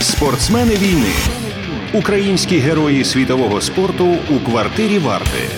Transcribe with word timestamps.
Спортсмени 0.00 0.74
війни. 0.74 1.12
Українські 1.92 2.58
герої 2.58 3.04
світового 3.04 3.60
спорту 3.60 4.16
у 4.30 4.50
квартирі 4.50 4.98
варти. 4.98 5.48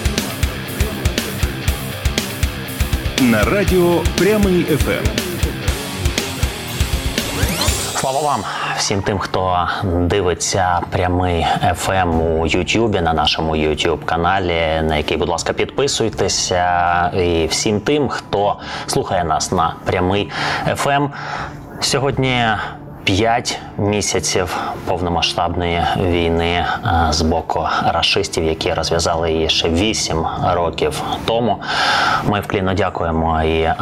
На 3.20 3.44
радіо 3.44 4.02
Прямий 4.18 4.62
ФМ. 4.62 5.26
Слава 7.94 8.20
вам 8.20 8.40
всім 8.76 9.02
тим, 9.02 9.18
хто 9.18 9.68
дивиться 9.84 10.80
прямий 10.90 11.46
FM 11.84 12.40
у 12.40 12.46
Ютубі 12.46 13.00
на 13.00 13.12
нашому 13.12 13.56
youtube 13.56 14.04
каналі, 14.04 14.82
на 14.82 14.96
який, 14.96 15.16
будь 15.16 15.28
ласка, 15.28 15.52
підписуйтеся, 15.52 17.10
і 17.16 17.46
всім 17.46 17.80
тим, 17.80 18.08
хто 18.08 18.56
слухає 18.86 19.24
нас 19.24 19.52
на 19.52 19.74
прямий 19.84 20.30
FM. 20.66 21.08
Сьогодні 21.80 22.46
5 23.06 23.58
місяців 23.78 24.56
повномасштабної 24.86 25.82
війни 26.00 26.46
е, 26.46 26.66
з 27.10 27.22
боку 27.22 27.68
рашистів, 27.86 28.44
які 28.44 28.72
розв'язали 28.72 29.32
її 29.32 29.48
ще 29.48 29.68
8 29.68 30.26
років 30.52 31.02
тому. 31.24 31.56
Ми 32.24 32.40
вклінно 32.40 32.74
дякуємо 32.74 33.42
і 33.42 33.60
е, 33.60 33.76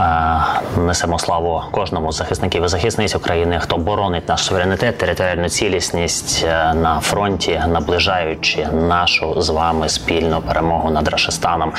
несемо 0.76 1.18
славу 1.18 1.62
кожному 1.70 2.12
з 2.12 2.16
захисників 2.16 2.64
і 2.64 2.68
захисниць 2.68 3.14
України, 3.14 3.58
хто 3.60 3.76
боронить 3.76 4.28
наш 4.28 4.40
суверенітет, 4.40 4.98
територіальну 4.98 5.48
цілісність 5.48 6.44
е, 6.48 6.74
на 6.74 7.00
фронті, 7.00 7.62
наближаючи 7.68 8.66
нашу 8.72 9.42
з 9.42 9.48
вами 9.48 9.88
спільну 9.88 10.40
перемогу 10.40 10.90
над 10.90 11.08
Рашистаном. 11.08 11.72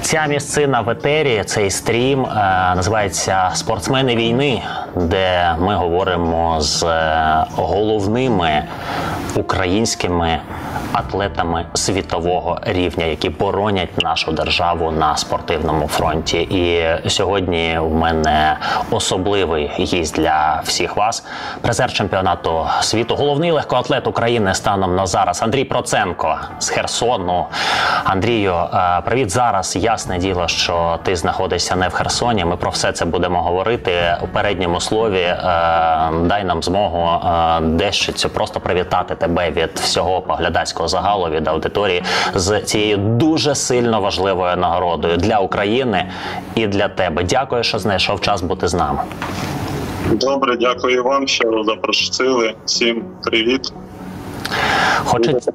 Ця 0.00 0.26
місцина 0.26 0.80
в 0.80 0.90
етері, 0.90 1.42
цей 1.46 1.70
стрім 1.70 2.26
називається 2.76 3.50
Спортсмени 3.54 4.16
війни, 4.16 4.62
де 4.96 5.54
ми 5.58 5.74
говоримо 5.74 6.60
з 6.60 6.83
головними 7.56 8.64
українськими 9.36 10.40
атлетами 10.94 11.66
світового 11.74 12.58
рівня, 12.62 13.04
які 13.04 13.28
боронять 13.28 14.02
нашу 14.02 14.32
державу 14.32 14.90
на 14.90 15.16
спортивному 15.16 15.88
фронті. 15.88 16.38
І 16.38 16.84
сьогодні 17.08 17.78
в 17.78 17.94
мене 17.94 18.56
особливий 18.90 19.70
гість 19.78 20.16
для 20.16 20.60
всіх 20.64 20.96
вас. 20.96 21.26
Призер 21.60 21.92
чемпіонату 21.92 22.66
світу, 22.80 23.16
головний 23.16 23.50
легкоатлет 23.50 24.06
України 24.06 24.54
станом 24.54 24.96
на 24.96 25.06
зараз. 25.06 25.42
Андрій 25.42 25.64
Проценко 25.64 26.38
з 26.58 26.68
Херсону. 26.68 27.46
Андрію, 28.04 28.54
е, 28.54 29.00
привіт 29.04 29.30
зараз. 29.30 29.76
Ясне 29.76 30.18
діло, 30.18 30.48
що 30.48 30.98
ти 31.02 31.16
знаходишся 31.16 31.76
не 31.76 31.88
в 31.88 31.92
Херсоні. 31.92 32.44
Ми 32.44 32.56
про 32.56 32.70
все 32.70 32.92
це 32.92 33.04
будемо 33.04 33.42
говорити 33.42 34.16
у 34.22 34.26
передньому 34.26 34.80
слові. 34.80 35.20
Е, 35.20 35.38
дай 36.24 36.44
нам 36.44 36.62
змогу 36.62 36.73
е, 36.78 37.60
дещо 37.60 38.12
просто 38.28 38.60
привітати 38.60 39.14
тебе 39.14 39.50
від 39.50 39.70
всього 39.78 40.20
поглядацького 40.20 40.88
загалу 40.88 41.28
від 41.28 41.48
аудиторії 41.48 42.02
з 42.34 42.60
цією 42.60 42.96
дуже 42.96 43.54
сильно 43.54 44.00
важливою 44.00 44.56
нагородою 44.56 45.16
для 45.16 45.38
України 45.38 46.10
і 46.54 46.66
для 46.66 46.88
тебе. 46.88 47.24
Дякую, 47.24 47.64
що 47.64 47.78
знайшов 47.78 48.20
час 48.20 48.42
бути 48.42 48.68
з 48.68 48.74
нами. 48.74 49.00
Добре, 50.12 50.56
дякую 50.56 51.04
вам, 51.04 51.28
що 51.28 51.64
запросили. 51.64 52.54
Всім 52.64 53.04
привіт. 53.22 53.72
Хочеться. 55.04 55.52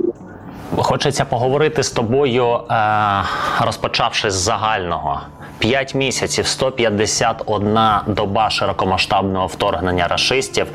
Хочеться 0.78 1.26
поговорити 1.26 1.84
з 1.84 1.92
тобою, 1.92 2.46
е, 2.72 3.24
розпочавши 3.62 4.32
з 4.32 4.34
загального. 4.34 5.22
5 5.60 5.96
місяців, 5.96 6.48
151 6.48 7.80
доба 8.08 8.50
широкомасштабного 8.50 9.48
вторгнення 9.48 10.08
рашистів, 10.08 10.68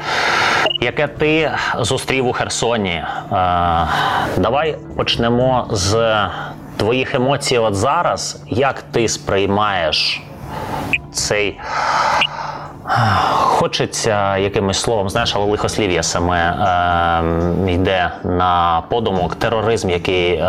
яке 0.80 1.06
ти 1.06 1.50
зустрів 1.78 2.27
у 2.27 2.32
Херсоні. 2.32 2.90
Е, 2.90 3.05
давай 4.36 4.77
почнемо 4.96 5.66
з 5.70 6.16
твоїх 6.77 7.14
емоцій. 7.14 7.58
От 7.58 7.74
зараз 7.74 8.42
як 8.46 8.83
ти 8.83 9.08
сприймаєш 9.08 10.23
цей 11.12 11.61
Хочеться 12.86 14.36
якимось 14.36 14.80
словом, 14.80 15.08
знаєш, 15.11 15.33
але 15.36 15.46
лихослів'я 15.46 16.02
саме 16.02 16.40
е, 17.68 17.72
йде 17.72 18.11
на 18.24 18.83
подумок 18.89 19.34
тероризм, 19.34 19.90
який 19.90 20.33
е, 20.33 20.46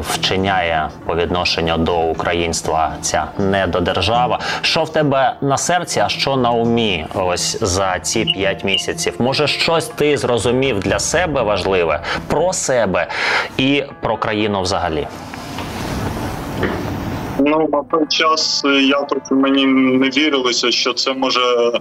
вчиняє 0.00 0.88
по 1.06 1.16
відношенню 1.16 1.76
до 1.78 1.98
українства 2.00 2.92
ця 3.00 3.24
недодержава. 3.38 4.38
Що 4.60 4.84
в 4.84 4.92
тебе 4.92 5.34
на 5.40 5.56
серці, 5.56 6.00
а 6.00 6.08
що 6.08 6.36
на 6.36 6.50
умі? 6.50 7.06
Ось 7.14 7.58
за 7.60 7.98
ці 7.98 8.24
п'ять 8.24 8.64
місяців? 8.64 9.14
Може, 9.18 9.46
щось 9.46 9.86
ти 9.86 10.16
зрозумів 10.16 10.80
для 10.80 10.98
себе 10.98 11.42
важливе 11.42 12.00
про 12.26 12.52
себе 12.52 13.06
і 13.56 13.84
про 14.00 14.16
країну 14.16 14.62
взагалі? 14.62 15.06
Ну, 17.50 17.68
на 17.72 17.82
той 17.82 18.06
час 18.08 18.62
е, 18.64 18.68
якось 18.68 19.30
мені 19.30 19.66
не 19.66 20.10
вірилося, 20.10 20.70
що 20.70 20.92
це 20.92 21.12
може 21.12 21.72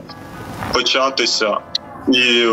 початися. 0.74 1.58
І 2.08 2.46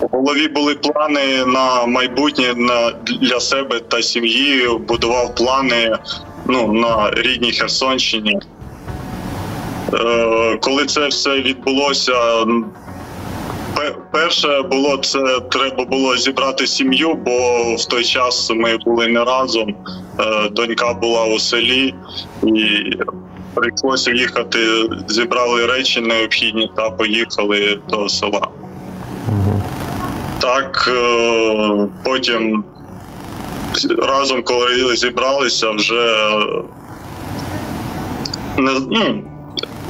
в 0.00 0.08
голові 0.10 0.48
були 0.48 0.74
плани 0.74 1.44
на 1.46 1.86
майбутнє 1.86 2.54
на 2.56 2.90
для 3.20 3.40
себе 3.40 3.80
та 3.80 4.02
сім'ї. 4.02 4.68
Будував 4.88 5.34
плани 5.34 5.98
ну, 6.46 6.72
на 6.72 7.10
рідній 7.10 7.52
Херсонщині. 7.52 8.38
Е, 9.94 10.58
Коли 10.60 10.86
це 10.86 11.08
все 11.08 11.40
відбулося, 11.40 12.44
перше 14.12 14.62
було 14.62 14.96
це 14.96 15.40
треба 15.50 15.84
було 15.84 16.16
зібрати 16.16 16.66
сім'ю, 16.66 17.14
бо 17.14 17.74
в 17.74 17.84
той 17.84 18.04
час 18.04 18.50
ми 18.50 18.76
були 18.76 19.08
не 19.08 19.24
разом. 19.24 19.74
Е, 20.20 20.48
донька 20.50 20.94
була 20.94 21.24
у 21.24 21.38
селі, 21.38 21.94
і 22.42 22.90
прийшлося 23.54 24.12
їхати. 24.12 24.58
Зібрали 25.08 25.66
речі 25.66 26.00
необхідні 26.00 26.70
та 26.76 26.90
поїхали 26.90 27.78
до 27.88 28.08
села. 28.08 28.48
Так 30.38 30.90
е, 30.96 31.88
потім 32.04 32.64
разом, 33.98 34.42
коли 34.42 34.96
зібралися, 34.96 35.70
вже 35.70 36.28
не 38.58 38.72
ну, 38.90 39.22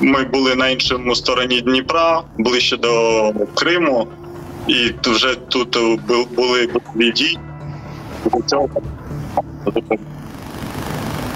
ми 0.01 0.25
були 0.25 0.55
на 0.55 0.69
іншому 0.69 1.15
стороні 1.15 1.61
Дніпра, 1.61 2.23
ближче 2.39 2.77
до 2.77 3.33
Криму, 3.55 4.07
і 4.67 4.91
вже 5.03 5.35
тут 5.35 5.79
були 6.37 6.69
бойові 6.95 7.13
дії. 7.13 7.39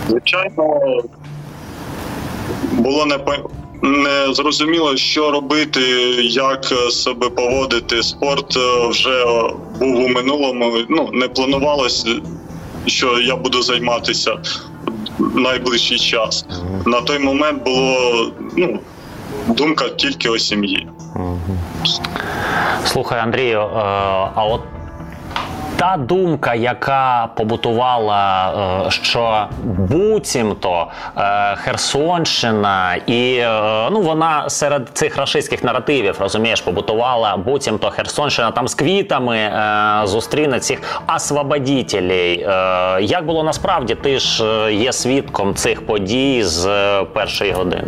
Звичайно, 0.09 0.81
було 2.73 3.07
не 3.07 3.19
не 3.83 4.35
зрозуміло, 4.35 4.97
що 4.97 5.31
робити, 5.31 5.81
як 6.23 6.65
себе 6.91 7.31
поводити. 7.31 8.03
Спорт 8.03 8.57
вже 8.89 9.25
був 9.79 10.05
у 10.05 10.09
минулому. 10.09 10.73
Ну 10.89 11.11
не 11.13 11.29
планувалось, 11.29 12.07
що 12.87 13.19
я 13.21 13.37
буду 13.37 13.63
займатися 13.63 14.39
найближчий 15.35 15.99
час. 15.99 16.47
На 16.87 17.01
той 17.01 17.19
момент 17.19 17.65
було 17.65 18.33
ну, 18.57 18.81
думка 19.49 19.89
тільки 19.89 20.29
о 20.29 20.39
сім'ї. 20.39 20.89
Слухай, 22.85 23.21
Андрію, 23.21 23.61
е, 23.61 23.67
а 24.35 24.45
от 24.45 24.61
та 25.81 25.97
думка, 25.97 26.55
яка 26.55 27.29
побутувала, 27.37 28.53
е, 28.87 28.91
що 28.91 29.47
буцімто 29.65 30.87
е, 31.17 31.57
Херсонщина, 31.57 32.97
і 33.07 33.37
е, 33.37 33.89
ну 33.93 34.01
вона 34.01 34.51
серед 34.51 34.89
цих 34.93 35.17
рашистських 35.17 35.65
наративів 35.65 36.17
розумієш, 36.21 36.61
побутувала 36.61 37.37
буцімто 37.37 37.91
Херсонщина 37.91 38.51
там 38.51 38.69
з 38.69 38.75
квітами 38.75 39.53
зустріне 40.05 40.61
цих 40.61 41.03
освободітелей. 41.17 42.39
Як 43.01 43.27
було 43.27 43.43
насправді? 43.43 43.95
Ти 43.95 44.19
ж 44.19 44.45
є 44.73 44.93
свідком 44.93 45.55
цих 45.55 45.87
подій 45.87 46.43
з 46.45 46.67
першої 47.13 47.53
години. 47.53 47.85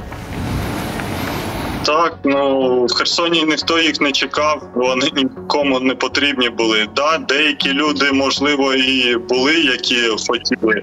Так, 1.85 2.19
ну 2.25 2.85
в 2.85 2.95
Херсоні 2.95 3.45
ніхто 3.45 3.79
їх 3.79 4.01
не 4.01 4.13
чекав, 4.13 4.63
вони 4.75 5.07
нікому 5.17 5.81
не 5.81 5.95
потрібні 5.95 6.49
були. 6.49 6.89
Да, 6.97 7.19
Деякі 7.19 7.73
люди, 7.73 8.13
можливо, 8.13 8.75
і 8.75 9.17
були, 9.17 9.55
які 9.55 9.97
хотіли, 10.29 10.83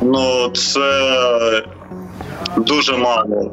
але 0.00 0.50
це 0.54 1.62
дуже 2.56 2.96
мало. 2.96 3.50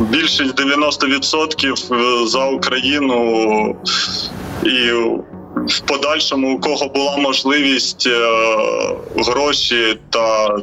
Більшість 0.00 0.60
90% 0.60 2.26
за 2.26 2.44
Україну 2.44 3.76
і 4.64 4.90
в 5.66 5.80
подальшому, 5.80 6.56
у 6.56 6.60
кого 6.60 6.88
була 6.88 7.16
можливість 7.16 8.06
е, 8.06 8.20
гроші 9.16 9.98
та 10.10 10.56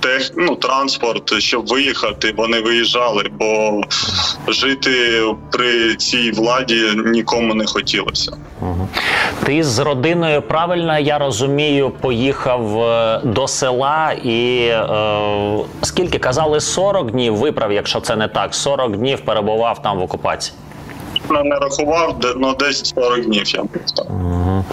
тех, 0.00 0.30
ну, 0.36 0.56
транспорт, 0.56 1.38
щоб 1.38 1.66
виїхати, 1.66 2.34
вони 2.36 2.60
виїжджали, 2.60 3.24
бо 3.38 3.80
жити 4.48 5.22
при 5.52 5.96
цій 5.96 6.30
владі 6.30 6.82
нікому 7.04 7.54
не 7.54 7.66
хотілося. 7.66 8.36
Ти 9.44 9.64
з 9.64 9.78
родиною 9.78 10.42
правильно 10.42 10.98
я 10.98 11.18
розумію, 11.18 11.90
поїхав 11.90 12.82
е, 12.82 13.20
до 13.24 13.48
села 13.48 14.12
і 14.12 14.66
е, 14.66 14.86
скільки 15.82 16.18
казали 16.18 16.60
40 16.60 17.10
днів 17.10 17.36
виправ, 17.36 17.72
якщо 17.72 18.00
це 18.00 18.16
не 18.16 18.28
так. 18.28 18.54
40 18.54 18.96
днів 18.96 19.20
перебував 19.20 19.82
там 19.82 19.98
в 19.98 20.02
окупації. 20.02 20.56
Не 21.30 21.56
рахував, 21.56 22.18
де- 22.18 22.34
ну 22.36 22.54
десь 22.58 22.92
40 22.94 23.20
днів 23.20 23.54
я 23.54 23.62
Угу. 24.10 24.64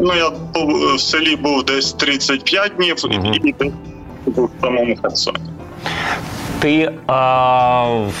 Ну 0.00 0.14
я 0.14 0.30
був- 0.30 0.94
в 0.94 1.00
селі 1.00 1.36
був 1.36 1.64
десь 1.64 1.92
35 1.92 2.72
днів 2.76 2.96
угу. 3.04 3.32
і 3.44 3.52
десь 3.52 3.72
був 4.26 4.50
в 4.58 4.60
самому 4.60 4.96
Херсоні. 5.02 5.38
Ти 6.60 6.78
е, 6.80 6.92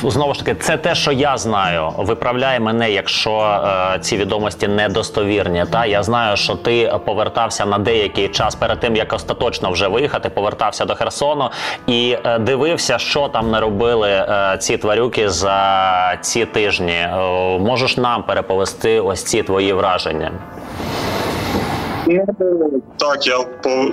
знову 0.02 0.34
ж 0.34 0.44
таки, 0.44 0.60
це 0.60 0.76
те, 0.76 0.94
що 0.94 1.12
я 1.12 1.36
знаю. 1.36 1.92
Виправляй 1.98 2.60
мене, 2.60 2.90
якщо 2.90 3.60
е, 3.94 3.98
ці 3.98 4.16
відомості 4.16 4.68
недостовірні. 4.68 5.64
Та 5.70 5.86
я 5.86 6.02
знаю, 6.02 6.36
що 6.36 6.54
ти 6.54 6.92
повертався 7.04 7.66
на 7.66 7.78
деякий 7.78 8.28
час 8.28 8.54
перед 8.54 8.80
тим, 8.80 8.96
як 8.96 9.12
остаточно 9.12 9.70
вже 9.70 9.88
виїхати, 9.88 10.28
повертався 10.28 10.84
до 10.84 10.94
Херсону 10.94 11.50
і 11.86 12.16
е, 12.24 12.38
дивився, 12.38 12.98
що 12.98 13.28
там 13.28 13.50
не 13.50 13.60
робили 13.60 14.08
е, 14.08 14.56
ці 14.60 14.76
тварюки 14.76 15.28
за 15.30 16.18
ці 16.20 16.44
тижні. 16.44 16.92
Е, 16.92 17.08
можеш 17.58 17.96
нам 17.96 18.22
переповести 18.22 19.00
ось 19.00 19.22
ці 19.22 19.42
твої 19.42 19.72
враження? 19.72 20.32
Ну, 22.06 22.82
так, 22.96 23.26
я 23.26 23.38
по 23.62 23.92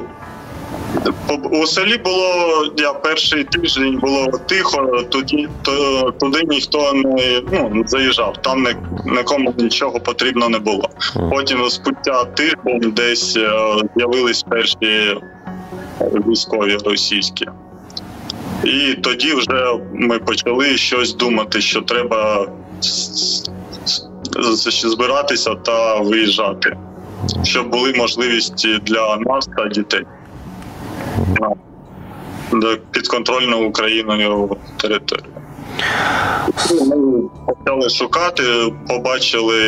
у 1.51 1.65
селі 1.65 1.97
було 1.97 2.65
я 2.77 2.93
перший 2.93 3.43
тиждень 3.43 3.99
було 4.01 4.27
тихо, 4.45 5.03
тоді 5.09 5.49
то, 5.61 6.11
туди 6.19 6.41
ніхто 6.49 6.93
не 6.93 7.41
ну, 7.51 7.83
заїжджав, 7.85 8.37
там 8.41 8.63
не, 8.63 8.75
нікому 9.05 9.53
нічого 9.57 9.99
потрібно 9.99 10.49
не 10.49 10.59
було. 10.59 10.89
Потім 11.29 11.69
спустя 11.69 12.25
тиждень 12.25 12.93
десь 12.95 13.37
е, 13.37 13.49
з'явились 13.95 14.43
перші 14.43 15.17
військові 16.01 16.77
російські. 16.85 17.45
І 18.63 18.93
тоді 18.93 19.33
вже 19.33 19.79
ми 19.93 20.19
почали 20.19 20.77
щось 20.77 21.13
думати, 21.13 21.61
що 21.61 21.81
треба 21.81 22.47
збиратися 24.63 25.55
та 25.55 25.99
виїжджати 25.99 26.77
щоб 27.43 27.69
були 27.69 27.93
можливості 27.93 28.79
для 28.83 29.17
нас 29.17 29.49
та 29.57 29.67
дітей 29.67 30.05
підконтрольну 32.91 33.67
Україною 33.67 34.57
територію. 34.77 35.33
Ми 36.85 37.21
почали 37.45 37.89
шукати, 37.89 38.43
побачили 38.87 39.59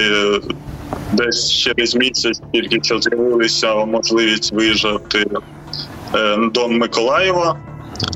десь 1.14 1.52
через 1.52 1.96
місяць, 1.96 2.42
тільки 2.54 2.80
що 2.84 3.00
з'явилася 3.00 3.86
можливість 3.86 4.54
виїжджати 4.54 5.26
е, 6.16 6.38
до 6.54 6.68
Миколаєва. 6.68 7.58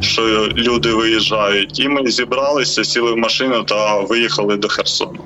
Що 0.01 0.21
люди 0.55 0.93
виїжджають, 0.93 1.79
і 1.79 1.87
ми 1.87 2.11
зібралися, 2.11 2.83
сіли 2.83 3.11
в 3.11 3.17
машину 3.17 3.63
та 3.63 3.99
виїхали 3.99 4.57
до 4.57 4.67
Херсону. 4.67 5.19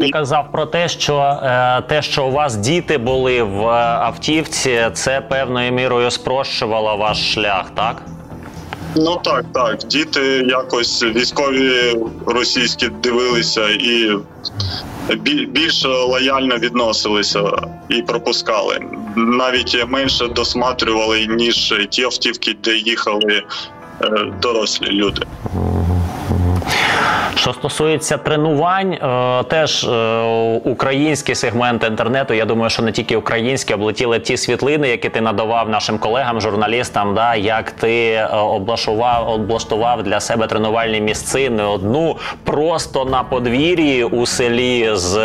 Ти, 0.00 0.10
казав 0.10 0.52
про 0.52 0.66
те, 0.66 0.88
що 0.88 1.18
е, 1.18 1.82
те, 1.88 2.02
що 2.02 2.26
у 2.26 2.30
вас 2.30 2.56
діти 2.56 2.98
були 2.98 3.42
в 3.42 3.66
автівці, 3.66 4.90
це 4.92 5.20
певною 5.20 5.72
мірою 5.72 6.10
спрощувало 6.10 6.96
ваш 6.96 7.34
шлях, 7.34 7.70
так? 7.74 8.02
Ну 8.96 9.20
так, 9.24 9.44
так. 9.54 9.78
Діти 9.78 10.20
якось 10.48 11.02
військові 11.02 12.00
російські 12.26 12.88
дивилися 12.88 13.68
і 13.68 14.18
більш 15.48 15.84
лояльно 15.84 16.56
відносилися 16.56 17.42
і 17.88 18.02
пропускали. 18.02 18.80
Навіть 19.16 19.86
менше 19.88 20.28
досматрювали, 20.28 21.26
ніж 21.26 21.74
ті 21.90 22.02
автівки, 22.02 22.56
де 22.64 22.76
їхали 22.76 23.42
е, 24.02 24.32
дорослі 24.42 24.90
люди. 24.90 25.22
Що 27.36 27.52
стосується 27.52 28.18
тренувань, 28.18 28.92
е, 28.92 29.42
теж 29.42 29.84
е, 29.84 30.22
український 30.64 31.34
сегмент 31.34 31.84
інтернету. 31.84 32.34
Я 32.34 32.44
думаю, 32.44 32.70
що 32.70 32.82
не 32.82 32.92
тільки 32.92 33.16
українські 33.16 33.74
облетіли 33.74 34.18
ті 34.18 34.36
світлини, 34.36 34.88
які 34.88 35.08
ти 35.08 35.20
надавав 35.20 35.68
нашим 35.68 35.98
колегам, 35.98 36.40
журналістам. 36.40 37.14
Да, 37.14 37.34
як 37.34 37.70
ти 37.70 38.10
е, 38.10 38.26
облаштував, 38.26 39.28
облаштував 39.28 40.02
для 40.02 40.20
себе 40.20 40.46
тренувальні 40.46 41.00
місцини 41.00 41.62
одну 41.62 42.16
просто 42.44 43.04
на 43.04 43.22
подвір'ї 43.22 44.04
у 44.04 44.26
селі 44.26 44.90
з 44.92 45.16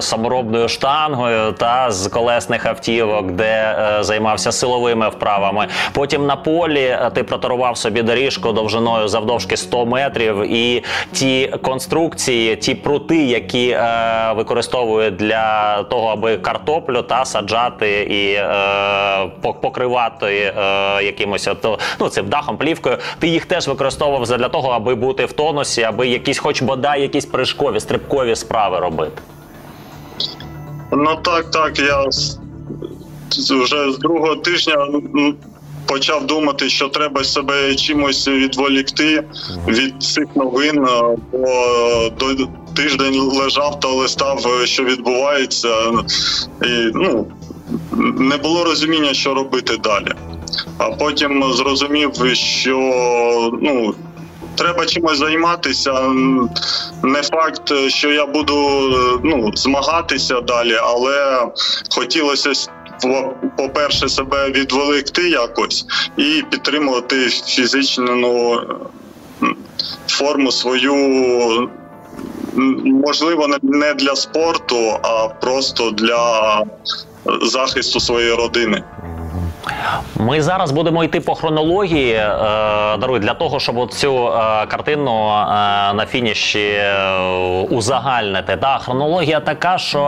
саморобною 0.00 0.68
штангою 0.68 1.52
та 1.52 1.90
з 1.90 2.08
колесних 2.08 2.66
автівок, 2.66 3.30
де 3.30 3.76
займався 4.00 4.52
силовими 4.52 5.08
вправами. 5.08 5.66
Потім 5.92 6.26
на 6.26 6.36
полі 6.36 6.98
ти 7.14 7.22
проторував 7.22 7.76
собі 7.76 8.02
доріжку 8.02 8.52
довжиною 8.52 9.08
завдовжки 9.08 9.56
100 9.56 9.86
метрів, 9.86 10.52
і 10.52 10.84
ті 11.12 11.52
конструкції, 11.58 12.56
ті 12.56 12.74
прути, 12.74 13.24
які 13.24 13.68
е, 13.68 14.32
використовують 14.36 15.16
для 15.16 15.82
того, 15.82 16.08
аби 16.08 16.36
картоплю 16.36 17.02
та 17.02 17.24
саджати 17.24 18.02
і 18.02 18.32
е, 18.32 19.52
покривати 19.60 20.26
е, 20.26 20.52
якимось 21.04 21.48
от, 21.48 21.80
ну, 22.00 22.08
цим 22.08 22.28
дахом, 22.28 22.56
плівкою. 22.56 22.98
Ти 23.18 23.28
їх 23.28 23.46
теж 23.46 23.68
використовував 23.68 24.38
для 24.38 24.48
того, 24.48 24.68
аби 24.70 24.94
бути 24.94 25.24
в 25.24 25.32
тонусі, 25.32 25.82
аби 25.82 26.08
якісь, 26.08 26.38
хоч 26.38 26.62
бодай, 26.62 27.02
якісь 27.02 27.28
прыжкові, 27.28 27.80
стрибкові 27.80 28.36
справи 28.36 28.78
робити. 28.78 29.22
Ну 30.92 31.16
так, 31.22 31.50
так. 31.50 31.78
Я 31.78 32.04
вже 33.60 33.92
з 33.92 33.98
другого 33.98 34.36
тижня 34.36 34.74
м, 34.74 35.34
почав 35.86 36.26
думати, 36.26 36.68
що 36.68 36.88
треба 36.88 37.24
себе 37.24 37.74
чимось 37.74 38.28
відволікти 38.28 39.24
від 39.68 40.02
цих 40.02 40.24
новин, 40.36 40.84
е, 40.84 41.16
бо 41.32 42.10
до 42.18 42.48
тиждень 42.76 43.20
лежав 43.20 43.80
та 43.80 43.88
листав, 43.88 44.46
е, 44.62 44.66
що 44.66 44.84
відбувається, 44.84 45.68
і 46.62 46.90
ну 46.94 47.26
не 48.16 48.36
було 48.36 48.64
розуміння, 48.64 49.14
що 49.14 49.34
робити 49.34 49.76
далі. 49.76 50.12
А 50.78 50.90
потім 50.90 51.52
зрозумів, 51.52 52.12
що 52.34 52.78
ну. 53.62 53.94
Треба 54.56 54.86
чимось 54.86 55.18
займатися. 55.18 55.92
Не 57.02 57.22
факт, 57.22 57.72
що 57.88 58.12
я 58.12 58.26
буду 58.26 58.54
е, 58.56 59.20
ну, 59.24 59.50
змагатися 59.54 60.40
далі, 60.40 60.76
але 60.82 61.46
хотілося 61.90 62.52
по- 63.02 63.34
по-перше, 63.56 64.08
себе 64.08 64.50
відволікти 64.50 65.28
якось 65.28 65.86
і 66.16 66.42
підтримувати 66.50 67.28
фізичну 67.28 68.54
е, 68.54 68.66
форму 70.08 70.52
свою. 70.52 70.94
Можливо, 72.84 73.48
не 73.62 73.94
для 73.94 74.16
спорту, 74.16 74.98
а 75.02 75.28
просто 75.28 75.90
для 75.90 76.62
захисту 77.42 78.00
своєї 78.00 78.34
родини. 78.34 78.82
Ми 80.16 80.42
зараз 80.42 80.70
будемо 80.72 81.04
йти 81.04 81.20
по 81.20 81.34
хронології. 81.34 82.12
Е, 82.12 82.28
даруй 82.96 83.20
для 83.20 83.34
того, 83.34 83.60
щоб 83.60 83.92
цю 83.92 84.28
е, 84.28 84.66
картину 84.66 85.28
е, 85.28 85.44
на 85.94 86.06
фініші 86.08 86.80
узагальнити. 87.70 88.56
Да, 88.56 88.78
хронологія 88.78 89.40
така, 89.40 89.78
що 89.78 90.00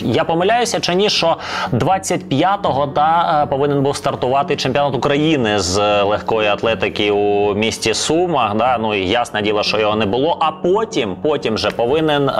я 0.00 0.24
помиляюся 0.24 0.80
чи 0.80 0.94
ні, 0.94 1.10
що 1.10 1.36
25-го 1.72 2.86
да, 2.86 3.42
е, 3.42 3.46
повинен 3.46 3.82
був 3.82 3.96
стартувати 3.96 4.56
чемпіонат 4.56 4.94
України 4.94 5.58
з 5.58 6.02
легкої 6.02 6.48
атлетики 6.48 7.10
у 7.10 7.54
місті 7.54 7.94
Сумах. 7.94 8.54
Да, 8.54 8.78
ну 8.78 8.94
і 8.94 9.08
ясне 9.08 9.42
діло, 9.42 9.62
що 9.62 9.78
його 9.78 9.96
не 9.96 10.06
було. 10.06 10.36
А 10.40 10.52
потім, 10.52 11.16
потім 11.22 11.58
же 11.58 11.70
повинен 11.70 12.30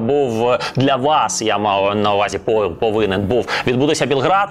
був 0.00 0.56
для 0.76 0.96
вас. 0.96 1.42
Я 1.42 1.58
мав 1.58 1.96
на 1.96 2.14
увазі 2.14 2.38
повинен 2.80 3.20
був 3.20 3.46
відбутися 3.66 4.06
Білград. 4.06 4.48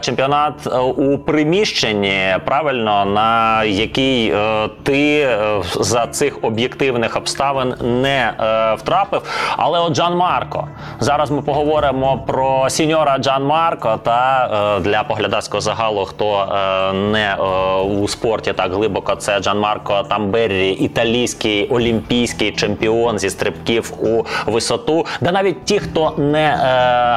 Чемпіонат 0.00 0.41
е, 0.48 0.78
у 0.78 1.18
приміщенні, 1.18 2.36
правильно, 2.44 3.04
на 3.04 3.64
який 3.64 4.30
е, 4.30 4.68
ти 4.82 5.18
е, 5.20 5.38
за 5.80 6.06
цих 6.06 6.38
об'єктивних 6.42 7.16
обставин 7.16 7.74
не 7.80 8.32
втрапив. 8.78 9.22
Але 9.56 9.78
от 9.78 9.92
Джан 9.92 10.16
Марко. 10.16 10.68
Зараз 11.00 11.30
ми 11.30 11.42
поговоримо 11.42 12.24
про 12.26 12.70
сіньора 12.70 13.18
Джан 13.18 13.44
Марко 13.44 14.00
та 14.02 14.48
для 14.80 15.02
поглядацького 15.02 15.60
загалу, 15.60 16.04
хто 16.04 16.48
не 16.94 17.36
у 17.82 18.08
спорті 18.08 18.52
так 18.52 18.72
глибоко, 18.72 19.14
це 19.14 19.40
Джан 19.40 19.58
Марко 19.58 20.02
Тамберрі, 20.08 20.70
італійський 20.70 21.68
олімпійський 21.68 22.52
чемпіон 22.52 23.18
зі 23.18 23.30
стрибків 23.30 23.92
у 24.00 24.24
висоту. 24.46 25.06
Де 25.20 25.32
навіть 25.32 25.64
ті, 25.64 25.78
хто 25.78 26.14
не 26.16 26.56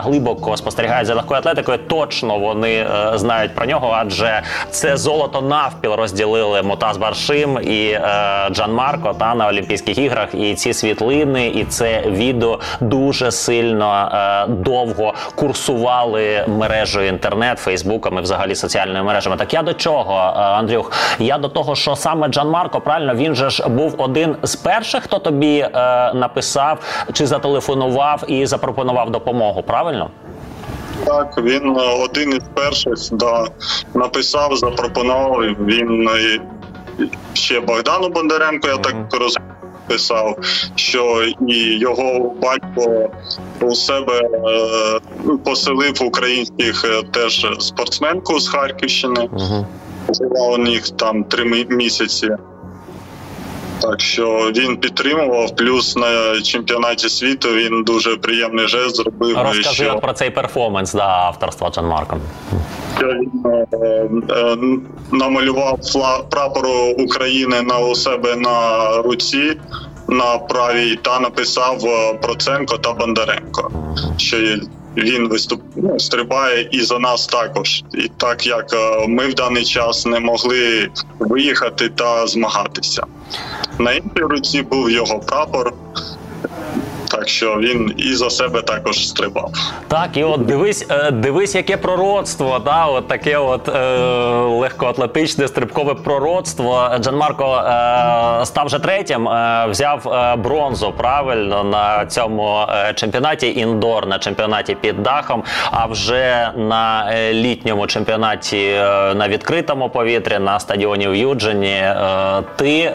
глибоко 0.03 0.58
спостерігають 0.58 1.08
за 1.08 1.15
легкою 1.15 1.39
атлетикою, 1.39 1.77
точно 1.88 2.39
вони 2.39 2.86
знають 3.17 3.55
про 3.55 3.65
нього, 3.65 3.95
адже 4.00 4.41
це 4.69 4.98
золото 4.98 5.41
навпіл 5.41 5.93
розділили 5.93 6.63
Мотас 6.63 6.98
Баршим 6.98 7.60
і 7.63 7.88
е, 7.88 8.01
Джан 8.51 8.74
Марко 8.74 9.13
та 9.19 9.36
на 9.36 9.48
Олімпійських 9.48 9.98
іграх. 9.98 10.29
І 10.34 10.55
ці 10.55 10.74
світлини, 10.74 11.48
і 11.48 11.65
це 11.65 12.01
відео 12.01 12.60
дуже 12.79 13.31
сильно 13.31 14.10
е, 14.13 14.48
довго 14.48 15.13
курсували 15.36 16.45
мережею 16.48 17.07
інтернет, 17.07 17.60
Фейсбуком 17.60 18.17
і 18.17 18.22
взагалі 18.22 18.55
соціальними 18.55 19.03
мережами. 19.03 19.36
Так 19.38 19.53
я 19.53 19.62
до 19.62 19.74
чого, 19.74 20.13
е, 20.13 20.39
Андрюх? 20.39 20.91
Я 21.19 21.38
до 21.38 21.50
того, 21.50 21.75
що 21.75 21.95
саме 21.95 22.27
Джан 22.27 22.50
Марко, 22.50 22.81
правильно, 22.81 23.15
він 23.15 23.36
же 23.36 23.50
ж 23.50 23.69
був 23.69 23.95
один 23.98 24.36
з 24.43 24.55
перших, 24.55 25.03
хто 25.03 25.19
тобі 25.19 25.57
е, 25.60 25.69
написав 26.13 26.79
чи 27.13 27.27
зателефонував 27.27 28.24
і 28.27 28.45
запропонував 28.45 29.10
допомогу. 29.10 29.63
Правильно? 29.63 30.10
Так, 31.05 31.37
він 31.37 31.77
е, 31.77 32.03
один 32.03 32.29
із 32.29 32.43
перших 32.53 32.93
да, 33.11 33.47
написав, 33.93 34.55
запропонував. 34.55 35.41
Він 35.59 36.09
е, 36.09 36.39
ще 37.33 37.59
Богдану 37.59 38.09
Бондаренко, 38.09 38.67
я 38.67 38.77
так 38.77 38.95
розумію, 39.11 39.51
писав, 39.87 40.37
що 40.75 41.23
і 41.47 41.55
його 41.79 42.35
батько 42.41 43.09
у 43.61 43.75
себе 43.75 44.21
е, 44.21 44.99
поселив 45.45 46.03
українських 46.03 46.85
теж 47.11 47.47
спортсменку 47.59 48.39
з 48.39 48.47
Харківщини. 48.49 49.29
Була 50.19 50.47
у 50.47 50.57
них 50.57 50.89
там 50.89 51.23
три 51.23 51.65
місяці. 51.69 52.29
Так 53.89 54.01
що 54.01 54.51
він 54.55 54.77
підтримував. 54.77 55.55
Плюс 55.55 55.95
на 55.95 56.41
чемпіонаті 56.41 57.09
світу 57.09 57.49
він 57.49 57.83
дуже 57.83 58.15
приємний 58.15 58.67
жест 58.67 58.95
зробив. 58.95 59.37
Розкажи 59.37 59.83
що 59.83 59.99
про 59.99 60.13
цей 60.13 60.29
перформанс 60.29 60.93
да, 60.93 61.07
авторства 61.07 61.69
Джан 61.69 61.85
Марко. 61.85 62.17
він 63.01 63.31
е, 63.45 63.67
е, 64.29 64.57
намалював 65.11 65.79
прапор 66.29 66.65
України 66.97 67.61
на 67.61 67.79
у 67.79 67.95
себе 67.95 68.35
на 68.35 68.89
руці 69.01 69.57
на 70.07 70.37
правій 70.37 70.95
та 71.01 71.19
написав 71.19 71.85
е, 71.85 72.13
Проценко 72.13 72.77
та 72.77 72.93
Бондаренко. 72.93 73.71
Що 74.17 74.37
він 74.97 75.27
виступ 75.27 75.61
ну, 75.75 75.99
стрибає 75.99 76.69
і 76.71 76.81
за 76.81 76.99
нас 76.99 77.27
також. 77.27 77.83
І 77.93 78.11
так 78.17 78.47
як 78.47 78.73
е, 78.73 79.07
ми 79.07 79.27
в 79.27 79.33
даний 79.33 79.65
час 79.65 80.05
не 80.05 80.19
могли 80.19 80.89
виїхати 81.19 81.89
та 81.89 82.27
змагатися. 82.27 83.03
На 83.79 83.91
іншій 83.91 84.21
руці 84.21 84.61
був 84.61 84.91
його 84.91 85.19
прапор. 85.19 85.73
Так 87.25 87.32
що 87.32 87.55
він 87.55 87.94
і 87.98 88.13
за 88.13 88.29
себе 88.29 88.62
також 88.62 89.08
стрибав. 89.08 89.51
Так, 89.88 90.17
і 90.17 90.24
от 90.24 90.46
дивись, 90.46 90.86
е, 90.89 91.12
дивись, 91.12 91.55
яке 91.55 91.77
пророцтво, 91.77 92.60
да, 92.65 92.86
от 92.86 93.08
таке 93.08 93.38
от 93.38 93.70
е, 93.70 93.98
легкоатлетичне 94.36 95.48
стрибкове 95.48 95.94
пророцтво. 95.94 96.89
Джан 97.00 97.17
Марко 97.17 97.44
е, 97.44 98.46
став 98.46 98.65
вже 98.65 98.79
третім, 98.79 99.27
е, 99.27 99.65
взяв 99.70 100.08
е, 100.08 100.36
бронзу 100.36 100.94
правильно 100.98 101.63
на 101.63 102.05
цьому 102.05 102.65
е, 102.70 102.94
чемпіонаті 102.94 103.53
індор, 103.60 104.08
на 104.08 104.20
чемпіонаті 104.20 104.75
під 104.75 105.03
дахом. 105.03 105.44
А 105.72 105.86
вже 105.86 106.51
на 106.55 107.12
літньому 107.32 107.88
чемпіонаті 107.88 108.72
на 109.15 109.27
відкритому 109.27 109.89
повітрі 109.89 110.39
на 110.39 110.60
стадіоні 110.60 111.08
в 111.08 111.15
Юджині. 111.15 111.84
Ти, 112.55 112.94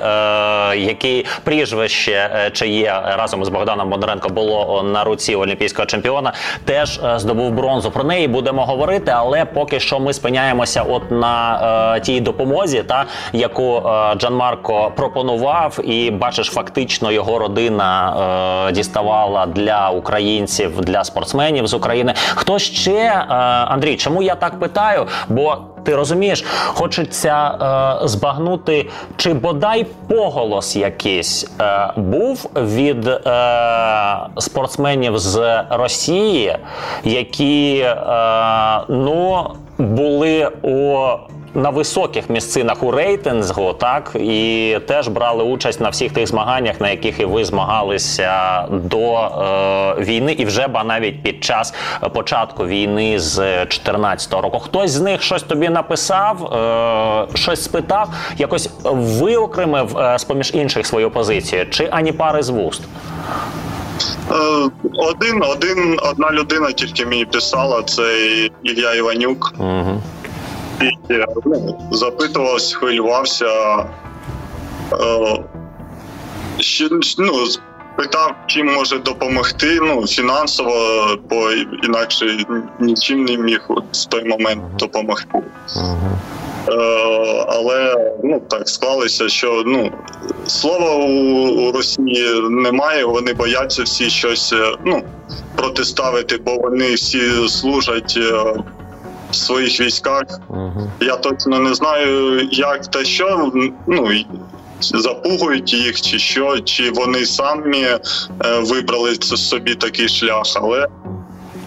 який 0.76 1.26
прізвище 1.44 2.50
чи 2.52 2.68
є 2.68 3.02
разом 3.18 3.44
з 3.44 3.48
Богданом 3.48 3.88
Бондаренко 4.20 4.28
було 4.28 4.82
на 4.82 5.04
руці 5.04 5.34
олімпійського 5.34 5.86
чемпіона, 5.86 6.32
теж 6.64 7.00
е, 7.04 7.18
здобув 7.18 7.50
бронзу. 7.50 7.90
Про 7.90 8.04
неї 8.04 8.28
будемо 8.28 8.64
говорити, 8.64 9.12
але 9.14 9.44
поки 9.44 9.80
що 9.80 10.00
ми 10.00 10.12
спиняємося 10.12 10.82
от 10.82 11.10
на 11.10 11.94
е, 11.96 12.00
тій 12.00 12.20
допомозі, 12.20 12.82
та 12.82 13.04
яку 13.32 13.76
е, 13.76 14.14
Джан 14.16 14.34
Марко 14.34 14.92
пропонував, 14.96 15.78
і 15.84 16.10
бачиш, 16.10 16.46
фактично 16.46 17.12
його 17.12 17.38
родина 17.38 18.16
е, 18.68 18.72
діставала 18.72 19.46
для 19.46 19.90
українців, 19.90 20.80
для 20.80 21.04
спортсменів 21.04 21.66
з 21.66 21.74
України. 21.74 22.14
Хто 22.34 22.58
ще 22.58 22.92
е, 22.92 23.24
Андрій? 23.68 23.96
Чому 23.96 24.22
я 24.22 24.34
так 24.34 24.60
питаю? 24.60 25.06
Бо 25.28 25.56
ти 25.84 25.96
розумієш, 25.96 26.44
хочеться 26.66 27.58
е, 28.04 28.08
збагнути, 28.08 28.90
чи 29.16 29.34
бодай 29.34 29.86
поголос 30.08 30.76
якийсь 30.76 31.50
е, 31.60 31.92
був 31.96 32.50
від 32.56 33.06
е, 33.08 33.20
спортсменів 34.38 35.18
з 35.18 35.64
Росії, 35.70 36.56
які 37.04 37.78
е, 37.78 37.96
ну 38.88 39.46
були 39.78 40.48
у. 40.62 40.98
На 41.54 41.70
високих 41.70 42.30
місцинах 42.30 42.82
у 42.82 42.90
рейтингу, 42.90 43.72
так 43.72 44.16
і 44.20 44.78
теж 44.88 45.08
брали 45.08 45.44
участь 45.44 45.80
на 45.80 45.88
всіх 45.88 46.12
тих 46.12 46.26
змаганнях, 46.26 46.80
на 46.80 46.90
яких 46.90 47.20
і 47.20 47.24
ви 47.24 47.44
змагалися 47.44 48.64
до 48.70 49.14
е, 49.14 49.94
війни, 50.02 50.32
і 50.32 50.44
вже 50.44 50.68
ба 50.68 50.84
навіть 50.84 51.22
під 51.22 51.44
час 51.44 51.74
початку 52.14 52.66
війни 52.66 53.18
з 53.18 53.36
2014 53.36 54.32
року. 54.32 54.58
Хтось 54.58 54.90
з 54.90 55.00
них 55.00 55.22
щось 55.22 55.42
тобі 55.42 55.68
написав, 55.68 56.44
е, 56.44 57.36
щось 57.38 57.64
спитав, 57.64 58.08
якось 58.38 58.70
виокремив 58.84 59.98
е, 59.98 60.18
з 60.18 60.24
поміж 60.24 60.50
інших 60.54 60.86
свою 60.86 61.10
позицію, 61.10 61.66
чи 61.70 61.88
ані 61.90 62.12
пари 62.12 62.42
з 62.42 62.48
вуст. 62.48 62.82
Е, 64.30 64.34
Один, 64.98 65.42
один, 65.42 65.98
одна 66.02 66.30
людина 66.30 66.72
тільки 66.72 67.06
мені 67.06 67.24
писала, 67.24 67.82
це 67.82 68.02
Ілля 68.62 68.94
Іванюк. 68.94 69.54
Угу. 69.58 70.02
І 70.80 71.12
е, 71.12 71.26
ну, 71.46 71.78
запитувався, 71.90 72.76
хвилювався. 72.76 73.46
Е, 74.92 75.44
ще, 76.58 76.88
ну, 77.18 77.32
питав, 77.96 78.34
чим 78.46 78.66
може 78.66 78.98
допомогти. 78.98 79.78
Ну, 79.82 80.06
фінансово, 80.06 81.06
бо 81.30 81.52
інакше 81.84 82.46
нічим 82.80 83.24
не 83.24 83.36
міг 83.36 83.66
в 83.92 84.04
той 84.04 84.24
момент 84.24 84.62
допомогти. 84.78 85.42
Е, 86.68 86.74
але 87.48 87.94
ну 88.24 88.42
так 88.48 88.68
склалося, 88.68 89.28
що 89.28 89.62
ну 89.66 89.90
слова 90.46 90.94
у, 90.94 91.12
у 91.48 91.72
Росії 91.72 92.40
немає. 92.50 93.04
Вони 93.04 93.34
бояться 93.34 93.82
всі 93.82 94.10
щось 94.10 94.52
е, 94.52 94.72
ну 94.84 95.02
протиставити, 95.56 96.36
бо 96.36 96.56
вони 96.56 96.94
всі 96.94 97.48
служать 97.48 98.14
е, 98.16 98.54
в 99.30 99.34
своїх 99.34 99.80
військах. 99.80 100.24
Угу. 100.48 100.90
Я 101.00 101.16
точно 101.16 101.58
не 101.58 101.74
знаю, 101.74 102.40
як 102.50 102.86
та 102.86 103.04
що. 103.04 103.52
Ну 103.86 104.08
запугують 104.80 105.72
їх, 105.72 106.00
чи 106.00 106.18
що, 106.18 106.60
чи 106.60 106.90
вони 106.90 107.26
самі 107.26 107.82
е, 107.82 108.00
вибрали 108.60 109.14
собі 109.14 109.74
такий 109.74 110.08
шлях, 110.08 110.46
але 110.54 110.88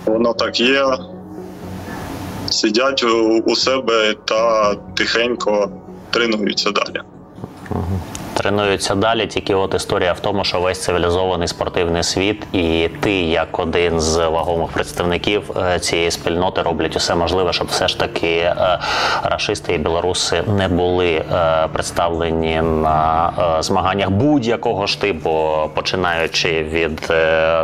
воно 0.05 0.33
так 0.33 0.59
є. 0.59 0.85
Сидять 2.49 3.03
у, 3.03 3.43
у 3.45 3.55
себе 3.55 4.15
та 4.25 4.73
тихенько 4.75 5.71
тренуються 6.09 6.71
далі. 6.71 7.01
Тренуються 8.33 8.95
далі, 8.95 9.27
тільки 9.27 9.55
от 9.55 9.73
історія 9.73 10.13
в 10.13 10.19
тому, 10.19 10.43
що 10.43 10.59
весь 10.59 10.81
цивілізований 10.81 11.47
спортивний 11.47 12.03
світ, 12.03 12.43
і 12.53 12.89
ти, 12.99 13.11
як 13.21 13.59
один 13.59 13.99
з 13.99 14.27
вагомих 14.27 14.71
представників 14.71 15.57
е, 15.57 15.79
цієї 15.79 16.11
спільноти, 16.11 16.61
роблять 16.61 16.95
усе 16.95 17.15
можливе, 17.15 17.53
щоб 17.53 17.67
все 17.67 17.87
ж 17.87 17.99
таки 17.99 18.27
е, 18.27 18.79
рашисти 19.23 19.73
і 19.73 19.77
білоруси 19.77 20.43
не 20.47 20.67
були 20.67 21.11
е, 21.11 21.67
представлені 21.73 22.61
на 22.61 23.31
змаганнях 23.59 24.09
будь-якого 24.09 24.87
ж 24.87 25.01
типу, 25.01 25.49
починаючи 25.73 26.63
від 26.63 27.09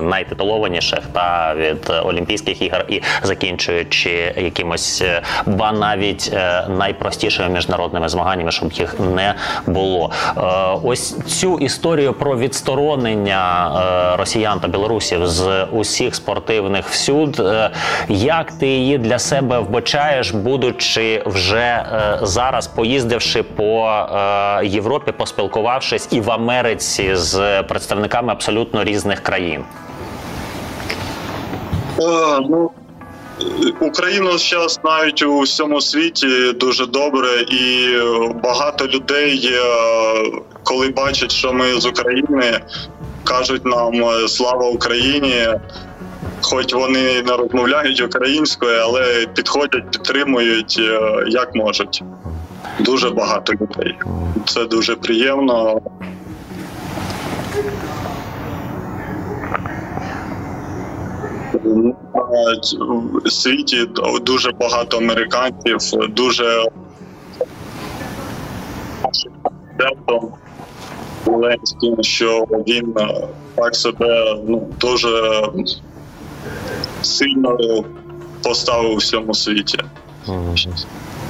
найтитулованіших 0.02 1.00
та 1.14 1.56
від 1.56 1.92
Олімпійських 2.04 2.62
ігор 2.62 2.86
і 2.88 3.02
закінчуючи 3.24 4.34
якимось 4.38 5.04
ба 5.46 5.72
навіть 5.72 6.34
найпростішими 6.68 7.50
міжнародними 7.50 8.10
змаганнями, 8.10 8.52
щоб 8.52 8.72
їх 8.72 9.00
не 9.00 9.36
було. 9.66 10.12
Е, 10.60 10.80
Ось 10.84 11.18
цю 11.20 11.58
історію 11.58 12.14
про 12.14 12.38
відсторонення 12.38 13.72
е, 14.14 14.18
росіян 14.18 14.60
та 14.60 14.68
білорусів 14.68 15.28
з 15.28 15.64
усіх 15.64 16.16
спортивних 16.16 16.88
всюд. 16.90 17.40
е, 17.40 17.70
Як 18.10 18.52
ти 18.52 18.68
її 18.68 18.98
для 18.98 19.20
себе 19.20 19.60
вбачаєш, 19.60 20.32
будучи 20.32 21.24
вже 21.26 21.86
зараз 22.22 22.68
поїздивши 22.68 23.44
по 23.44 23.90
Європі, 24.64 25.12
поспілкувавшись 25.12 26.08
і 26.12 26.22
в 26.22 26.32
Америці 26.32 27.16
з 27.16 27.64
представниками 27.64 28.32
абсолютно 28.32 28.84
різних 28.84 29.20
країн? 29.20 29.64
Ну, 32.50 32.72
Україну 33.82 34.38
зараз 34.38 34.80
знають 34.84 35.24
у 35.24 35.40
всьому 35.40 35.82
світі 35.82 36.54
дуже 36.54 36.86
добре, 36.86 37.30
і 37.42 37.94
багато 38.44 38.88
людей, 38.88 39.50
е, 39.54 39.62
коли 40.64 40.90
бачать, 40.90 41.32
що 41.32 41.54
ми 41.54 41.74
з 41.74 41.86
України, 41.86 42.60
кажуть 43.24 43.66
нам 43.66 44.04
е, 44.04 44.28
слава 44.28 44.70
Україні. 44.70 45.48
хоч 46.42 46.74
вони 46.74 47.22
не 47.22 47.38
розмовляють 47.38 48.02
українською, 48.02 48.80
але 48.84 49.28
підходять, 49.36 49.92
підтримують 49.92 50.78
е, 50.80 51.24
як 51.28 51.56
можуть. 51.56 52.04
Дуже 52.80 53.10
багато 53.10 53.54
людей. 53.54 53.96
Це 54.46 54.66
дуже 54.66 54.96
приємно. 54.96 55.82
В 63.26 63.32
світі 63.32 63.88
дуже 64.22 64.52
багато 64.52 64.98
американців, 64.98 65.78
дуже 66.10 66.66
президентом 69.02 70.34
Зеленським, 71.26 72.04
що 72.04 72.46
він 72.68 72.94
е, 73.00 73.28
так 73.56 73.76
себе 73.76 74.38
ну, 74.48 74.68
дуже 74.80 75.44
сильно 77.02 77.58
поставив 78.44 78.92
у 78.92 78.96
всьому 78.96 79.34
світі 79.34 79.80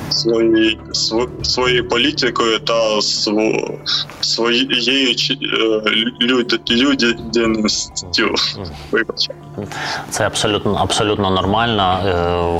свої, 0.09 0.79
св- 0.93 1.43
своєю 1.43 1.87
політикою 1.89 2.59
та 2.59 2.73
св- 2.95 3.77
своєю 4.21 5.15
е, 5.41 5.91
люд, 6.21 6.61
людяністю. 6.69 8.35
Це 10.09 10.25
абсолютно 10.25 10.73
абсолютно 10.73 11.29
нормально. 11.29 11.99
Е, 12.05 12.59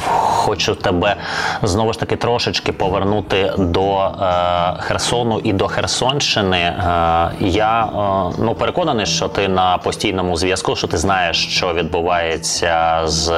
Хочу 0.49 0.75
тебе 0.75 1.15
знову 1.63 1.93
ж 1.93 1.99
таки 1.99 2.15
трошечки 2.15 2.71
повернути 2.71 3.53
до 3.57 3.97
е, 3.99 4.75
Херсону 4.79 5.39
і 5.43 5.53
до 5.53 5.67
Херсонщини. 5.67 6.73
Я 7.39 7.89
ну 8.39 8.55
переконаний, 8.59 9.05
що 9.05 9.27
ти 9.27 9.47
на 9.47 9.77
постійному 9.77 10.37
зв'язку, 10.37 10.75
що 10.75 10.87
ти 10.87 10.97
знаєш, 10.97 11.47
що 11.47 11.73
відбувається 11.73 13.01
з 13.05 13.31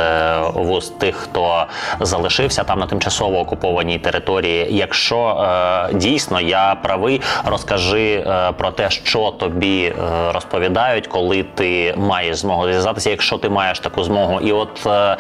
вуст 0.53 0.99
тих, 0.99 1.15
хто 1.15 1.65
залишився 1.99 2.63
там 2.63 2.79
на 2.79 2.87
тимчасово 2.87 3.39
окупованій 3.39 3.99
території. 4.01 4.67
Якщо 4.69 5.27
е, 5.27 5.93
дійсно 5.93 6.41
я 6.41 6.75
правий, 6.83 7.21
розкажи 7.45 8.13
е, 8.13 8.51
про 8.51 8.71
те, 8.71 8.89
що 8.89 9.31
тобі 9.31 9.83
е, 9.83 9.93
розповідають, 10.33 11.07
коли 11.07 11.43
ти 11.43 11.93
маєш 11.97 12.37
змогу 12.37 12.63
зв'язатися, 12.63 13.09
якщо 13.09 13.37
ти 13.37 13.49
маєш 13.49 13.79
таку 13.79 14.03
змогу. 14.03 14.39
І 14.41 14.51
от 14.51 14.85
е, 14.87 15.17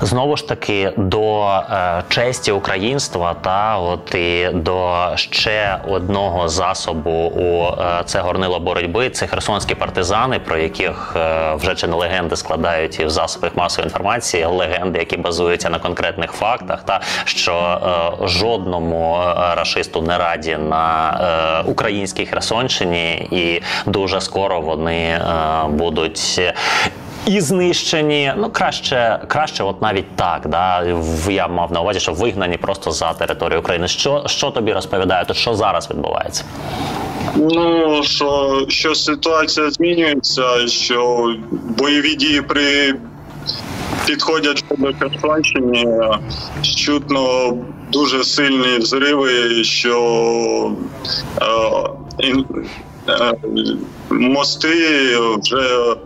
знову 0.00 0.36
ж 0.36 0.48
таки 0.48 0.92
до 0.96 1.44
е, 1.48 2.02
честі 2.08 2.52
українства 2.52 3.34
та 3.40 3.78
от 3.78 4.14
і 4.14 4.48
до 4.52 5.06
ще 5.14 5.78
одного 5.88 6.48
засобу 6.48 7.10
у 7.10 7.64
е, 7.82 8.02
це 8.04 8.20
горнило 8.20 8.60
боротьби. 8.60 9.10
Це 9.10 9.26
херсонські 9.26 9.74
партизани, 9.74 10.38
про 10.38 10.58
яких 10.58 11.16
вже 11.54 11.74
чи 11.74 11.86
не 11.86 11.96
легенди 11.96 12.36
складають 12.36 13.00
і 13.00 13.04
в 13.04 13.10
засобах 13.10 13.56
масової 13.56 13.86
інформації, 13.86 14.44
легенди, 14.44 14.98
які 14.98 15.16
базуються 15.16 15.70
на 15.70 15.78
конкретних 15.78 16.32
фактах, 16.32 16.82
та 16.82 17.00
що 17.24 17.80
жодному 18.22 19.16
е, 19.16 19.54
рашисту 19.54 20.02
не 20.02 20.18
раді 20.18 20.56
на 20.68 21.10
е, 21.64 21.70
українській 21.70 22.26
Херсонщині, 22.26 23.28
і 23.30 23.62
дуже 23.86 24.20
скоро 24.20 24.60
вони 24.60 24.98
е, 24.98 25.20
будуть. 25.68 26.40
І 27.26 27.40
знищені, 27.40 28.32
ну 28.36 28.50
краще, 28.50 29.18
краще, 29.28 29.62
от 29.62 29.82
навіть 29.82 30.16
так. 30.16 30.48
Да 30.48 30.84
я 31.28 31.48
мав 31.48 31.72
на 31.72 31.80
увазі, 31.80 32.00
що 32.00 32.12
вигнані 32.12 32.56
просто 32.56 32.90
за 32.90 33.12
територію 33.12 33.60
України. 33.60 33.88
Що, 33.88 34.22
що 34.26 34.50
тобі 34.50 34.72
розповідають? 34.72 35.36
Що 35.36 35.54
зараз 35.54 35.90
відбувається? 35.90 36.44
Ну 37.36 38.02
що, 38.02 38.64
що 38.68 38.94
ситуація 38.94 39.70
змінюється, 39.70 40.66
що 40.66 41.28
бойові 41.50 42.14
дії 42.14 42.42
при 42.42 42.94
підходять 44.06 44.64
до 44.78 44.92
Херсонщини, 44.94 46.02
чутно 46.62 47.54
дуже 47.92 48.24
сильні 48.24 48.78
взриви, 48.78 49.64
що 49.64 50.72
е, 52.20 52.34
е, 53.08 53.32
мости 54.10 54.68
вже 55.38 55.96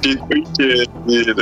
підбиті 0.00 0.88
і 1.08 1.16
е, 1.16 1.34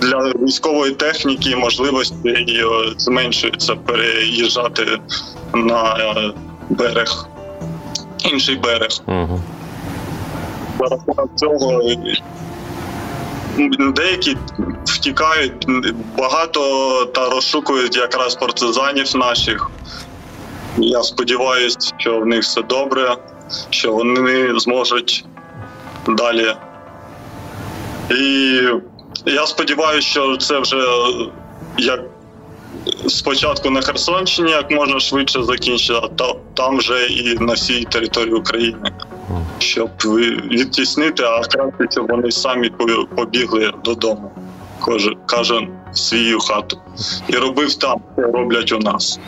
для 0.00 0.18
військової 0.18 0.92
техніки 0.92 1.56
можливості 1.56 2.28
е, 2.28 2.64
зменшуються 2.98 3.74
переїжджати 3.74 4.98
на 5.54 6.32
берег 6.70 7.28
інший 8.32 8.56
берег. 8.56 8.90
Угу. 9.06 9.40
Цього 11.34 11.82
деякі 13.96 14.36
втікають 14.84 15.66
багато 16.18 17.04
та 17.04 17.28
розшукують 17.30 17.96
якраз 17.96 18.34
партизанів 18.34 19.16
наших. 19.16 19.70
Я 20.78 21.02
сподіваюся, 21.02 21.78
що 21.98 22.18
в 22.18 22.26
них 22.26 22.42
все 22.42 22.62
добре, 22.62 23.16
що 23.70 23.92
вони 23.92 24.58
зможуть 24.58 25.24
далі. 26.08 26.54
І 28.10 28.60
я 29.26 29.46
сподіваюся, 29.46 30.08
що 30.08 30.36
це 30.36 30.58
вже 30.58 30.76
як 31.78 32.00
спочатку 33.08 33.70
на 33.70 33.80
Херсонщині 33.80 34.50
як 34.50 34.70
можна 34.70 35.00
швидше 35.00 35.42
закінчити, 35.42 36.00
а 36.02 36.08
та- 36.08 36.34
там 36.54 36.76
вже 36.78 37.06
і 37.06 37.38
на 37.38 37.52
всій 37.52 37.84
території 37.84 38.34
України. 38.34 38.92
Щоб 39.64 39.90
відтіснити, 40.50 41.22
а 41.22 41.40
краще, 41.42 41.86
щоб 41.90 42.06
вони 42.10 42.30
самі 42.30 42.70
по- 42.70 43.06
побігли 43.16 43.72
додому. 43.84 44.30
В 44.80 44.84
свою 45.94 46.40
хату. 46.40 46.78
І 47.28 47.36
робив 47.36 47.74
там, 47.74 48.00
що 48.18 48.26
роблять 48.26 48.72
у 48.72 48.78
нас. 48.78 49.20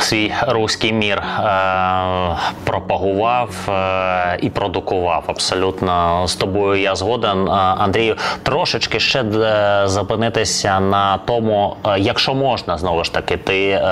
свій 0.00 0.32
руський 0.48 0.92
мір 0.92 1.18
е, 1.18 2.36
пропагував 2.64 3.50
е, 3.68 4.38
і 4.42 4.50
продукував. 4.50 5.24
Абсолютно 5.26 6.24
з 6.28 6.34
тобою 6.34 6.80
я 6.80 6.96
згоден. 6.96 7.48
Андрію, 7.48 8.16
трошечки 8.42 9.00
ще 9.00 9.22
е, 9.22 9.82
зупинитися 9.88 10.80
на 10.80 11.18
тому, 11.18 11.76
якщо 11.98 12.34
можна, 12.34 12.78
знову 12.78 13.04
ж 13.04 13.12
таки, 13.12 13.36
ти 13.36 13.82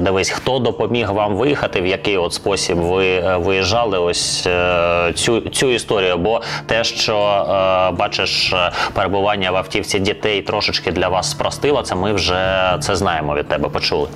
дивись, 0.00 0.30
хто 0.30 0.58
допоміг 0.58 1.12
вам 1.12 1.36
виїхати, 1.36 1.80
в 1.80 1.86
який 1.86 2.16
от 2.16 2.32
спосіб 2.32 2.78
ви 2.78 3.36
виїжджали 3.36 3.98
ось 3.98 4.48
цю, 5.14 5.40
цю 5.40 5.70
історію. 5.70 6.16
Бо 6.18 6.40
те, 6.66 6.84
що 6.84 7.44
бачиш, 7.98 8.54
перебування 8.92 9.50
в 9.50 9.56
автівці 9.56 9.98
дітей 9.98 10.42
трошечки 10.42 10.92
для 10.92 11.08
вас 11.08 11.30
спростило, 11.30 11.57
це 11.82 11.94
ми 11.94 12.12
вже 12.12 12.76
це 12.80 12.96
знаємо 12.96 13.34
від 13.34 13.48
тебе, 13.48 13.68
почули. 13.68 14.08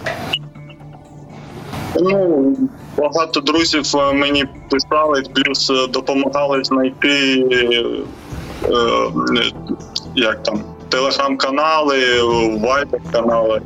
Ну, 2.00 2.56
багато 2.96 3.40
друзів 3.40 3.96
е, 3.96 4.12
мені 4.12 4.44
писали, 4.70 5.22
плюс 5.34 5.70
е, 5.70 5.86
допомагали 5.86 6.64
знайти 6.64 7.46
е, 7.52 7.84
е, 8.64 9.52
як 10.14 10.42
там, 10.42 10.60
телеграм-канали, 10.88 12.22
вайбер-канали. 12.62 13.60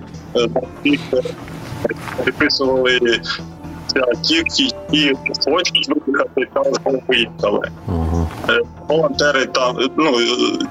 Всіх, 0.84 1.00
Приписували 2.22 3.20
ті, 4.22 4.35
які 4.35 5.14
хочуть 5.44 5.88
виїхати, 5.88 6.48
та 6.54 6.61
вже 6.61 7.00
виїхали. 7.09 7.68
Угу. 7.88 8.28
Е, 8.48 8.61
Волонтери 8.88 9.46
там 9.46 9.76
ну 9.96 10.18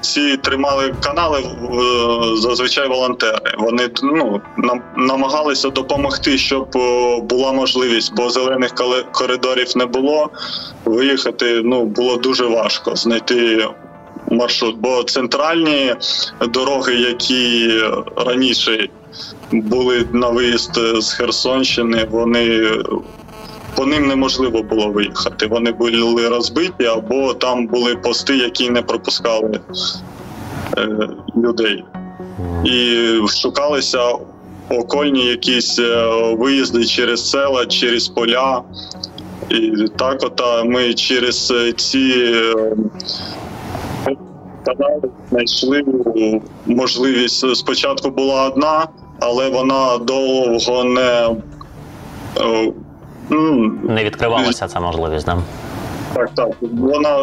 ці 0.00 0.36
тримали 0.36 0.94
канали 1.04 1.38
е, 1.38 2.36
зазвичай 2.36 2.88
волонтери. 2.88 3.54
Вони 3.58 3.88
ну 4.02 4.40
нам 4.56 4.82
намагалися 4.96 5.70
допомогти, 5.70 6.38
щоб 6.38 6.76
е, 6.76 7.20
була 7.20 7.52
можливість, 7.52 8.14
бо 8.16 8.30
зелених 8.30 8.74
коридорів 9.12 9.76
не 9.76 9.86
було. 9.86 10.30
Виїхати 10.84 11.60
ну 11.64 11.84
було 11.84 12.16
дуже 12.16 12.46
важко 12.46 12.96
знайти 12.96 13.68
маршрут, 14.30 14.76
бо 14.78 15.02
центральні 15.02 15.94
дороги, 16.48 16.94
які 16.94 17.70
раніше 18.16 18.88
були 19.52 20.04
на 20.12 20.28
виїзд 20.28 20.78
з 20.98 21.12
Херсонщини, 21.12 22.06
вони 22.10 22.70
по 23.76 23.86
ним 23.86 24.06
неможливо 24.06 24.62
було 24.62 24.88
виїхати. 24.88 25.46
Вони 25.46 25.72
були 25.72 26.28
розбиті, 26.28 26.84
або 26.84 27.34
там 27.34 27.66
були 27.66 27.96
пости, 27.96 28.36
які 28.36 28.70
не 28.70 28.82
пропускали 28.82 29.60
е, 30.78 31.08
людей. 31.36 31.84
І 32.64 33.06
шукалися 33.28 34.00
окольні 34.68 35.26
якісь 35.26 35.78
е, 35.78 36.08
виїзди 36.38 36.84
через 36.84 37.30
села, 37.30 37.66
через 37.66 38.08
поля. 38.08 38.62
І 39.48 39.72
так, 39.96 40.18
от 40.22 40.42
ми 40.64 40.94
через 40.94 41.50
е, 41.50 41.72
ці 41.72 42.14
е, 42.16 42.54
канали 44.64 45.10
знайшли 45.30 45.84
можливість. 46.66 47.56
Спочатку 47.56 48.10
була 48.10 48.46
одна, 48.46 48.88
але 49.20 49.48
вона 49.50 49.98
довго 49.98 50.84
не. 50.84 51.30
е, 52.40 52.72
Не 53.82 54.04
відкривалася 54.04 54.66
ця 54.68 54.80
можливість, 54.80 55.26
да? 55.26 55.38
так, 56.14 56.30
так. 56.34 56.48
Вона 56.60 57.18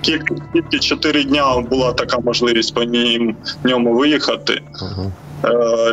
тільки 0.00 0.78
чотири 0.80 1.24
дня 1.24 1.60
була 1.70 1.92
така 1.92 2.18
можливість 2.18 2.74
по 2.74 2.82
нім, 2.84 3.36
ньому 3.64 3.94
виїхати. 3.94 4.62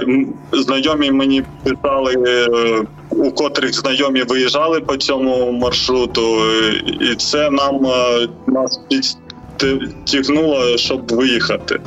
М- 0.08 0.34
Знайомі 0.52 1.12
мені 1.12 1.44
писали, 1.64 2.14
е, 2.28 2.48
у 3.10 3.32
котрих 3.32 3.74
знайомі 3.74 4.24
виїжджали 4.24 4.80
по 4.80 4.98
цьому 4.98 5.52
маршруту, 5.52 6.38
і 7.02 7.16
це 7.16 7.50
нам 7.50 7.88
нас 8.48 8.80
підтягнуло, 8.88 10.78
щоб 10.78 11.12
виїхати 11.12 11.80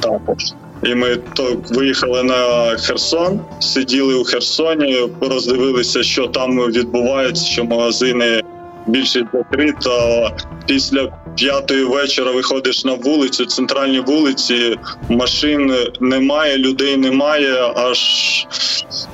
також. 0.00 0.44
І 0.82 0.94
ми 0.94 1.16
то 1.16 1.56
виїхали 1.70 2.22
на 2.22 2.76
Херсон, 2.76 3.40
сиділи 3.60 4.14
у 4.14 4.24
Херсоні, 4.24 5.08
роздивилися, 5.20 6.02
що 6.02 6.26
там 6.26 6.58
відбувається, 6.58 7.44
що 7.44 7.64
магазини 7.64 8.42
більше 8.86 9.26
закрито. 9.32 10.30
Після 10.66 11.08
п'ятої 11.36 11.84
вечора 11.84 12.30
виходиш 12.30 12.84
на 12.84 12.94
вулицю, 12.94 13.46
центральні 13.46 14.00
вулиці, 14.00 14.76
машин 15.08 15.74
немає, 16.00 16.58
людей 16.58 16.96
немає, 16.96 17.72
аж 17.76 18.00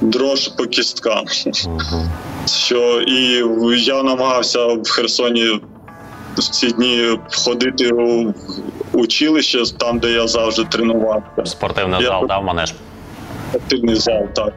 дрож 0.01 0.49
по 0.49 0.67
кісткам. 0.67 1.25
Що 2.47 3.01
і 3.01 3.45
я 3.85 4.03
намагався 4.03 4.67
в 4.67 4.89
Херсоні 4.89 5.61
в 6.37 6.51
ці 6.51 6.69
дні 6.69 7.19
ходити 7.45 7.89
у 7.89 8.35
училище, 8.93 9.63
там, 9.79 9.99
де 9.99 10.13
я 10.13 10.27
завжди 10.27 10.65
тренувався. 10.65 11.45
Спортивний 11.45 12.03
Я- 12.03 12.09
зал, 12.09 12.27
да, 12.29 12.39
в 12.39 12.45
манеж? 12.45 12.75
Спортивний 13.51 13.95
зал, 13.95 14.27
так. 14.35 14.53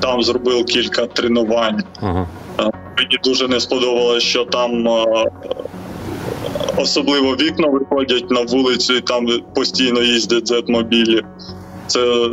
Там 0.00 0.22
зробив 0.22 0.64
кілька 0.64 1.06
тренувань. 1.06 1.82
Угу. 2.02 2.26
Мені 2.98 3.18
дуже 3.24 3.48
не 3.48 3.60
сподобалось, 3.60 4.22
що 4.22 4.44
там 4.44 4.88
е, 4.88 5.24
особливо 6.76 7.36
вікна 7.36 7.68
виходять 7.68 8.30
на 8.30 8.40
вулицю, 8.42 8.94
і 8.94 9.00
там 9.00 9.26
постійно 9.54 10.02
їздять 10.02 10.48
зетмобілі. 10.48 11.22
Це 11.92 12.30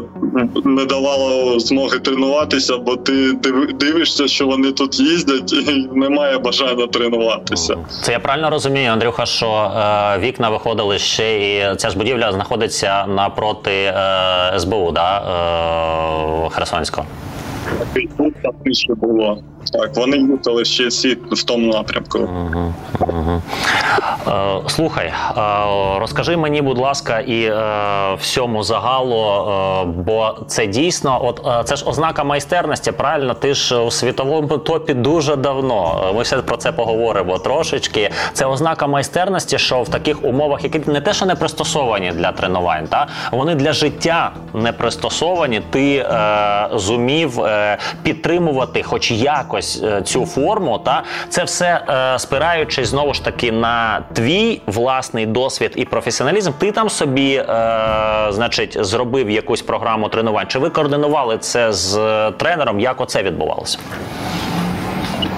не 0.65 0.85
давало 0.85 1.59
змоги 1.59 1.99
тренуватися, 1.99 2.77
бо 2.77 2.95
ти 2.95 3.33
дивишся, 3.79 4.27
що 4.27 4.47
вони 4.47 4.71
тут 4.71 4.99
їздять, 4.99 5.53
і 5.53 5.89
немає 5.93 6.37
бажання 6.37 6.87
тренуватися. 6.87 7.77
Це 8.01 8.11
я 8.11 8.19
правильно 8.19 8.49
розумію, 8.49 8.91
Андрюха, 8.91 9.25
що 9.25 9.47
е, 9.47 10.19
вікна 10.19 10.49
виходили 10.49 10.99
ще, 10.99 11.39
і 11.39 11.75
ця 11.75 11.89
ж 11.89 11.97
будівля 11.97 12.31
знаходиться 12.31 13.05
напроти 13.07 13.71
е, 13.71 14.59
СБУ, 14.59 14.91
да, 14.91 15.17
е, 16.45 16.49
Херсонського. 16.49 17.07
Тут 18.17 18.33
більше 18.63 18.93
було. 18.93 19.43
Так, 19.73 19.95
вони 19.95 20.17
їхали 20.17 20.65
ще 20.65 20.87
всі 20.87 21.17
в 21.31 21.43
тому 21.43 21.73
напрямку. 21.73 22.19
Угу, 22.19 22.73
угу. 22.99 23.41
Е, 24.27 24.31
слухай, 24.67 25.05
е, 25.07 25.13
розкажи 25.99 26.37
мені, 26.37 26.61
будь 26.61 26.77
ласка, 26.77 27.19
і 27.19 27.43
е, 27.43 27.55
всьому 28.19 28.63
загалу, 28.63 29.25
е, 29.25 29.85
бо 29.85 30.35
це 30.47 30.67
дійсно, 30.67 31.25
от 31.25 31.41
е, 31.47 31.63
це 31.63 31.75
ж 31.75 31.85
ознака 31.85 32.23
майстерності. 32.23 32.91
Правильно, 32.91 33.33
ти 33.33 33.53
ж 33.53 33.77
у 33.77 33.91
світовому 33.91 34.57
топі 34.57 34.93
дуже 34.93 35.35
давно. 35.35 36.05
Е, 36.09 36.13
Ми 36.13 36.21
все 36.23 36.37
про 36.37 36.57
це 36.57 36.71
поговоримо 36.71 37.39
трошечки. 37.39 38.09
Це 38.33 38.45
ознака 38.45 38.87
майстерності, 38.87 39.57
що 39.57 39.81
в 39.81 39.89
таких 39.89 40.23
умовах, 40.23 40.63
які 40.63 40.81
не 40.91 41.01
те, 41.01 41.13
що 41.13 41.25
не 41.25 41.35
пристосовані 41.35 42.11
для 42.11 42.31
тренувань, 42.31 42.87
та 42.87 43.07
вони 43.31 43.55
для 43.55 43.73
життя 43.73 44.31
не 44.53 44.71
пристосовані. 44.71 45.61
Ти 45.69 45.95
е, 45.95 46.69
зумів 46.73 47.41
е, 47.41 47.77
підтримувати, 48.03 48.83
хоч 48.83 49.11
якось 49.11 49.58
е, 49.83 50.01
цю 50.01 50.25
форму. 50.25 50.79
Та 50.79 51.03
це 51.29 51.43
все 51.43 51.81
е, 51.89 52.19
спираючись 52.19 52.87
знову 52.87 53.13
ж 53.13 53.23
таки 53.23 53.51
на 53.51 54.03
твій 54.13 54.61
власний 54.65 55.25
досвід 55.25 55.71
і 55.75 55.85
професіоналізм. 55.85 56.51
Ти 56.57 56.71
там 56.71 56.89
собі, 56.89 57.33
е, 57.33 57.45
значить, 58.29 58.77
зробив 58.85 59.29
якусь 59.29 59.61
програму 59.61 60.09
тренувань. 60.09 60.47
Чи 60.47 60.59
ви 60.59 60.69
координували 60.69 61.37
це 61.37 61.73
з 61.73 61.95
тренером? 62.31 62.79
Як 62.79 63.01
оце 63.01 63.23
відбувалося? 63.23 63.79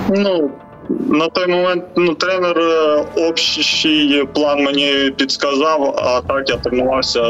Ну, 0.09 0.51
на 0.89 1.27
той 1.27 1.47
момент 1.47 1.83
ну, 1.95 2.13
тренер 2.15 2.59
е, 2.59 3.05
общий 3.15 4.27
план 4.33 4.63
мені 4.63 5.11
підсказав, 5.17 5.95
а 5.97 6.21
так 6.21 6.49
я 6.49 6.57
тренувався 6.57 7.21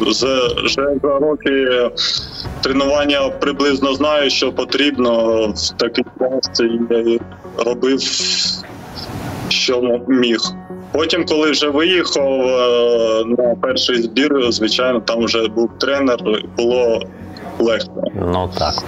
вже, 0.00 0.50
за 1.02 1.18
роки 1.18 1.90
тренування 2.60 3.28
приблизно 3.28 3.94
знаю, 3.94 4.30
що 4.30 4.52
потрібно 4.52 5.12
в 5.56 5.76
такий 5.76 6.04
час 6.18 6.60
і 6.60 7.20
робив, 7.56 8.00
що 9.48 10.00
міг. 10.08 10.38
Потім, 10.92 11.24
коли 11.26 11.50
вже 11.50 11.68
виїхав 11.68 12.40
е, 12.40 13.24
на 13.24 13.54
перший 13.62 14.02
збір, 14.02 14.52
звичайно, 14.52 15.00
там 15.00 15.24
вже 15.24 15.48
був 15.48 15.70
тренер, 15.78 16.18
було 16.56 17.02
легко. 17.58 18.02
Ну 18.14 18.50
так. 18.58 18.84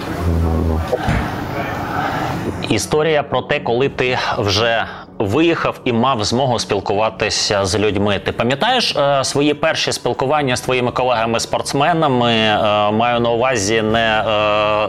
Історія 2.71 3.23
про 3.23 3.41
те, 3.41 3.59
коли 3.59 3.89
ти 3.89 4.17
вже 4.37 4.87
виїхав 5.25 5.79
і 5.85 5.93
мав 5.93 6.23
змогу 6.23 6.59
спілкуватися 6.59 7.65
з 7.65 7.79
людьми. 7.79 8.19
Ти 8.25 8.31
пам'ятаєш 8.31 8.95
е, 8.95 9.23
свої 9.23 9.53
перші 9.53 9.91
спілкування 9.91 10.55
з 10.55 10.61
твоїми 10.61 10.91
колегами-спортсменами? 10.91 12.31
Е, 12.31 12.91
маю 12.91 13.19
на 13.19 13.29
увазі 13.29 13.81
не 13.81 14.23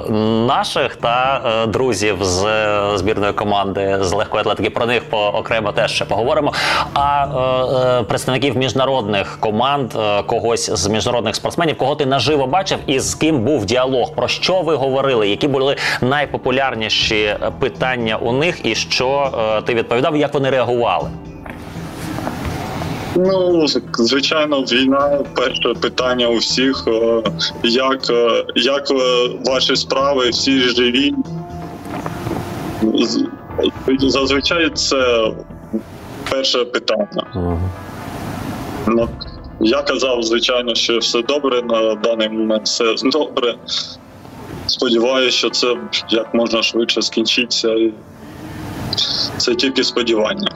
е, 0.09 0.13
наших 0.47 0.97
та 0.97 1.41
е, 1.63 1.67
друзів 1.67 2.17
з 2.21 2.45
е, 2.45 2.99
збірної 2.99 3.33
команди 3.33 3.99
з 4.01 4.13
легкої 4.13 4.41
атлетики. 4.41 4.71
Про 4.71 4.87
них 4.87 5.11
по 5.11 5.19
окремо 5.19 5.73
теж 5.73 5.91
ще 5.93 6.05
поговоримо. 6.05 6.53
А 6.95 7.27
е, 8.01 8.03
представників 8.03 8.57
міжнародних 8.57 9.41
команд, 9.41 9.93
когось 10.27 10.71
з 10.71 10.87
міжнародних 10.87 11.37
спортсменів, 11.37 11.79
кого 11.79 11.95
ти 11.95 12.07
наживо 12.07 12.47
бачив 12.47 12.79
і 12.87 13.01
з 13.01 13.15
ким 13.15 13.41
був 13.41 13.65
діалог? 13.65 14.15
Про 14.15 14.29
що 14.29 14.63
ви 14.63 14.75
говорили? 14.75 15.29
Які 15.29 15.49
були 15.49 15.77
найпопулярніші 16.01 17.37
питання 17.59 18.17
у 18.17 18.33
них, 18.33 18.67
і 18.67 18.75
що 18.75 19.31
ти 19.67 19.75
відповідав? 19.75 20.17
Як 20.23 20.35
вони 20.35 20.51
реагували? 20.51 21.11
Ну, 23.17 23.67
звичайно, 23.95 24.61
війна 24.61 25.19
перше 25.35 25.75
питання 25.81 26.29
у 26.29 26.37
всіх. 26.37 26.85
е, 26.87 27.23
Як, 27.63 28.11
е, 28.11 28.45
як 28.55 28.91
е, 28.91 29.29
ваші 29.47 29.77
справи, 29.77 30.31
всі 30.31 30.61
живі? 30.61 31.15
Зазвичай 34.01 34.71
це 34.75 35.33
перше 36.31 36.65
питання. 36.65 37.27
Ну, 38.87 39.09
я 39.61 39.83
казав, 39.83 40.23
звичайно, 40.23 40.75
що 40.75 40.99
все 40.99 41.23
добре 41.23 41.63
на 41.63 41.95
даний 41.95 42.29
момент, 42.29 42.67
все 42.67 42.85
добре. 43.05 43.55
Сподіваюся, 44.67 45.37
що 45.39 45.51
це 45.51 45.77
як 46.09 46.35
можна 46.35 46.63
швидше 46.63 47.03
скінчиться. 47.03 47.75
Це 49.37 49.55
тільки 49.55 49.85
сподівання. 49.85 50.51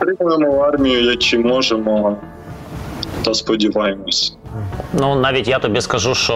Підтримуємо 0.00 0.58
армію, 0.58 1.04
як 1.04 1.18
чи 1.18 1.38
можемо, 1.38 2.16
та 3.24 3.34
сподіваємось. 3.34 4.36
Ну 4.92 5.14
навіть 5.14 5.48
я 5.48 5.58
тобі 5.58 5.80
скажу, 5.80 6.14
що 6.14 6.34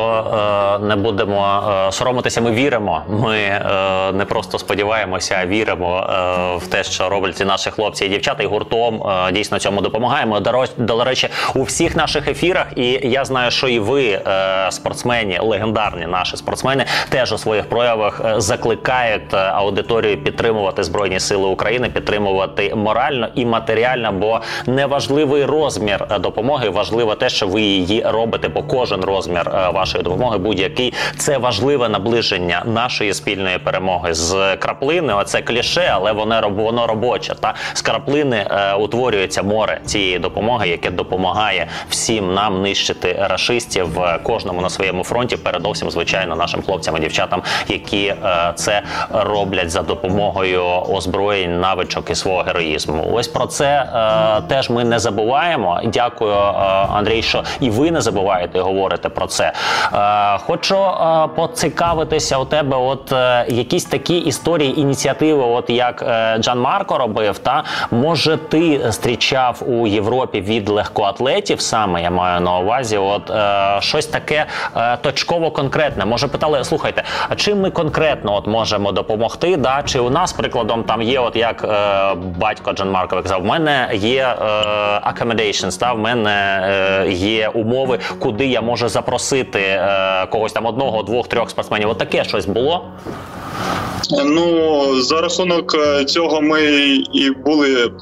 е, 0.80 0.84
не 0.84 0.96
будемо 0.96 1.62
е, 1.88 1.92
соромитися. 1.92 2.40
Ми 2.40 2.50
віримо. 2.50 3.02
Ми 3.08 3.36
е, 3.36 4.12
не 4.12 4.24
просто 4.24 4.58
сподіваємося, 4.58 5.38
а 5.42 5.46
віримо 5.46 5.98
е, 5.98 6.56
в 6.56 6.66
те, 6.66 6.84
що 6.84 7.08
роблять 7.08 7.40
і 7.40 7.44
наші 7.44 7.70
хлопці 7.70 8.04
і 8.04 8.08
дівчата, 8.08 8.42
і 8.42 8.46
гуртом 8.46 9.02
е, 9.02 9.32
дійсно 9.32 9.58
цьому 9.58 9.80
допомагаємо. 9.80 10.40
До, 10.76 11.04
речі, 11.04 11.28
у 11.54 11.62
всіх 11.62 11.96
наших 11.96 12.28
ефірах, 12.28 12.66
і 12.76 13.00
я 13.02 13.24
знаю, 13.24 13.50
що 13.50 13.68
і 13.68 13.78
ви, 13.78 14.04
е, 14.04 14.22
спортсмені, 14.70 15.38
легендарні 15.42 16.06
наші 16.06 16.36
спортсмени, 16.36 16.84
теж 17.08 17.32
у 17.32 17.38
своїх 17.38 17.68
проявах 17.68 18.40
закликають 18.40 19.34
аудиторію 19.34 20.16
підтримувати 20.22 20.84
збройні 20.84 21.20
сили 21.20 21.46
України, 21.46 21.88
підтримувати 21.88 22.74
морально 22.74 23.28
і 23.34 23.46
матеріально, 23.46 24.12
бо 24.12 24.40
неважливий 24.66 25.44
розмір 25.44 26.06
допомоги, 26.20 26.68
важливо 26.68 27.14
те, 27.14 27.28
що 27.28 27.46
ви 27.46 27.60
її 27.60 28.02
робите, 28.06 28.27
бо 28.54 28.62
кожен 28.62 29.00
розмір 29.00 29.48
е, 29.54 29.70
вашої 29.70 30.04
допомоги, 30.04 30.38
будь-який, 30.38 30.94
це 31.16 31.38
важливе 31.38 31.88
наближення 31.88 32.62
нашої 32.64 33.14
спільної 33.14 33.58
перемоги 33.58 34.14
з 34.14 34.56
краплини. 34.56 35.14
Оце 35.14 35.42
кліше, 35.42 35.90
але 35.94 36.12
воно 36.12 36.48
воно 36.48 36.86
робоче. 36.86 37.34
Та 37.34 37.54
з 37.72 37.82
краплини 37.82 38.46
е, 38.50 38.74
утворюється 38.74 39.42
море 39.42 39.80
цієї 39.84 40.18
допомоги, 40.18 40.68
яке 40.68 40.90
допомагає 40.90 41.66
всім 41.88 42.34
нам 42.34 42.62
нищити 42.62 43.16
рашистів 43.20 44.00
е, 44.00 44.18
кожному 44.22 44.60
на 44.60 44.70
своєму 44.70 45.04
фронті. 45.04 45.36
Передовсім, 45.36 45.90
звичайно, 45.90 46.36
нашим 46.36 46.62
хлопцям 46.62 46.96
і 46.96 47.00
дівчатам, 47.00 47.42
які 47.68 48.06
е, 48.06 48.52
це 48.54 48.82
роблять 49.12 49.70
за 49.70 49.82
допомогою 49.82 50.64
озброєнь, 50.64 51.60
навичок 51.60 52.10
і 52.10 52.14
свого 52.14 52.42
героїзму. 52.42 53.10
Ось 53.12 53.28
про 53.28 53.46
це 53.46 53.66
е, 53.66 54.42
теж 54.48 54.70
ми 54.70 54.84
не 54.84 54.98
забуваємо. 54.98 55.80
Дякую, 55.84 56.32
е, 56.32 56.36
Андрій, 56.92 57.22
що 57.22 57.44
і 57.60 57.70
ви 57.70 57.90
не 57.90 58.00
забуваєте. 58.00 58.17
Буваєте 58.18 58.58
і 58.58 58.60
говорите 58.60 59.08
про 59.08 59.26
це. 59.26 59.52
Е, 59.94 60.38
Хочу 60.38 60.76
е, 60.76 61.28
поцікавитися 61.36 62.38
у 62.38 62.44
тебе, 62.44 62.76
от 62.76 63.12
е, 63.12 63.44
якісь 63.48 63.84
такі 63.84 64.18
історії, 64.18 64.80
ініціативи, 64.80 65.42
от 65.42 65.70
як 65.70 66.02
е, 66.02 66.38
Джан 66.38 66.60
Марко 66.60 66.98
робив, 66.98 67.38
та 67.38 67.64
може 67.90 68.36
ти 68.36 68.80
зустрічав 68.84 69.62
у 69.66 69.86
Європі 69.86 70.40
від 70.40 70.68
легкоатлетів 70.68 71.60
саме 71.60 72.02
я 72.02 72.10
маю 72.10 72.40
на 72.40 72.58
увазі, 72.58 72.96
от 72.96 73.30
е, 73.30 73.76
щось 73.80 74.06
таке 74.06 74.46
е, 74.76 74.96
точково 74.96 75.50
конкретне. 75.50 76.04
Може 76.04 76.28
питали, 76.28 76.64
слухайте, 76.64 77.02
а 77.28 77.34
чим 77.36 77.60
ми 77.60 77.70
конкретно 77.70 78.34
от 78.34 78.46
можемо 78.46 78.92
допомогти? 78.92 79.56
Да? 79.56 79.82
Чи 79.84 79.98
у 80.00 80.10
нас 80.10 80.32
прикладом 80.32 80.82
там 80.84 81.02
є, 81.02 81.20
от 81.20 81.36
як 81.36 81.64
е, 81.64 82.14
батько 82.38 82.72
Джан 82.72 82.90
Марко 82.90 83.22
казав, 83.22 83.42
в 83.42 83.44
мене 83.44 83.88
є 83.92 84.34
accommodations, 85.10 85.80
та 85.80 85.92
в 85.92 85.98
мене 85.98 86.34
є 87.08 87.48
умови, 87.48 87.98
куди 88.18 88.46
я 88.46 88.60
можу 88.60 88.88
запросити 88.88 89.58
е, 89.60 90.26
когось 90.30 90.52
там 90.52 90.66
одного, 90.66 91.02
двох, 91.02 91.28
трьох 91.28 91.50
спортсменів. 91.50 91.88
От 91.88 91.98
таке 91.98 92.24
щось 92.24 92.46
було. 92.46 92.84
Ну 94.24 95.02
за 95.02 95.20
рахунок 95.20 95.74
е, 95.74 96.04
цього 96.04 96.40
ми 96.40 96.62
і 97.12 97.30
були 97.30 97.92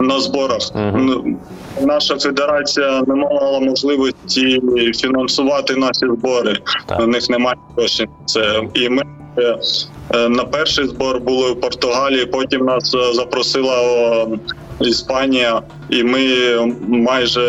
на 0.00 0.20
зборах. 0.20 0.60
Ну, 0.74 1.38
Наша 1.80 2.18
федерація 2.18 3.02
не 3.06 3.14
мала 3.14 3.60
можливості 3.60 4.60
фінансувати 4.96 5.76
наші 5.76 6.06
збори. 6.18 6.56
Так. 6.86 7.00
У 7.00 7.06
них 7.06 7.30
немає 7.30 7.56
грошей. 7.76 8.06
Це 8.26 8.62
і 8.74 8.88
ми 8.88 9.02
е, 9.38 9.58
е, 10.14 10.28
на 10.28 10.44
перший 10.44 10.86
збор 10.86 11.20
були 11.20 11.52
в 11.52 11.60
Португалії. 11.60 12.26
Потім 12.26 12.64
нас 12.64 12.96
запросила 13.12 14.26
Іспанія, 14.80 15.62
і 15.90 16.04
ми 16.04 16.20
майже 16.88 17.42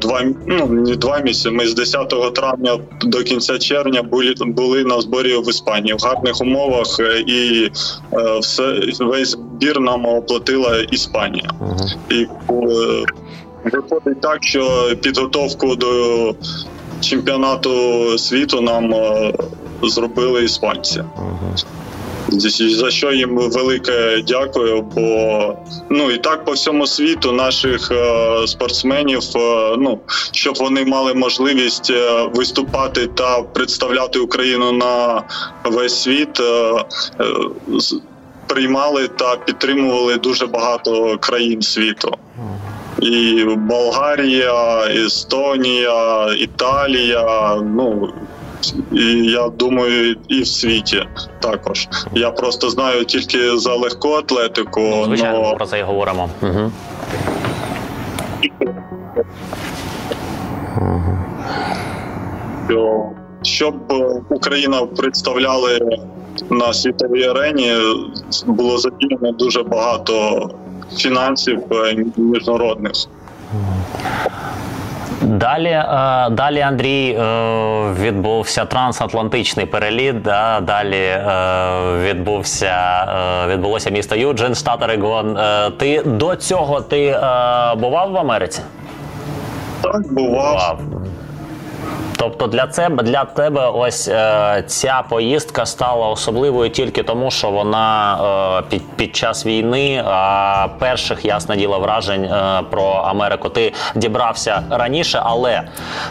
два 0.00 0.22
ну 0.46 0.66
не 0.66 0.96
два 0.96 1.18
місяці. 1.18 1.50
Ми 1.50 1.66
з 1.66 1.74
10 1.74 2.34
травня 2.34 2.78
до 3.02 3.22
кінця 3.22 3.58
червня 3.58 4.02
були 4.02 4.34
були 4.40 4.84
на 4.84 5.00
зборі 5.00 5.36
в 5.36 5.50
Іспанії 5.50 5.94
в 5.94 6.04
гарних 6.04 6.40
умовах, 6.40 7.00
е, 7.00 7.24
і 7.26 7.70
е, 8.12 8.38
все 8.38 8.80
весь 9.00 9.30
збір 9.30 9.80
нам 9.80 10.06
оплатила 10.06 10.76
Іспанія. 10.90 11.50
І 12.10 12.14
е, 12.14 12.28
виходить 13.72 14.20
так, 14.20 14.44
що 14.44 14.90
підготовку 15.02 15.76
до 15.76 16.34
чемпіонату 17.00 17.70
світу 18.18 18.60
нам 18.60 18.94
е, 18.94 19.32
зробили 19.82 20.44
іспанці. 20.44 21.04
За 22.28 22.90
що 22.90 23.12
їм 23.12 23.38
велике 23.38 24.22
дякую, 24.26 24.82
бо 24.82 25.56
ну 25.90 26.10
і 26.10 26.18
так 26.18 26.44
по 26.44 26.52
всьому 26.52 26.86
світу 26.86 27.32
наших 27.32 27.90
е, 27.92 28.46
спортсменів, 28.46 29.22
е, 29.36 29.76
ну 29.78 30.00
щоб 30.32 30.54
вони 30.54 30.84
мали 30.84 31.14
можливість 31.14 31.90
е, 31.90 32.28
виступати 32.34 33.06
та 33.06 33.42
представляти 33.42 34.18
Україну 34.18 34.72
на 34.72 35.22
весь 35.64 36.02
світ, 36.02 36.40
приймали 38.46 39.08
та 39.08 39.36
підтримували 39.36 40.16
дуже 40.16 40.46
багато 40.46 41.18
країн 41.18 41.62
світу. 41.62 42.16
І 43.02 43.44
Болгарія, 43.56 44.86
Естонія, 44.86 46.26
Італія. 46.38 47.54
Ну 47.54 48.12
і 48.92 49.04
я 49.30 49.48
думаю, 49.48 50.16
і 50.28 50.40
в 50.42 50.46
світі 50.46 51.06
також. 51.40 51.88
Я 52.14 52.30
просто 52.30 52.70
знаю 52.70 53.04
тільки 53.04 53.58
за 53.58 53.74
легку 53.74 54.08
атлетику. 54.08 54.80
Ну, 54.80 55.04
Звичайно, 55.04 55.42
но 55.42 55.54
про 55.56 55.66
це 55.66 55.78
і 55.78 55.82
говоримо. 55.82 56.28
Угу. 56.42 56.72
щоб 63.42 63.92
е, 63.92 64.20
Україна 64.28 64.86
представляли 64.86 65.80
на 66.50 66.72
світовій 66.72 67.24
арені, 67.24 67.72
було 68.46 68.78
задіяно 68.78 69.32
дуже 69.32 69.62
багато 69.62 70.48
фінансів 70.96 71.62
е, 71.72 72.04
міжнародних. 72.16 72.92
Далі, 75.24 75.68
е, 75.68 76.28
далі 76.30 76.60
Андрій 76.60 77.10
е, 77.10 77.24
відбувся 77.92 78.64
трансатлантичний 78.64 79.66
переліт. 79.66 80.22
Да? 80.22 80.60
Далі 80.60 80.96
е, 80.96 81.22
відбувся 82.02 82.74
відбулося 83.48 83.90
місто 83.90 84.16
Юджин, 84.16 84.54
штат 84.54 84.82
Орегон. 84.82 85.38
Ти 85.76 86.02
до 86.02 86.36
цього 86.36 86.80
ти 86.80 87.20
бував 87.76 88.10
в 88.10 88.16
Америці? 88.16 88.62
Так 89.82 90.12
бував. 90.12 90.80
Тобто 92.16 92.46
для 92.46 92.66
тебе 92.66 93.02
для 93.02 93.24
тебе 93.24 93.68
ось 93.68 94.08
е, 94.08 94.64
ця 94.66 95.02
поїздка 95.08 95.66
стала 95.66 96.08
особливою 96.08 96.70
тільки 96.70 97.02
тому, 97.02 97.30
що 97.30 97.50
вона 97.50 98.18
е, 98.58 98.62
під, 98.70 98.88
під 98.96 99.16
час 99.16 99.46
війни, 99.46 100.02
а 100.06 100.66
перших 100.78 101.24
ясне 101.24 101.56
діло 101.56 101.78
вражень 101.78 102.24
е, 102.24 102.62
про 102.70 102.84
Америку 102.84 103.48
ти 103.48 103.72
дібрався 103.94 104.62
раніше, 104.70 105.20
але 105.24 105.62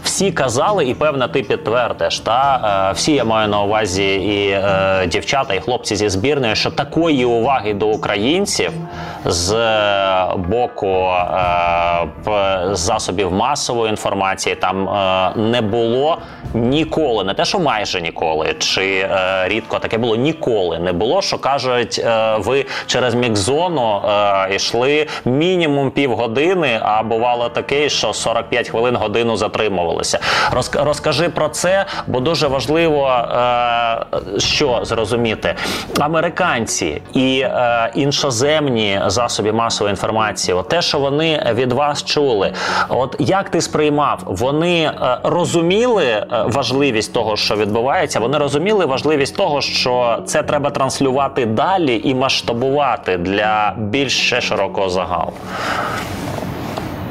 всі 0.03 0.31
казали, 0.31 0.85
і 0.85 0.93
певне, 0.93 1.27
ти 1.27 1.43
підтвердиш. 1.43 2.19
Та 2.19 2.89
е, 2.89 2.93
всі 2.93 3.13
я 3.13 3.23
маю 3.23 3.47
на 3.47 3.61
увазі 3.61 4.13
і 4.13 4.49
е, 4.49 5.07
дівчата, 5.07 5.53
і 5.53 5.59
хлопці 5.59 5.95
зі 5.95 6.09
збірної, 6.09 6.55
що 6.55 6.71
такої 6.71 7.25
уваги 7.25 7.73
до 7.73 7.87
українців 7.87 8.71
з 9.25 9.53
е, 9.53 10.25
боку 10.37 10.87
е, 12.27 12.69
засобів 12.71 13.33
масової 13.33 13.89
інформації 13.89 14.55
там 14.55 14.89
е, 14.89 15.31
не 15.35 15.61
було 15.61 15.92
ніколи. 16.53 17.23
Не 17.23 17.33
те, 17.33 17.45
що 17.45 17.59
майже 17.59 18.01
ніколи, 18.01 18.55
чи 18.59 18.81
е, 19.11 19.43
рідко 19.47 19.79
таке 19.79 19.97
було 19.97 20.15
ніколи. 20.15 20.79
Не 20.79 20.93
було, 20.93 21.21
що 21.21 21.37
кажуть, 21.37 22.01
е, 22.05 22.35
ви 22.37 22.65
через 22.85 23.15
мікзону 23.15 24.01
е, 24.09 24.55
йшли 24.55 25.07
мінімум 25.25 25.91
півгодини, 25.91 26.79
а 26.81 27.03
бувало 27.03 27.49
таке, 27.49 27.89
що 27.89 28.13
45 28.13 28.69
хвилин 28.69 28.95
годину 28.95 29.37
затримувалися. 29.37 30.19
Розк- 30.51 30.83
розкажи 30.83 31.29
про 31.29 31.49
це, 31.49 31.85
бо 32.07 32.19
дуже 32.19 32.47
важливо, 32.47 33.07
е, 33.09 34.39
що 34.39 34.79
зрозуміти. 34.83 35.55
Американці 35.99 37.01
і 37.13 37.39
е, 37.39 37.91
іншоземні 37.95 38.99
засоби 39.05 39.51
масової 39.51 39.91
інформації, 39.91 40.55
от 40.55 40.67
те, 40.69 40.81
що 40.81 40.99
вони 40.99 41.53
від 41.53 41.71
вас 41.73 42.03
чули, 42.03 42.53
от 42.89 43.15
як 43.19 43.49
ти 43.49 43.61
сприймав, 43.61 44.19
вони 44.25 44.83
е, 44.83 45.17
розуміли 45.83 46.03
е, 46.05 46.27
важливість 46.47 47.13
того, 47.13 47.37
що 47.37 47.55
відбувається, 47.55 48.19
вони 48.19 48.37
розуміли 48.37 48.85
важливість 48.85 49.35
того, 49.35 49.61
що 49.61 50.17
це 50.25 50.43
треба 50.43 50.69
транслювати 50.69 51.45
далі 51.45 52.01
і 52.03 52.15
масштабувати 52.15 53.17
для 53.17 53.75
більш 53.77 54.29
широкого 54.29 54.89
загалу. 54.89 55.31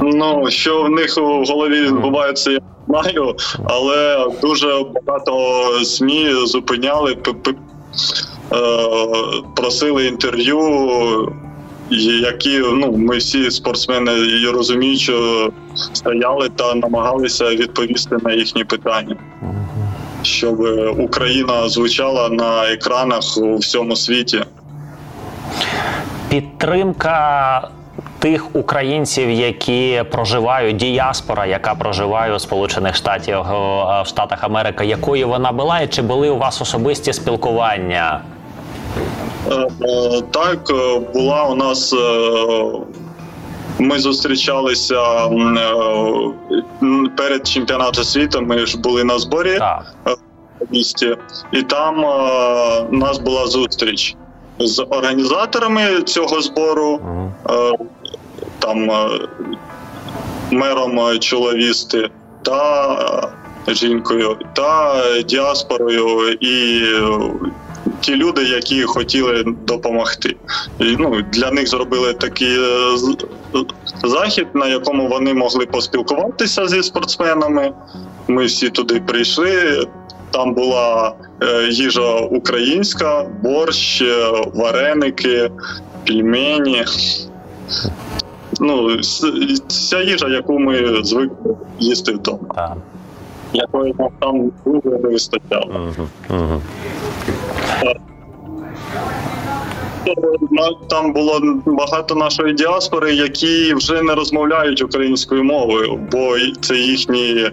Ну 0.01 0.51
що 0.51 0.83
в 0.83 0.91
них 0.91 1.19
у 1.19 1.45
голові 1.45 1.81
відбувається, 1.81 2.51
я 2.51 2.59
не 2.89 3.03
знаю, 3.03 3.35
але 3.65 4.27
дуже 4.43 4.85
багато 5.07 5.63
СМІ 5.85 6.27
зупиняли, 6.47 7.17
е, 7.17 7.55
просили 9.57 10.07
інтерв'ю, 10.07 10.59
які 12.01 12.59
ну 12.59 12.93
ми 12.93 13.17
всі 13.17 13.51
спортсмени 13.51 14.13
і 14.13 14.47
розуміють, 14.47 15.01
що 15.01 15.51
стояли 15.93 16.49
та 16.57 16.75
намагалися 16.75 17.45
відповісти 17.45 18.17
на 18.25 18.33
їхні 18.33 18.65
питання. 18.65 19.17
Щоб 20.23 20.61
Україна 20.99 21.69
звучала 21.69 22.29
на 22.29 22.73
екранах 22.73 23.39
у 23.39 23.57
всьому 23.57 23.97
світі. 23.97 24.41
Підтримка 26.29 27.69
тих 28.23 28.57
українців, 28.57 29.31
які 29.31 30.05
проживають, 30.11 30.77
діаспора, 30.77 31.47
яка 31.47 31.75
проживає 31.75 32.35
у 32.35 32.39
Сполучених 32.39 32.95
Штатів 32.97 33.35
е, 33.35 33.43
в 34.03 34.07
Штатах 34.07 34.45
Америки, 34.45 34.87
якою 34.87 35.29
вона 35.29 35.53
була, 35.53 35.81
і 35.81 35.87
чи 35.87 36.03
були 36.03 36.31
у 36.31 36.39
вас 36.39 36.61
особисті 36.63 37.13
спілкування? 37.13 38.21
Так, 40.31 40.59
е, 40.71 40.99
була 41.15 41.45
у 41.45 41.55
нас. 41.55 41.93
е, 41.93 41.99
Ми 43.79 43.99
зустрічалися 43.99 45.03
е, 45.27 45.31
перед 47.17 47.47
чемпіонатом 47.47 48.05
світу. 48.05 48.41
Ми 48.43 48.67
ж 48.67 48.79
були 48.79 49.05
на 49.05 49.19
зборі 49.19 49.59
в 50.61 50.73
місті, 50.73 51.17
і 51.53 51.63
там 51.63 51.99
у 52.91 52.97
нас 52.97 53.19
була 53.19 53.47
зустріч 53.47 54.17
з 54.59 54.85
організаторами 54.91 56.03
цього 56.03 56.41
збору, 56.41 57.01
там 58.59 58.91
мером 60.51 61.19
чоловісти 61.19 62.11
та 62.43 63.33
жінкою, 63.69 64.37
та 64.53 64.95
діаспорою 65.23 66.33
і 66.41 66.83
ті 68.03 68.17
люди, 68.17 68.43
які 68.43 68.83
хотіли 68.83 69.45
допомогти. 69.67 70.37
І, 70.79 70.97
ну, 70.99 71.23
для 71.33 71.51
них 71.51 71.69
зробили 71.69 72.13
такий 72.13 72.59
е, 72.59 73.65
захід, 74.05 74.47
на 74.55 74.67
якому 74.69 75.09
вони 75.09 75.35
могли 75.35 75.67
поспілкуватися 75.67 76.67
зі 76.67 76.83
спортсменами. 76.83 77.73
ми 78.29 78.45
всі 78.45 78.71
туди 78.71 79.01
прийшли. 79.01 79.87
Там 80.31 80.55
була 80.55 81.15
е, 81.43 81.69
їжа 81.71 82.17
українська, 82.17 83.27
борщ, 83.43 84.03
е, 84.03 84.33
вареники, 84.55 85.51
пельмені. 86.07 86.85
Ну, 88.61 88.99
вся 89.69 90.01
їжа, 90.01 90.29
яку 90.29 90.59
ми 90.59 91.05
звикли 91.05 91.57
їсти 91.79 92.13
вдома. 92.13 92.77
Якої 93.53 93.95
нам 93.99 94.09
там 94.21 94.53
дуже 94.67 94.99
не 94.99 95.09
вистачало. 95.09 95.67
Угу. 95.67 96.09
Угу. 96.31 96.61
Там 100.91 101.13
було 101.13 101.41
багато 101.67 102.15
нашої 102.15 102.55
діаспори, 102.55 103.15
які 103.15 103.75
вже 103.75 104.03
не 104.03 104.15
розмовляють 104.15 104.83
українською 104.83 105.45
мовою, 105.45 106.01
бо 106.13 106.37
це 106.61 106.77
їхні 106.77 107.51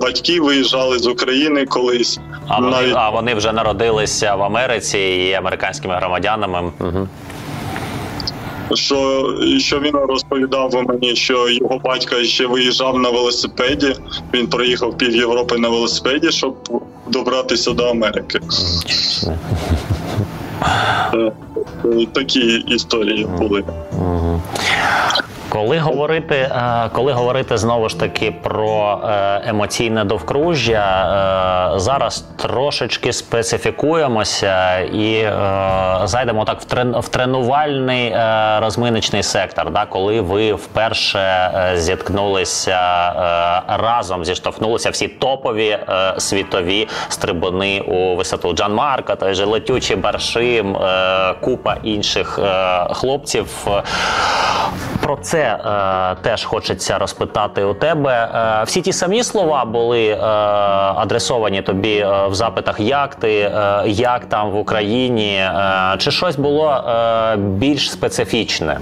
батьки 0.00 0.40
виїжджали 0.40 0.98
з 0.98 1.06
України 1.06 1.66
колись. 1.66 2.20
А 2.48 2.60
вони, 2.60 2.70
Навіть... 2.70 2.94
а 2.96 3.10
вони 3.10 3.34
вже 3.34 3.52
народилися 3.52 4.34
в 4.34 4.42
Америці 4.42 4.98
і 4.98 5.32
американськими 5.32 5.94
громадянами. 5.94 6.72
Угу. 6.80 7.08
Що 8.74 9.28
що 9.58 9.80
він 9.80 9.96
розповідав 9.96 10.84
мені, 10.88 11.16
що 11.16 11.48
його 11.48 11.80
батько 11.84 12.16
ще 12.16 12.46
виїжджав 12.46 12.98
на 12.98 13.10
велосипеді. 13.10 13.94
Він 14.34 14.46
проїхав 14.46 14.98
пів 14.98 15.16
Європи 15.16 15.58
на 15.58 15.68
велосипеді, 15.68 16.32
щоб 16.32 16.56
добратися 17.06 17.72
до 17.72 17.84
Америки. 17.84 18.40
Е, 21.14 21.32
такі 22.12 22.64
історії 22.68 23.26
були. 23.38 23.64
Коли 25.56 25.78
говорити, 25.78 26.34
е, 26.34 26.90
коли 26.92 27.12
говорити 27.12 27.56
знову 27.56 27.88
ж 27.88 28.00
таки 28.00 28.30
про 28.30 29.00
е, 29.04 29.40
емоційне 29.46 30.04
довкружжя, 30.04 31.72
е, 31.74 31.78
зараз 31.78 32.24
трошечки 32.36 33.12
специфікуємося 33.12 34.78
і 34.78 35.22
зайдемо 36.04 36.44
так 36.44 36.60
в 36.60 36.64
трен 36.64 36.96
в 36.98 37.08
тренувальний 37.08 38.16
розминочний 38.60 39.22
сектор, 39.22 39.70
да, 39.70 39.86
коли 39.86 40.20
ви 40.20 40.52
вперше 40.52 41.50
зіткнулися 41.74 42.80
разом, 43.68 44.24
зіштовхнулися 44.24 44.90
всі 44.90 45.08
топові 45.08 45.78
світові 46.18 46.88
стрибуни 47.08 47.80
у 47.80 48.16
висоту 48.16 48.52
Джан 48.52 48.74
Марка, 48.74 49.16
той 49.16 49.34
же 49.34 49.44
летючий 49.44 49.96
баршим, 49.96 50.76
купа 51.40 51.76
інших 51.82 52.40
хлопців. 52.90 53.46
Про 55.02 55.16
це 55.16 55.45
е, 55.46 56.16
теж 56.22 56.44
хочеться 56.44 56.98
розпитати 56.98 57.64
у 57.64 57.74
тебе. 57.74 58.30
Е, 58.34 58.64
всі 58.64 58.82
ті 58.82 58.92
самі 58.92 59.22
слова 59.22 59.64
були 59.64 60.06
е, 60.08 60.18
адресовані 60.96 61.62
тобі 61.62 61.96
е, 61.96 62.26
в 62.28 62.34
запитах, 62.34 62.80
як 62.80 63.14
ти, 63.14 63.32
е, 63.32 63.82
як 63.86 64.24
там 64.24 64.50
в 64.50 64.56
Україні, 64.56 65.34
е, 65.36 65.94
чи 65.98 66.10
щось 66.10 66.36
було 66.36 66.70
е, 66.70 67.36
більш 67.36 67.90
специфічне? 67.90 68.78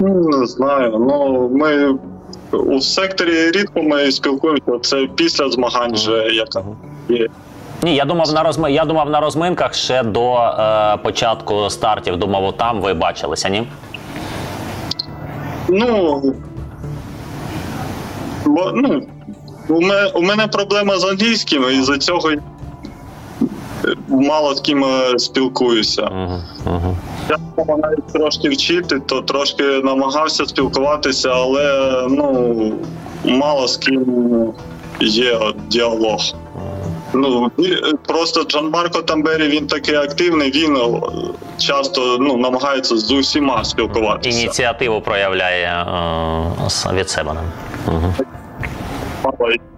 Ну, 0.00 0.38
не 0.38 0.46
знаю. 0.46 0.96
Ну 0.98 1.48
ми 1.52 1.98
у 2.58 2.80
секторі 2.80 3.50
рідко 3.50 3.82
ми 3.82 4.12
спілкуємося. 4.12 4.78
Це 4.82 5.06
після 5.16 5.50
змагань 5.50 5.92
вже 5.92 6.28
яка 6.32 6.62
є. 7.08 7.28
Ні, 7.82 7.94
я 7.94 8.04
думав 8.04 8.32
на 8.32 8.42
розми... 8.42 8.72
я 8.72 8.84
думав 8.84 9.10
на 9.10 9.20
розминках 9.20 9.74
ще 9.74 10.02
до 10.02 10.34
е, 10.34 10.96
початку 10.96 11.70
стартів. 11.70 12.16
Думав, 12.16 12.56
там 12.56 12.80
ви 12.80 12.94
бачилися, 12.94 13.48
ні? 13.48 13.62
Ну 15.68 16.22
бо 18.46 18.72
ну 18.74 19.02
у 19.68 19.80
мене 19.80 20.10
у 20.14 20.22
мене 20.22 20.46
проблема 20.46 20.98
з 20.98 21.04
англійським, 21.04 21.64
і 21.72 21.82
за 21.82 21.98
цього 21.98 22.30
мало 24.08 24.54
з 24.54 24.60
ким 24.60 24.84
е, 24.84 25.18
спілкуюся. 25.18 26.02
Uh-huh, 26.02 26.40
uh-huh. 26.66 26.94
Я 27.68 27.76
навіть 27.76 28.06
трошки 28.12 28.48
вчити, 28.48 29.00
то 29.00 29.22
трошки 29.22 29.64
намагався 29.64 30.46
спілкуватися, 30.46 31.28
але 31.28 31.92
ну 32.10 32.72
мало 33.24 33.68
з 33.68 33.76
ким 33.76 34.04
є 35.00 35.38
діалог. 35.68 36.20
Ну 37.14 37.50
просто 38.06 38.44
Джан 38.44 38.70
Марко 38.70 39.02
Тамбері 39.02 39.48
він 39.48 39.66
такий 39.66 39.94
активний. 39.94 40.50
Він 40.50 40.76
е, 40.76 41.00
часто 41.58 42.18
ну 42.20 42.36
намагається 42.36 42.96
з 42.96 43.10
усіма 43.10 43.64
спілкуватися. 43.64 44.40
Ініціативу 44.40 45.00
проявляє 45.00 45.86
е, 46.88 46.92
від 46.92 47.10
себе. 47.10 47.36
Угу. 47.86 48.14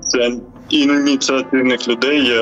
Це 0.00 0.30
ініціативних 0.70 1.88
людей. 1.88 2.32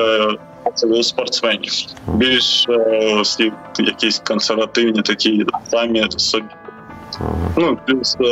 Це 0.75 1.03
спортсменів 1.03 1.71
більш 2.07 2.65
е, 2.69 3.21
всі 3.21 3.51
якісь 3.79 4.19
консервативні, 4.19 5.01
такі 5.01 5.45
самі 5.71 6.05
собі. 6.17 6.45
Ну 7.57 7.77
плюс 7.87 8.17
е, 8.21 8.25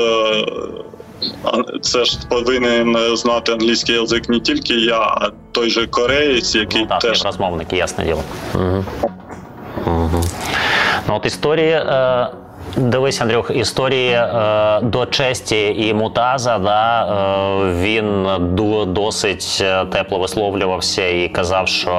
це 1.81 2.05
ж 2.05 2.19
повинен 2.29 3.15
знати 3.15 3.51
англійський 3.51 3.95
язик 3.95 4.29
не 4.29 4.39
тільки 4.39 4.73
я, 4.73 4.99
а 4.99 5.31
той 5.51 5.69
же 5.69 5.87
кореєць, 5.87 6.55
який 6.55 6.81
ну, 6.81 6.87
так, 6.87 6.99
теж 6.99 7.25
розмовники, 7.25 7.75
ясне 7.75 8.05
діло. 8.05 8.23
Угу. 8.55 8.85
Угу. 9.85 10.23
Ну 11.07 11.15
от 11.15 11.25
історії. 11.25 11.71
Е... 11.71 12.27
Дивись, 12.77 13.21
Андрюх, 13.21 13.51
історії 13.55 14.11
е, 14.11 14.79
до 14.81 15.05
честі 15.05 15.87
і 15.87 15.93
мутаза. 15.93 16.57
Да, 16.57 17.03
е, 17.03 17.73
Він 17.73 18.27
досить 18.87 19.57
е, 19.61 19.85
тепло 19.85 20.19
висловлювався 20.19 21.07
і 21.07 21.27
казав, 21.27 21.67
що 21.67 21.91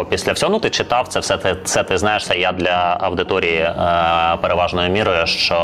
е, 0.00 0.04
після 0.10 0.32
всього 0.32 0.52
ну 0.52 0.58
ти 0.58 0.70
читав 0.70 1.08
це, 1.08 1.20
все 1.20 1.36
ти 1.36 1.56
це 1.64 1.82
ти 1.82 1.98
знаєш. 1.98 2.26
Це 2.26 2.38
я 2.38 2.52
для 2.52 2.96
аудиторії 3.00 3.58
е, 3.58 3.74
переважною 4.42 4.90
мірою, 4.90 5.26
що 5.26 5.58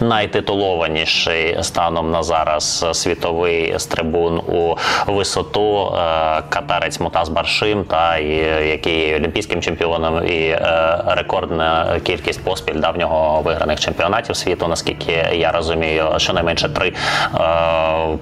найтитулованіший 0.00 1.56
станом 1.62 2.10
на 2.10 2.22
зараз 2.22 2.86
світовий 2.92 3.74
стрибун 3.78 4.38
у 4.38 4.76
висоту 5.06 5.86
е, 5.86 6.42
катарець 6.48 7.00
Мутаз 7.00 7.28
Баршим, 7.28 7.84
та 7.84 8.16
і 8.16 8.34
який 8.68 9.08
є 9.08 9.16
олімпійським 9.16 9.62
чемпіоном, 9.62 10.26
і 10.26 10.48
е, 10.48 11.02
рекордна 11.06 12.00
кількість 12.04 12.44
поспіль 12.44 12.80
давнього 12.80 13.40
виграв 13.40 13.67
виграних 13.68 13.80
чемпіонатів 13.80 14.36
світу, 14.36 14.68
наскільки 14.68 15.12
я 15.32 15.52
розумію, 15.52 16.04
щонайменше 16.16 16.68
три 16.68 16.92
е, 17.34 18.18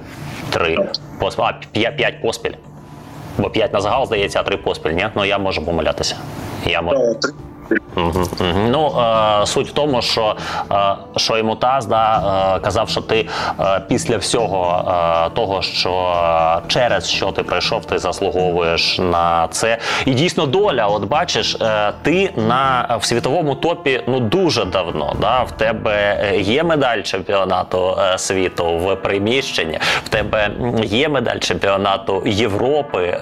три 0.50 0.76
а 1.18 1.90
п'ять 1.90 2.22
поспіль. 2.22 2.54
Бо 3.38 3.50
п'ять 3.50 3.72
на 3.72 3.80
загал 3.80 4.06
здається, 4.06 4.40
а 4.40 4.42
три 4.42 4.56
поспіль. 4.56 4.90
Ні? 4.90 5.09
Ну 5.14 5.24
я 5.24 5.38
можу 5.38 5.64
помилятися. 5.64 6.16
Я 6.66 6.82
можу. 6.82 6.98
Ну 8.70 8.92
е, 9.42 9.46
суть 9.46 9.68
в 9.68 9.72
тому, 9.72 10.02
що 10.02 10.37
е, 10.72 10.96
що 11.16 11.37
йому 11.37 11.57
Таз 11.57 11.87
да, 11.87 12.55
е, 12.57 12.61
казав, 12.61 12.88
що 12.88 13.00
ти 13.00 13.29
е, 13.61 13.81
після 13.88 14.16
всього 14.16 14.92
того, 15.35 15.62
що 15.62 16.16
через 16.68 17.11
що 17.11 17.33
ти 17.33 17.42
пройшов, 17.42 17.85
ти 17.85 17.98
заслуговуєш 17.98 18.98
на 18.98 19.48
це. 19.50 19.79
І 20.05 20.14
дійсно 20.14 20.46
доля, 20.46 20.87
от 20.87 21.05
бачиш, 21.05 21.57
ти 22.02 22.33
на 22.37 22.96
в 23.00 23.05
світовому 23.05 23.55
топі 23.55 24.02
ну 24.07 24.20
дуже 24.20 24.64
давно. 24.64 25.16
Да, 25.20 25.42
В 25.42 25.50
тебе 25.50 26.31
є 26.38 26.62
медаль 26.62 27.02
чемпіонату 27.02 27.96
світу 28.16 28.79
в 28.79 28.96
приміщенні, 28.96 29.79
в 30.05 30.09
тебе 30.09 30.50
є 30.85 31.09
медаль 31.09 31.38
чемпіонату 31.38 32.22
Європи, 32.26 33.18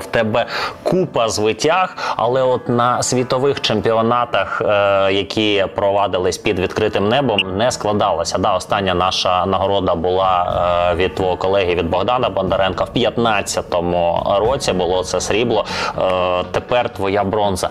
в 0.00 0.06
тебе 0.10 0.46
купа 0.82 1.28
звитяг, 1.28 1.96
але 2.16 2.42
от 2.42 2.68
на 2.68 3.02
світових 3.02 3.60
чемпіонатах 3.60 3.85
чемпіонатах, 3.86 4.62
е, 4.64 5.12
які 5.12 5.66
провадились 5.74 6.38
під 6.38 6.58
відкритим 6.58 7.08
небом, 7.08 7.56
не 7.56 7.70
складалося. 7.70 8.38
Да, 8.38 8.54
остання 8.54 8.94
наша 8.94 9.46
нагорода 9.46 9.94
була 9.94 10.92
е, 10.92 10.94
від 10.94 11.14
твого 11.14 11.36
колеги 11.36 11.74
від 11.74 11.90
Богдана 11.90 12.28
Бондаренка 12.28 12.84
в 12.84 12.88
15-му 12.96 14.22
році. 14.38 14.72
Було 14.72 15.04
це 15.04 15.20
срібло. 15.20 15.64
Е, 15.98 16.44
тепер 16.50 16.88
твоя 16.88 17.24
бронза. 17.24 17.70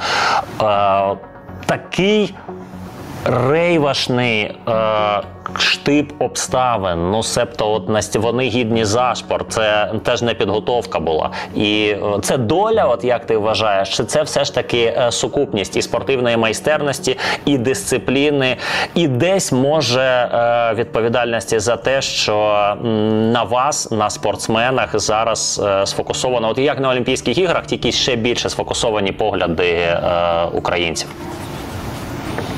Такий 1.66 2.34
рейвашний 3.26 4.42
е, 4.42 4.56
штип 5.58 6.14
обставин. 6.20 7.12
Ну, 7.12 7.24
себто, 7.24 7.72
от 7.72 8.16
вони 8.16 8.44
гідні 8.44 8.86
зашпор. 8.86 9.46
Це 9.50 9.92
теж 10.04 10.22
не 10.22 10.34
підготовка 10.34 11.00
була. 11.00 11.30
І 11.56 11.88
е, 11.88 12.20
це 12.22 12.38
доля, 12.38 12.86
от 12.86 13.04
як 13.04 13.26
ти 13.26 13.38
вважаєш, 13.38 13.98
чи 13.98 14.04
це 14.04 14.24
все 14.24 14.46
ж 14.46 14.56
таки 14.56 14.96
е, 14.98 15.12
сукупність 15.12 15.76
і 15.76 15.82
спортивної 15.82 16.38
майстерності, 16.38 17.18
і 17.46 17.58
дисципліни, 17.58 18.58
і 18.96 19.08
десь 19.08 19.52
може 19.52 20.02
е, 20.02 20.74
відповідальності 20.74 21.60
за 21.60 21.78
те, 21.78 22.02
що 22.02 22.76
на 23.34 23.44
вас, 23.44 23.92
на 23.92 24.10
спортсменах, 24.10 25.00
зараз 25.00 25.62
е, 25.66 25.86
сфокусовано, 25.86 26.50
от 26.50 26.58
як 26.58 26.80
на 26.80 26.90
Олімпійських 26.90 27.38
іграх, 27.38 27.66
тільки 27.66 27.92
ще 27.92 28.16
більше 28.16 28.50
сфокусовані 28.50 29.12
погляди 29.12 29.72
е, 29.72 30.00
українців. 30.54 31.10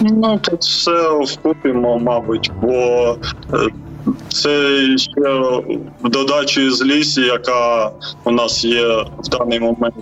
Ну 0.01 0.39
тут 0.43 0.61
все 0.61 1.09
вкупимо, 1.25 1.99
мабуть, 1.99 2.51
бо 2.61 2.71
е, 3.53 3.57
це 4.29 4.77
ще 4.97 5.21
в 6.03 6.09
додачі 6.09 6.69
з 6.69 6.83
лісі, 6.83 7.21
яка 7.21 7.91
у 8.23 8.31
нас 8.31 8.65
є 8.65 8.87
в 9.17 9.27
даний 9.29 9.59
момент 9.59 9.95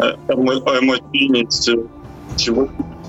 е, 0.00 0.16
емо- 0.28 0.76
емоційність. 0.78 1.70
Чи 2.36 2.52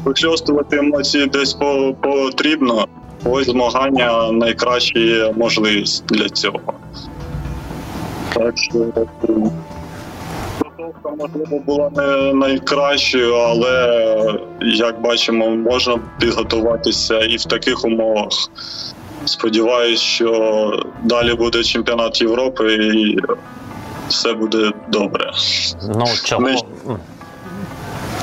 вихльостувати 0.05 0.77
емоції 0.77 1.27
десь 1.27 1.57
потрібно. 2.01 2.87
Ось 3.25 3.45
змагання 3.49 4.31
найкраща 4.31 5.33
можливість 5.37 6.05
для 6.05 6.29
цього. 6.29 6.59
Так 8.33 8.57
що 8.57 8.79
е, 8.79 9.05
підготовка, 10.93 11.27
можливо, 11.39 11.63
була 11.65 11.89
не 11.89 12.33
найкращою, 12.33 13.33
але 13.33 14.39
як 14.61 15.01
бачимо, 15.01 15.49
можна 15.49 15.99
підготуватися 16.19 17.19
і 17.19 17.37
в 17.37 17.45
таких 17.45 17.85
умовах. 17.85 18.29
Сподіваюсь, 19.25 19.99
що 19.99 20.79
далі 21.03 21.33
буде 21.33 21.63
чемпіонат 21.63 22.21
Європи 22.21 22.73
і 22.75 23.17
все 24.07 24.33
буде 24.33 24.71
добре. 24.87 25.31
Ну 25.95 26.05
чого. 26.23 26.41
Ми- 26.41 26.55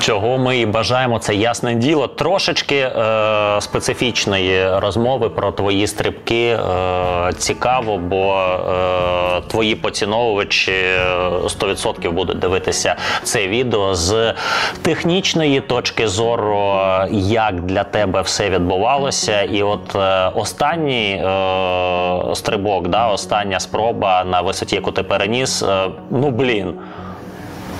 Чого 0.01 0.39
ми 0.39 0.59
і 0.59 0.67
бажаємо, 0.67 1.19
це 1.19 1.35
ясне 1.35 1.75
діло. 1.75 2.07
Трошечки 2.07 2.77
е, 2.77 3.61
специфічної 3.61 4.79
розмови 4.79 5.29
про 5.29 5.53
твої 5.53 5.87
стрибки 5.87 6.47
е, 6.47 6.59
цікаво, 7.39 7.99
бо 7.99 8.35
е, 8.37 9.41
твої 9.41 9.75
поціновувачі 9.75 10.73
е, 10.73 11.01
100% 11.45 12.11
будуть 12.11 12.39
дивитися 12.39 12.97
це 13.23 13.47
відео 13.49 13.95
з 13.95 14.35
технічної 14.83 15.61
точки 15.61 16.09
зору, 16.09 16.81
як 17.13 17.61
для 17.61 17.85
тебе 17.85 18.21
все 18.23 18.51
відбувалося. 18.51 19.43
І 19.43 19.63
от 19.63 19.97
е, 19.97 20.31
останній 20.35 21.13
е, 21.13 22.35
стрибок, 22.35 22.89
да, 22.89 23.09
остання 23.09 23.61
спроба 23.61 24.25
на 24.25 24.41
висоті, 24.41 24.75
яку 24.75 24.93
ти 24.93 25.03
переніс, 25.03 25.63
е, 25.63 25.89
ну 26.11 26.31
блін. 26.31 26.75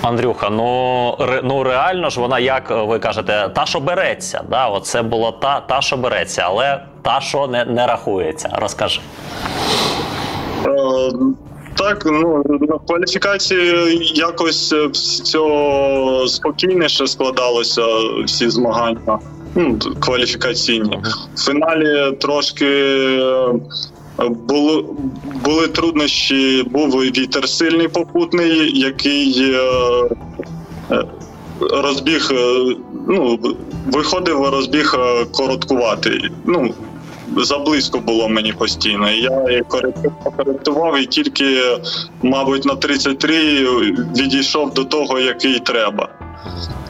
Андрюха, 0.01 0.49
ну 0.49 1.15
ре, 1.19 1.41
ну 1.43 1.63
реально 1.63 2.09
ж 2.09 2.19
вона, 2.19 2.39
як 2.39 2.87
ви 2.87 2.99
кажете, 2.99 3.49
та, 3.55 3.65
що 3.65 3.79
береться. 3.79 4.43
Да? 4.49 4.67
От 4.67 4.85
це 4.85 5.01
було 5.01 5.31
та, 5.31 5.59
та, 5.59 5.81
що 5.81 5.97
береться, 5.97 6.43
але 6.45 6.83
та, 7.01 7.21
що 7.21 7.47
не, 7.47 7.65
не 7.65 7.87
рахується. 7.87 8.49
Розкажи. 8.53 9.01
Е, 10.65 11.11
Так, 11.75 12.05
ну 12.05 12.43
на 12.61 12.79
кваліфікації 12.87 13.99
якось 14.15 14.73
все 14.73 15.39
спокійніше 16.27 17.07
складалося 17.07 17.81
всі 18.25 18.49
змагання. 18.49 19.19
Ну, 19.55 19.79
кваліфікаційні. 19.99 20.99
В 21.35 21.45
фіналі 21.45 22.11
трошки 22.11 22.65
е, 22.65 23.53
були, 24.17 24.83
були 25.43 25.67
труднощі, 25.67 26.63
був 26.71 26.89
вітер 26.89 27.49
сильний 27.49 27.87
попутний, 27.87 28.79
який 28.79 29.53
е, 29.53 29.59
е, 30.91 31.05
розбіг, 31.59 32.31
е, 32.31 32.75
ну, 33.07 33.39
виходив 33.91 34.45
розбіг 34.45 34.95
короткуватий. 35.31 36.31
Ну, 36.45 36.73
заблизько 37.37 37.99
було 37.99 38.29
мені 38.29 38.53
постійно. 38.53 39.09
Я 39.09 39.63
коректував 40.37 40.99
і 40.99 41.05
тільки, 41.05 41.61
мабуть, 42.21 42.65
на 42.65 42.75
33 42.75 43.37
відійшов 44.17 44.73
до 44.73 44.83
того, 44.83 45.19
який 45.19 45.59
треба. 45.59 46.09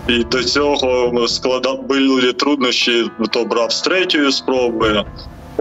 І 0.07 0.24
до 0.24 0.43
цього 0.43 1.28
склада 1.28 1.74
були 1.74 2.34
труднощі, 2.34 3.09
то 3.32 3.45
брав 3.45 3.72
з 3.72 3.82
третьої 3.82 4.32
спроби. 4.32 5.05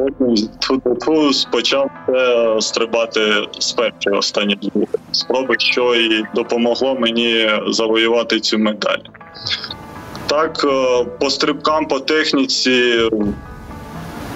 Потім 0.00 0.48
тьфу-тьфу, 0.60 1.50
почав 1.52 1.90
е, 2.08 2.60
стрибати 2.60 3.20
з 3.58 3.72
першої 3.72 4.16
останні 4.18 4.54
дві 4.54 4.86
спроби, 5.12 5.54
що 5.58 5.94
і 5.94 6.24
допомогло 6.34 6.94
мені 6.94 7.50
завоювати 7.66 8.40
цю 8.40 8.58
медаль. 8.58 8.98
Так, 10.26 10.64
е, 10.64 11.04
по 11.20 11.30
стрибкам, 11.30 11.86
по 11.86 12.00
техніці, 12.00 13.08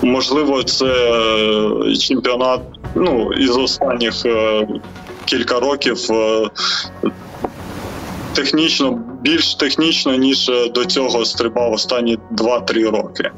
можливо, 0.02 0.62
це 0.62 0.86
чемпіонат 2.00 2.60
ну, 2.94 3.32
із 3.32 3.56
останніх 3.56 4.26
е, 4.26 4.68
кілька 5.24 5.60
років 5.60 5.98
технічно, 8.34 9.00
більш 9.20 9.54
технічно, 9.54 10.14
ніж 10.14 10.50
до 10.74 10.84
цього 10.84 11.24
стрибав 11.24 11.72
останні 11.72 12.18
2-3 12.32 12.90
роки. 12.90 13.30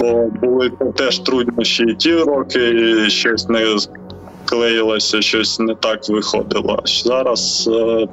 Бо 0.00 0.26
були 0.42 0.72
теж 0.96 1.18
труднощі 1.18 1.84
і 1.84 1.94
ті 1.94 2.16
роки, 2.16 2.68
і 3.06 3.10
щось 3.10 3.48
не 3.48 3.76
клеїлося, 4.44 5.22
щось 5.22 5.60
не 5.60 5.74
так 5.74 6.08
виходило. 6.08 6.82
Зараз 6.84 7.70
е, 7.72 8.08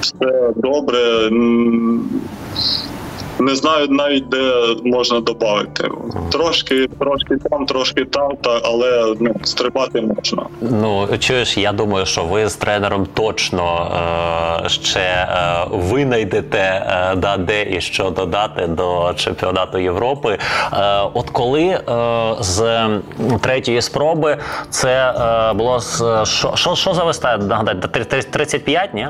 все 0.00 0.52
добре. 0.56 1.30
Не 3.44 3.54
знаю 3.54 3.86
навіть 3.90 4.28
де 4.28 4.52
можна 4.84 5.20
додати. 5.20 5.88
Трошки, 6.32 6.88
трошки 6.98 7.36
там, 7.50 7.66
трошки 7.66 8.04
там, 8.04 8.36
та, 8.36 8.60
але 8.64 9.14
ну, 9.20 9.34
стрибати 9.42 10.00
можна. 10.00 10.46
Ну 10.60 11.08
чуєш, 11.18 11.58
я 11.58 11.72
думаю, 11.72 12.06
що 12.06 12.24
ви 12.24 12.48
з 12.48 12.56
тренером 12.56 13.06
точно 13.14 13.90
е, 14.64 14.68
ще 14.68 15.00
е, 15.00 15.26
винайдете 15.70 16.58
е, 16.58 17.16
да, 17.16 17.36
де 17.36 17.76
і 17.76 17.80
що 17.80 18.10
додати 18.10 18.66
до 18.66 19.14
чемпіонату 19.16 19.78
Європи. 19.78 20.38
Е, 20.72 21.00
от 21.14 21.30
коли 21.30 21.62
е, 21.62 21.80
з 22.40 22.88
третьої 23.40 23.82
спроби 23.82 24.36
це 24.70 25.14
е, 25.50 25.52
було 25.52 25.80
з 25.80 25.96
що, 26.24 26.52
що, 26.54 26.74
що 26.74 26.94
за 26.94 27.04
виста? 27.04 27.36
Нагадайте, 27.36 27.88
35, 27.88 28.94
ні? 28.94 29.08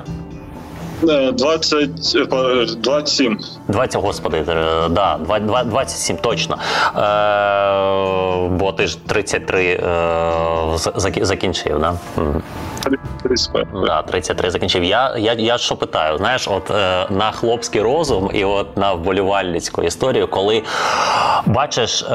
Е, 1.02 1.32
20, 1.32 2.14
е, 2.14 2.66
27. 2.76 3.38
20, 3.68 4.00
господи, 4.00 4.36
е, 4.36 4.44
да, 4.88 5.18
20, 5.20 5.64
27, 5.70 6.20
точно. 6.20 6.56
Е, 6.56 8.48
бо 8.48 8.72
ти 8.72 8.86
ж 8.86 8.98
33 9.06 9.80
е, 11.18 11.24
закінчив, 11.24 11.78
да? 11.80 11.94
Мгм. 12.16 12.42
35. 13.22 13.66
Да, 13.86 14.02
33 14.02 14.50
закінчив. 14.50 14.84
Я, 14.84 15.14
я, 15.16 15.32
я 15.32 15.58
що 15.58 15.76
питаю, 15.76 16.18
знаєш, 16.18 16.48
от 16.48 16.70
е, 16.70 17.06
на 17.10 17.30
хлопський 17.30 17.82
розум 17.82 18.30
і 18.34 18.44
от 18.44 18.76
на 18.76 18.92
вболівальницьку 18.92 19.82
історію, 19.82 20.28
коли 20.28 20.62
бачиш, 21.46 22.02
е, 22.02 22.06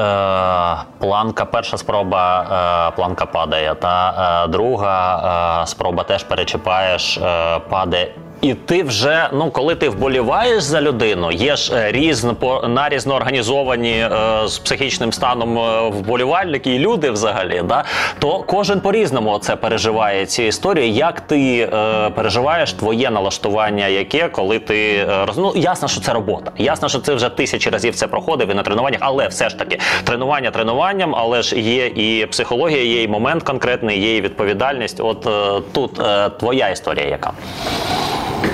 планка, 0.98 1.44
перша 1.44 1.78
спроба, 1.78 2.42
е, 2.88 2.96
планка 2.96 3.26
падає, 3.26 3.74
та 3.74 4.14
е, 4.44 4.48
друга 4.48 5.62
е, 5.62 5.66
спроба 5.66 6.04
теж 6.04 6.24
перечіпаєш, 6.24 7.18
е, 7.18 7.58
падає. 7.68 8.14
І 8.40 8.54
ти 8.54 8.82
вже, 8.82 9.28
ну 9.32 9.50
коли 9.50 9.74
ти 9.74 9.88
вболіваєш 9.88 10.62
за 10.62 10.80
людину, 10.80 11.32
є 11.32 11.56
ж 11.56 11.74
е, 11.74 11.92
різно 11.92 12.34
по 12.34 12.68
нарізно 12.68 13.14
організовані 13.14 13.92
е, 13.92 14.10
з 14.46 14.58
психічним 14.58 15.12
станом 15.12 15.58
е, 15.58 15.88
вболівальники 15.88 16.74
і 16.74 16.78
люди 16.78 17.10
взагалі, 17.10 17.62
да 17.68 17.84
то 18.18 18.38
кожен 18.38 18.80
по-різному 18.80 19.38
це 19.38 19.56
переживає 19.56 20.26
ці 20.26 20.44
історії. 20.44 20.94
Як 20.94 21.20
ти 21.20 21.68
е, 21.72 22.10
переживаєш 22.10 22.72
твоє 22.72 23.10
налаштування, 23.10 23.86
яке 23.86 24.28
коли 24.28 24.58
ти 24.58 25.06
е, 25.10 25.26
ну, 25.36 25.52
ясно, 25.56 25.88
що 25.88 26.00
це 26.00 26.12
робота. 26.12 26.52
Ясно, 26.58 26.88
що 26.88 26.98
ти 26.98 27.14
вже 27.14 27.28
тисячі 27.28 27.70
разів 27.70 27.94
це 27.94 28.06
проходив 28.06 28.50
і 28.50 28.54
на 28.54 28.62
тренуваннях, 28.62 29.00
але 29.02 29.28
все 29.28 29.48
ж 29.48 29.58
таки 29.58 29.78
тренування 30.04 30.50
тренуванням, 30.50 31.14
але 31.14 31.42
ж 31.42 31.60
є 31.60 31.86
і 31.86 32.26
психологія, 32.26 32.84
є 32.84 33.02
і 33.02 33.08
момент 33.08 33.42
конкретний, 33.42 34.00
є 34.00 34.16
і 34.16 34.20
відповідальність. 34.20 35.00
От 35.00 35.26
е, 35.26 35.62
тут 35.72 36.00
твоя 36.38 36.68
історія, 36.68 37.06
яка. 37.06 37.32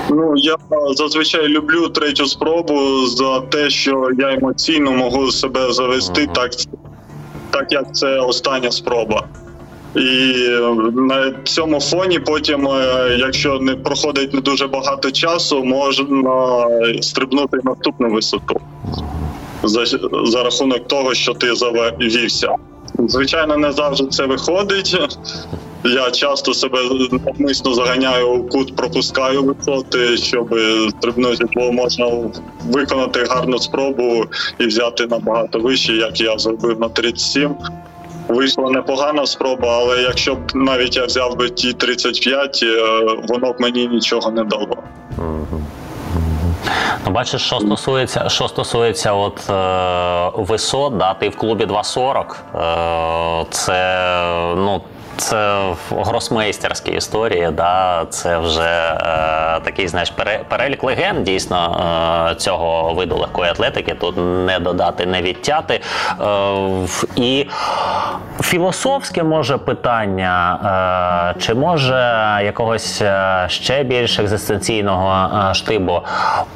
Ну 0.09 0.33
я 0.35 0.55
зазвичай 0.95 1.47
люблю 1.47 1.87
третю 1.87 2.25
спробу 2.25 3.05
за 3.05 3.39
те, 3.39 3.69
що 3.69 4.09
я 4.17 4.33
емоційно 4.33 4.91
можу 4.91 5.31
себе 5.31 5.71
завести 5.73 6.21
Ага. 6.23 6.33
так, 6.33 6.51
так 7.51 7.71
як 7.71 7.95
це 7.95 8.19
остання 8.19 8.71
спроба. 8.71 9.23
І 9.95 10.33
на 10.93 11.33
цьому 11.43 11.79
фоні 11.79 12.19
потім, 12.19 12.67
е, 12.67 13.15
якщо 13.19 13.59
не 13.59 13.75
проходить 13.75 14.33
не 14.33 14.41
дуже 14.41 14.67
багато 14.67 15.11
часу, 15.11 15.63
можна 15.63 16.67
стрибнути 17.01 17.57
наступну 17.63 18.09
висоту 18.09 18.61
за, 19.63 19.85
за 20.25 20.43
рахунок 20.43 20.87
того, 20.87 21.13
що 21.13 21.33
ти 21.33 21.55
завівся. 21.55 22.55
Звичайно, 22.97 23.57
не 23.57 23.71
завжди 23.71 24.07
це 24.07 24.25
виходить. 24.25 24.97
Я 25.83 26.11
часто 26.11 26.53
себе 26.53 26.79
навмисно 27.25 27.73
заганяю 27.73 28.29
у 28.29 28.49
кут, 28.49 28.75
пропускаю 28.75 29.43
висоти, 29.43 30.17
щоб 30.17 30.55
стрибнути, 30.89 31.45
бо 31.53 31.71
можна 31.71 32.31
виконати 32.65 33.23
гарну 33.29 33.59
спробу 33.59 34.23
і 34.59 34.65
взяти 34.65 35.07
набагато 35.07 35.59
вище, 35.59 35.93
як 35.93 36.21
я 36.21 36.37
зробив 36.37 36.79
на 36.79 36.89
37. 36.89 37.55
Вийшла 38.27 38.71
непогана 38.71 39.25
спроба, 39.25 39.77
але 39.81 40.01
якщо 40.01 40.35
б 40.35 40.39
навіть 40.53 40.95
я 40.95 41.05
взяв 41.05 41.35
би 41.35 41.49
ті 41.49 41.73
35, 41.73 42.59
е, 42.63 42.81
воно 43.27 43.51
б 43.53 43.55
мені 43.59 43.87
нічого 43.87 44.31
не 44.31 44.43
дало. 44.43 44.77
Ну, 47.05 47.11
бачиш, 47.11 47.41
що 47.41 47.59
стосується, 47.59 48.29
що 48.29 48.47
стосується 48.47 49.13
от 49.13 49.49
е, 49.49 50.31
висот, 50.35 50.97
да, 50.97 51.13
ти 51.13 51.29
в 51.29 51.35
клубі 51.35 51.65
2.40. 51.65 53.41
Е, 53.41 53.45
це 53.49 54.09
ну. 54.55 54.81
Це 55.17 55.61
гросмейстерські 55.91 56.91
історії, 56.91 57.49
да, 57.53 58.05
це 58.09 58.37
вже 58.37 58.61
е, 58.61 59.59
такий 59.63 59.87
знаєш, 59.87 60.13
перелік 60.47 60.83
легенд 60.83 61.23
дійсно 61.23 61.81
е, 62.31 62.35
цього 62.35 62.93
виду 62.93 63.17
легкої 63.17 63.51
атлетики. 63.51 63.93
Тут 63.93 64.17
не 64.17 64.59
додати, 64.59 65.05
не 65.05 65.21
відтяти. 65.21 65.81
Е, 66.21 66.23
і 67.15 67.47
філософське 68.41 69.23
може 69.23 69.57
питання, 69.57 71.33
е, 71.35 71.39
чи 71.39 71.53
може 71.53 72.39
якогось 72.43 73.01
е, 73.01 73.45
ще 73.47 73.83
більш 73.83 74.19
екзистенційного 74.19 75.29
е, 75.49 75.53
штибу. 75.53 76.01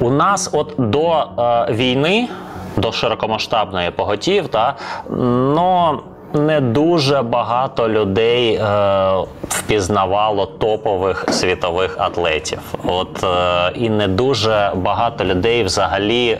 У 0.00 0.10
нас 0.10 0.50
от 0.52 0.74
до 0.78 1.26
війни, 1.70 2.28
до 2.76 2.92
широкомасштабної 2.92 3.90
поготів, 3.90 4.48
та, 4.48 4.74
ну, 5.10 6.00
не 6.34 6.60
дуже 6.60 7.22
багато 7.22 7.88
людей 7.88 8.54
е, 8.54 9.12
впізнавало 9.48 10.46
топових 10.46 11.24
світових 11.30 11.96
атлетів. 11.98 12.58
От 12.84 13.24
е, 13.24 13.72
і 13.74 13.90
не 13.90 14.08
дуже 14.08 14.72
багато 14.74 15.24
людей 15.24 15.64
взагалі 15.64 16.28
е, 16.28 16.38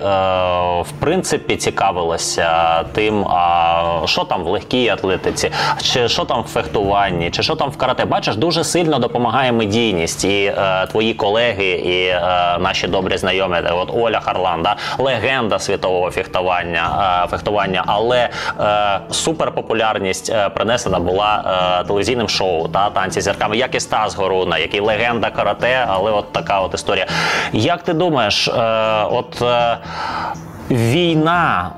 в 0.83 0.93
принципі 1.01 1.57
цікавилося 1.57 2.83
тим, 2.93 3.25
а 3.29 4.03
що 4.05 4.25
там 4.25 4.43
в 4.43 4.47
легкій 4.47 4.89
атлетиці, 4.89 5.51
чи 5.83 6.09
що 6.09 6.25
там 6.25 6.43
в 6.43 6.47
фехтуванні, 6.47 7.31
чи 7.31 7.43
що 7.43 7.55
там 7.55 7.71
в 7.71 7.77
карате. 7.77 8.05
Бачиш, 8.05 8.37
дуже 8.37 8.65
сильно 8.65 8.99
допомагає 8.99 9.53
медійність 9.53 10.25
і 10.25 10.45
е, 10.45 10.87
твої 10.87 11.15
колеги, 11.15 11.71
і 11.71 12.07
е, 12.07 12.21
наші 12.61 12.89
добрі 12.89 13.17
знайомі. 13.17 13.57
От 13.71 13.91
Оля 13.95 14.21
Харлан, 14.21 14.63
да, 14.63 14.77
легенда 14.99 15.59
світового 15.59 16.11
фехтування, 16.11 17.23
е, 17.25 17.29
фехтування, 17.29 17.85
але 17.87 18.29
е, 18.61 19.01
супер 19.11 19.53
популярність 19.83 20.31
е, 20.31 20.49
принесена 20.49 20.99
була 20.99 21.45
е, 21.83 21.87
телевізійним 21.87 22.29
шоу 22.29 22.69
та 22.69 22.91
танці 22.91 23.21
зірками, 23.21 23.57
як 23.57 23.75
і 23.75 23.81
Стас 23.81 24.15
Горуна, 24.15 24.59
який 24.59 24.81
легенда 24.81 25.31
карате, 25.31 25.85
але 25.89 26.11
от 26.11 26.33
така 26.33 26.61
от 26.61 26.75
історія. 26.75 27.07
Як 27.53 27.83
ти 27.83 27.93
думаєш, 27.93 28.49
е, 28.49 28.53
от 29.11 29.43
Війна 30.71 31.71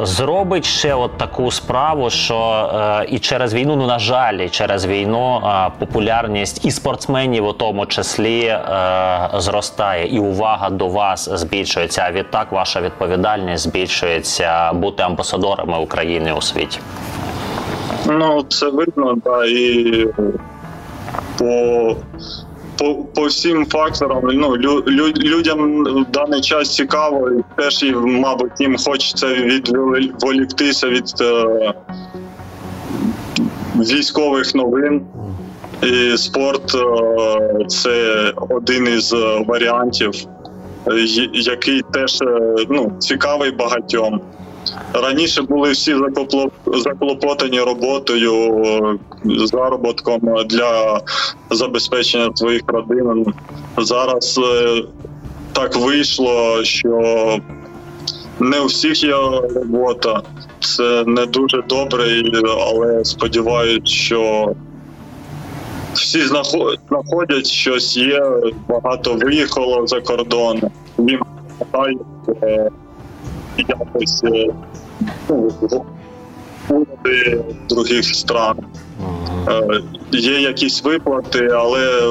е, 0.00 0.06
зробить 0.06 0.64
ще 0.64 0.94
от 0.94 1.18
таку 1.18 1.50
справу, 1.50 2.10
що 2.10 2.70
е, 2.74 3.06
і 3.08 3.18
через 3.18 3.54
війну, 3.54 3.76
ну 3.76 3.86
на 3.86 3.98
жаль, 3.98 4.34
і 4.34 4.48
через 4.48 4.86
війну 4.86 5.42
е, 5.44 5.70
популярність 5.78 6.64
і 6.64 6.70
спортсменів 6.70 7.46
у 7.46 7.52
тому 7.52 7.86
числі 7.86 8.40
е, 8.44 8.60
зростає, 9.34 10.06
і 10.06 10.18
увага 10.18 10.70
до 10.70 10.88
вас 10.88 11.28
збільшується. 11.32 12.04
А 12.08 12.12
відтак 12.12 12.52
ваша 12.52 12.80
відповідальність 12.80 13.62
збільшується 13.64 14.72
бути 14.72 15.02
амбасадорами 15.02 15.78
України 15.78 16.32
у 16.32 16.40
світі. 16.40 16.78
Ну 18.06 18.42
це 18.48 18.68
видно, 18.68 19.14
да, 19.24 19.46
і 19.46 20.06
по 21.38 21.96
по 22.78 22.94
по 22.94 23.26
всім 23.26 23.66
факторам 23.66 24.22
ну, 24.24 24.56
лю, 24.56 24.84
лю, 24.88 25.08
людям 25.08 25.84
в 25.84 26.10
даний 26.10 26.40
час 26.40 26.74
цікаво, 26.74 27.30
і 27.30 27.62
теж 27.62 27.84
мабуть, 28.04 28.60
їм 28.60 28.76
хочеться 28.76 29.26
відволіктися 29.26 30.88
від 30.88 31.14
е, 31.20 31.74
військових 33.76 34.54
новин. 34.54 35.06
І 35.82 36.16
спорт 36.16 36.74
е, 36.74 37.64
це 37.68 38.32
один 38.48 38.88
із 38.88 39.12
варіантів, 39.46 40.12
який 41.32 41.82
теж 41.92 42.22
е, 42.22 42.56
ну, 42.68 42.92
цікавий 42.98 43.50
багатьом. 43.50 44.20
Раніше 44.92 45.42
були 45.42 45.70
всі 45.70 45.96
заклопотані 46.66 47.60
роботою, 47.60 48.64
заробітком 49.24 50.20
для 50.46 51.00
забезпечення 51.50 52.30
своїх 52.34 52.62
родин. 52.66 53.34
Зараз 53.78 54.38
е, 54.38 54.82
так 55.52 55.76
вийшло, 55.76 56.64
що 56.64 57.00
не 58.40 58.60
у 58.60 58.66
всіх 58.66 59.04
є 59.04 59.16
робота. 59.54 60.22
Це 60.60 61.04
не 61.06 61.26
дуже 61.26 61.62
добре, 61.68 62.22
але 62.66 63.04
сподіваюся, 63.04 63.86
що 63.86 64.52
всі 65.94 66.20
знаходять 66.88 67.46
щось 67.46 67.96
є, 67.96 68.22
багато 68.68 69.14
виїхало 69.14 69.86
за 69.86 70.00
кордон. 70.00 70.60
Їм 70.98 71.20
якось 73.58 74.24
е, 74.24 74.54
ну, 75.28 75.52
уряди 76.68 77.44
других 77.68 78.04
стран. 78.04 78.56
Ага. 79.46 79.80
Є 80.12 80.40
якісь 80.40 80.84
виплати, 80.84 81.46
але 81.46 82.02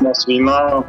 у 0.00 0.04
нас 0.04 0.28
війна. 0.28 0.82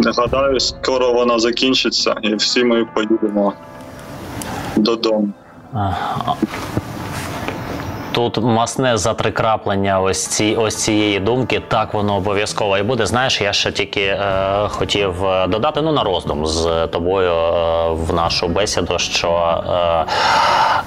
Не 0.00 0.10
гадаю, 0.10 0.60
скоро 0.60 1.12
вона 1.12 1.38
закінчиться, 1.38 2.14
і 2.22 2.34
всі 2.34 2.64
ми 2.64 2.84
поїдемо 2.84 3.52
додому 4.76 5.28
тут 8.16 8.38
масне 8.42 8.96
затрикраплення 8.96 10.00
ось 10.00 10.26
ці 10.26 10.56
ось 10.56 10.76
цієї 10.76 11.20
думки. 11.20 11.62
Так 11.68 11.94
воно 11.94 12.16
обов'язково 12.16 12.78
і 12.78 12.82
буде. 12.82 13.06
Знаєш, 13.06 13.40
я 13.40 13.52
ще 13.52 13.72
тільки 13.72 14.00
е, 14.00 14.18
хотів 14.68 15.24
е, 15.24 15.46
додати 15.46 15.82
ну 15.82 15.92
на 15.92 16.04
роздум 16.04 16.46
з 16.46 16.86
тобою 16.86 17.32
е, 17.32 17.90
в 17.90 18.14
нашу 18.14 18.48
бесіду, 18.48 18.98
що 18.98 19.28
е, 19.28 20.04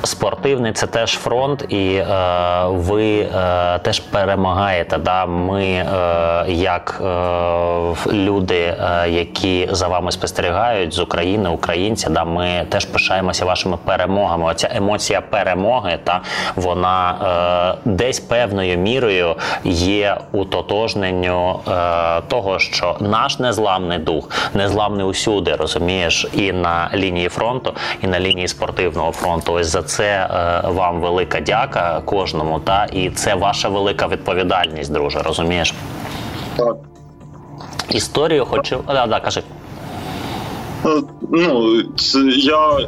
спортивний 0.03 0.73
це 0.73 0.87
теж 0.87 1.11
фронт, 1.11 1.65
і 1.69 1.95
е, 1.95 2.05
ви 2.67 3.19
е, 3.19 3.79
теж 3.79 3.99
перемагаєте. 3.99 4.97
Да? 4.97 5.25
Ми, 5.25 5.63
е, 5.63 5.85
як 6.47 7.01
е, 7.01 8.11
люди, 8.11 8.59
е, 8.59 9.09
які 9.09 9.69
за 9.71 9.87
вами 9.87 10.11
спостерігають 10.11 10.93
з 10.93 10.99
України, 10.99 11.49
українці, 11.49 12.07
да, 12.09 12.23
ми 12.23 12.65
теж 12.69 12.85
пишаємося 12.85 13.45
вашими 13.45 13.77
перемогами. 13.85 14.45
Оця 14.45 14.69
емоція 14.75 15.21
перемоги, 15.21 15.99
та 16.03 16.21
вона 16.55 17.15
Е, 17.21 17.75
десь 17.85 18.19
певною 18.19 18.77
мірою 18.77 19.35
є 19.63 20.17
утотожненню 20.31 21.59
е, 21.67 22.21
того, 22.27 22.59
що 22.59 22.95
наш 22.99 23.39
незламний 23.39 23.97
дух 23.97 24.29
незламний 24.53 25.05
усюди, 25.05 25.55
розумієш, 25.55 26.27
і 26.33 26.51
на 26.51 26.89
лінії 26.93 27.29
фронту, 27.29 27.73
і 28.03 28.07
на 28.07 28.19
лінії 28.19 28.47
спортивного 28.47 29.11
фронту. 29.11 29.53
Ось 29.53 29.67
за 29.67 29.83
це 29.83 30.05
е, 30.05 30.67
вам 30.67 31.01
велика 31.01 31.39
дяка 31.39 32.01
кожному. 32.05 32.59
Та 32.59 32.85
і 32.85 33.09
це 33.09 33.35
ваша 33.35 33.69
велика 33.69 34.07
відповідальність, 34.07 34.91
друже. 34.91 35.19
Розумієш? 35.19 35.73
Так. 36.57 36.75
Історію 37.89 38.45
хочу. 38.45 38.83
Да, 38.87 39.07
да, 39.07 39.19
кажи. 39.19 39.43
Ну, 41.31 41.83
це 41.97 42.19
я 42.35 42.79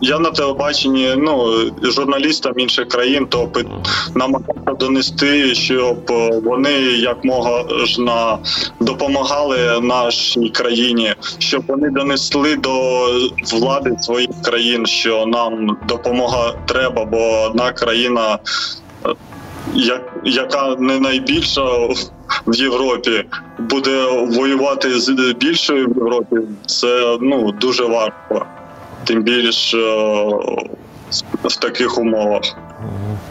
я 0.00 0.18
на 0.18 0.30
телебаченні 0.30 1.14
ну 1.16 1.52
журналістам 1.82 2.52
інших 2.56 2.88
країн, 2.88 3.26
то 3.26 3.50
намагався 4.14 4.74
донести, 4.80 5.54
щоб 5.54 6.12
вони 6.44 6.72
як 6.82 7.24
можна 7.24 8.38
допомагали 8.80 9.80
нашій 9.82 10.48
країні, 10.48 11.14
щоб 11.38 11.62
вони 11.68 11.90
донесли 11.90 12.56
до 12.56 13.06
влади 13.52 13.96
своїх 14.00 14.30
країн, 14.44 14.86
що 14.86 15.26
нам 15.26 15.76
допомога 15.88 16.54
треба, 16.66 17.04
бо 17.04 17.42
одна 17.42 17.72
країна, 17.72 18.38
яка 20.24 20.76
не 20.78 20.98
найбільша 21.00 21.64
в 22.46 22.54
Європі, 22.54 23.24
буде 23.58 24.04
воювати 24.36 25.00
з 25.00 25.34
більшою 25.40 25.86
в 25.86 25.96
Європі. 25.96 26.36
Це 26.66 27.18
ну 27.20 27.52
дуже 27.52 27.84
важко 27.84 28.46
тим 29.04 29.22
більше 29.22 29.76
в 31.44 31.56
таких 31.60 31.98
умовах, 31.98 32.42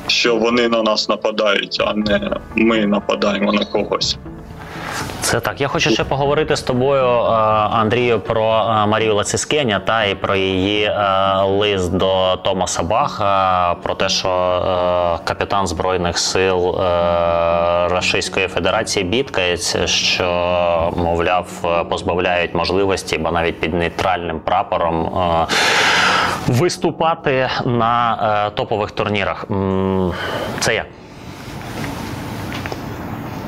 що 0.08 0.36
вони 0.36 0.68
на 0.68 0.84
нас 0.84 1.10
нападають, 1.10 1.82
а 1.86 1.94
не 1.94 2.32
ми 2.56 2.86
нападаємо 2.86 3.54
на 3.54 3.66
когось. 3.66 4.18
Це 5.22 5.40
так. 5.40 5.62
Я 5.62 5.68
хочу 5.68 5.90
ще 5.90 6.04
поговорити 6.04 6.56
з 6.56 6.62
тобою, 6.62 7.06
е, 7.06 7.30
Андрію, 7.72 8.20
про 8.20 8.44
е, 8.44 8.86
Марію 8.86 9.16
Лацискеня 9.16 9.80
та 9.80 10.04
і 10.04 10.16
про 10.16 10.36
її 10.36 10.84
е, 10.84 10.94
лист 11.44 11.94
до 11.94 12.36
Томаса 12.36 12.84
Баха, 12.84 13.76
про 13.84 13.96
те, 13.96 14.10
що 14.10 14.30
капітан 15.24 15.68
збройних 15.68 16.18
сил 16.18 16.76
Російської 17.90 18.48
Федерації 18.48 19.06
бідкається, 19.06 19.88
що 19.88 20.26
мовляв 20.96 21.48
позбавляють 21.90 22.54
можливості, 22.54 23.18
бо 23.18 23.32
навіть 23.32 23.60
під 23.60 23.74
нейтральним 23.74 24.40
прапором 24.40 25.10
виступати 26.48 27.50
на 27.66 28.52
топових 28.56 28.92
турнірах. 28.92 29.46
Це 30.60 30.76
як? 30.76 30.86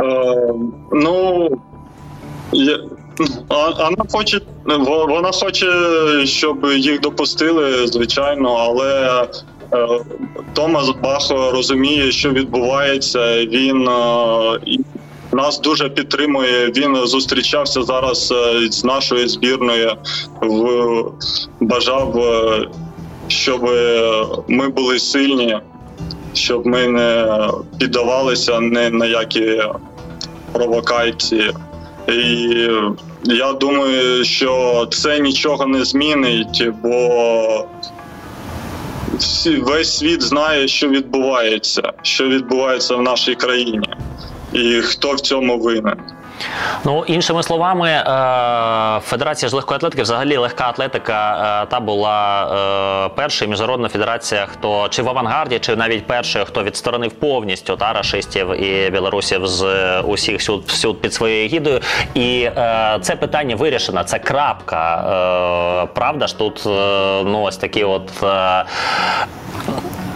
Е, 0.01 0.53
ну 0.91 1.49
вона 3.49 4.05
хоче 4.11 4.41
вона 4.85 5.31
хоче, 5.31 5.67
щоб 6.25 6.65
їх 6.65 6.99
допустили, 6.99 7.87
звичайно, 7.87 8.53
але 8.53 9.23
е, 9.73 9.87
Томас 10.53 10.89
Бах 11.03 11.31
розуміє, 11.53 12.11
що 12.11 12.29
відбувається. 12.29 13.45
Він 13.45 13.87
е, 13.87 14.77
нас 15.31 15.59
дуже 15.59 15.89
підтримує. 15.89 16.71
Він 16.77 16.95
зустрічався 16.95 17.83
зараз 17.83 18.33
з 18.69 18.83
нашою 18.83 19.27
збірною, 19.27 19.91
в 20.41 21.11
бажав, 21.59 22.23
щоб 23.27 23.61
ми 24.47 24.69
були 24.69 24.99
сильні, 24.99 25.57
щоб 26.33 26.67
ми 26.67 26.87
не 26.87 27.37
піддавалися 27.79 28.59
ні 28.59 28.89
на 28.89 29.05
які 29.05 29.61
провокації. 30.53 31.51
І 32.07 32.67
я 33.23 33.53
думаю, 33.53 34.23
що 34.23 34.87
це 34.91 35.19
нічого 35.19 35.65
не 35.65 35.85
змінить, 35.85 36.69
бо 36.83 37.67
весь 39.61 39.97
світ 39.97 40.21
знає, 40.21 40.67
що 40.67 40.89
відбувається, 40.89 41.93
що 42.01 42.27
відбувається 42.27 42.95
в 42.95 43.01
нашій 43.01 43.35
країні 43.35 43.89
і 44.53 44.81
хто 44.81 45.13
в 45.13 45.19
цьому 45.19 45.59
винен. 45.59 45.97
Ну 46.85 47.03
іншими 47.07 47.43
словами, 47.43 47.89
е, 47.89 48.03
Федерація 48.99 49.49
з 49.49 49.53
легкої 49.53 49.75
атлетики, 49.75 50.01
взагалі 50.01 50.37
легка 50.37 50.69
атлетика, 50.69 51.61
е, 51.63 51.65
та 51.65 51.79
була 51.79 52.47
е, 53.05 53.09
перша 53.15 53.45
міжнародна 53.45 53.89
федерація, 53.89 54.45
хто 54.45 54.87
чи 54.89 55.01
в 55.01 55.09
авангарді, 55.09 55.59
чи 55.59 55.75
навіть 55.75 56.07
першою, 56.07 56.45
хто 56.45 56.63
відсторонив 56.63 57.11
повністю 57.11 57.77
та 57.77 57.93
рашистів 57.93 58.63
і 58.63 58.89
білорусів 58.89 59.47
з 59.47 59.65
усіх 60.01 60.39
всюд, 60.39 60.63
всюд 60.67 61.01
під 61.01 61.13
своєю 61.13 61.47
гідою. 61.47 61.79
І 62.13 62.49
це 63.01 63.15
питання 63.19 63.55
вирішено. 63.55 64.03
Це 64.03 64.19
крапка. 64.19 65.87
Правда 65.93 66.27
ж 66.27 66.37
тут 66.37 66.61
ну 67.25 67.41
ось 67.41 67.57
такі 67.57 67.83
от 67.83 68.23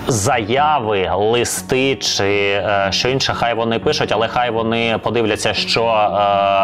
заяви, 0.07 1.11
листи 1.15 1.95
чи 1.95 2.23
е, 2.23 2.87
що 2.91 3.09
інше, 3.09 3.33
хай 3.33 3.53
вони 3.53 3.79
пишуть, 3.79 4.11
але 4.11 4.27
хай 4.27 4.49
вони 4.49 4.99
подивляться, 5.03 5.53
що 5.53 5.83
е, 5.83 6.07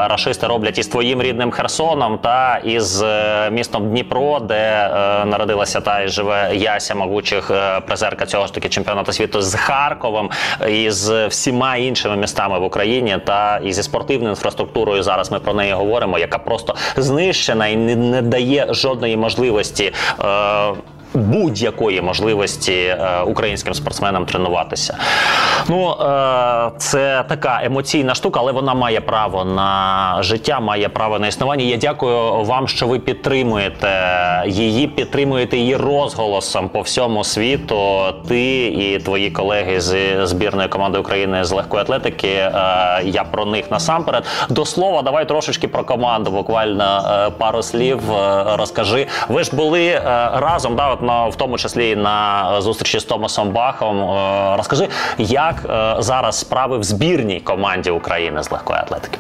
рашисти 0.07 0.47
роблять 0.47 0.77
із 0.77 0.87
твоїм 0.87 1.21
рідним 1.21 1.51
Херсоном 1.51 2.17
та 2.17 2.57
із 2.63 3.01
е, 3.01 3.49
містом 3.51 3.89
Дніпро, 3.89 4.39
де 4.39 4.89
народилася 5.25 5.81
та 5.81 6.01
й 6.01 6.07
живе 6.07 6.51
Яся 6.55 6.95
могучих 6.95 7.51
призерка 7.87 8.25
цього 8.25 8.45
ж 8.45 8.53
таки 8.53 8.69
чемпіонату 8.69 9.13
світу 9.13 9.41
з 9.41 9.55
Харковом 9.55 10.29
і 10.69 10.91
з 10.91 11.27
всіма 11.27 11.75
іншими 11.75 12.15
містами 12.15 12.59
в 12.59 12.63
Україні 12.63 13.17
та 13.25 13.57
і 13.57 13.73
зі 13.73 13.83
спортивною 13.83 14.29
інфраструктурою. 14.29 15.03
Зараз 15.03 15.31
ми 15.31 15.39
про 15.39 15.53
неї 15.53 15.73
говоримо, 15.73 16.19
яка 16.19 16.37
просто 16.37 16.75
знищена 16.97 17.67
і 17.67 17.75
не, 17.75 17.95
не 17.95 18.21
дає 18.21 18.67
жодної 18.69 19.17
можливості. 19.17 19.93
Е, 20.23 20.73
будь-якої 21.13 22.01
можливості 22.01 22.73
е, 22.73 23.21
українським 23.25 23.73
спортсменам 23.73 24.25
тренуватися. 24.25 24.97
Ну 25.67 25.91
е, 25.91 26.71
це 26.77 27.23
така 27.29 27.59
емоційна 27.63 28.15
штука, 28.15 28.39
але 28.39 28.51
вона 28.51 28.73
має 28.73 29.01
право 29.01 29.45
на 29.45 30.17
життя, 30.19 30.59
має 30.59 30.89
право 30.89 31.19
на 31.19 31.27
існування. 31.27 31.65
Я 31.65 31.77
дякую 31.77 32.43
вам, 32.43 32.67
що 32.67 32.87
ви 32.87 32.99
підтримуєте 32.99 33.89
її, 34.47 34.87
підтримуєте 34.87 35.57
її 35.57 35.75
розголосом 35.75 36.69
по 36.69 36.81
всьому 36.81 37.23
світу. 37.23 38.01
Ти 38.27 38.65
і 38.65 38.99
твої 38.99 39.31
колеги 39.31 39.81
з 39.81 40.25
збірної 40.27 40.67
команди 40.67 40.97
України 40.97 41.43
з 41.43 41.51
легкої 41.51 41.81
атлетики. 41.81 42.27
Е, 42.27 42.51
я 43.03 43.23
про 43.31 43.45
них 43.45 43.71
насамперед. 43.71 44.23
До 44.49 44.65
слова, 44.65 45.01
давай 45.01 45.27
трошечки 45.27 45.67
про 45.67 45.83
команду. 45.83 46.31
Буквально 46.31 47.31
пару 47.37 47.63
слів 47.63 47.99
розкажи. 48.45 49.07
Ви 49.29 49.43
ж 49.43 49.55
були 49.55 50.01
разом. 50.33 50.75
да, 50.75 50.97
на 51.00 51.00
в 51.01 51.35
тому 51.37 51.57
числі 51.57 51.95
на 51.95 52.61
зустрічі 52.61 52.99
з 52.99 53.03
Томасом 53.03 53.49
Бахом. 53.49 54.01
Е, 54.01 54.57
розкажи, 54.57 54.87
як 55.17 55.55
е, 55.69 55.95
зараз 55.99 56.39
справи 56.39 56.77
в 56.77 56.83
збірній 56.83 57.39
команді 57.39 57.89
України 57.89 58.43
з 58.43 58.51
легкої 58.51 58.79
атлетики? 58.79 59.17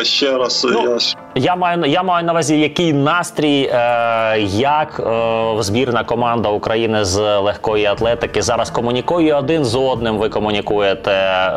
Е, 0.00 0.04
ще 0.04 0.38
раз 0.38 0.66
ну, 0.70 0.82
я 0.82 0.98
я 1.34 1.56
маю 1.56 1.84
я 1.84 2.02
маю 2.02 2.24
на 2.24 2.32
увазі, 2.32 2.60
який 2.60 2.92
настрій, 2.92 3.70
е, 3.72 4.38
як 4.50 5.00
е, 5.00 5.62
збірна 5.62 6.04
команда 6.04 6.48
України 6.48 7.04
з 7.04 7.38
легкої 7.38 7.86
атлетики 7.86 8.42
зараз 8.42 8.70
комунікує 8.70 9.34
один 9.34 9.64
з 9.64 9.74
одним. 9.74 10.18
Ви 10.18 10.28
комунікуєте. 10.28 11.10
Е, 11.10 11.50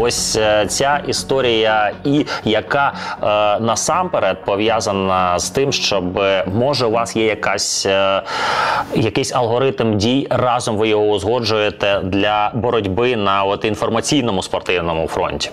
ось 0.00 0.36
е, 0.36 0.66
ця 0.66 1.00
історія, 1.06 1.92
і 2.04 2.26
яка 2.44 2.92
е, 3.22 3.26
насамперед 3.60 4.44
пов'язана 4.44 5.38
з 5.38 5.50
тим, 5.50 5.72
щоб 5.72 6.04
може 6.54 6.86
у 6.86 6.90
вас 6.90 7.16
є 7.16 7.24
якась 7.24 7.86
е, 7.86 8.22
якийсь 8.94 9.32
алгоритм 9.32 9.96
дій 9.96 10.26
разом. 10.30 10.76
Ви 10.76 10.88
його 10.88 11.04
узгоджуєте 11.04 12.00
для 12.02 12.50
боротьби 12.54 13.16
на 13.16 13.44
от 13.44 13.64
інформаційному 13.64 14.42
спортивному 14.42 15.08
фронті. 15.08 15.50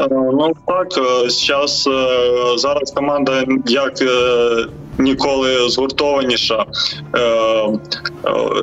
Е, 0.00 0.08
ну 0.10 0.52
так 0.66 0.88
зараз 1.28 1.86
е, 1.86 2.58
зараз 2.58 2.90
команда 2.90 3.44
як 3.66 4.02
е, 4.02 4.66
ніколи 4.98 5.68
згуртованіша. 5.68 6.66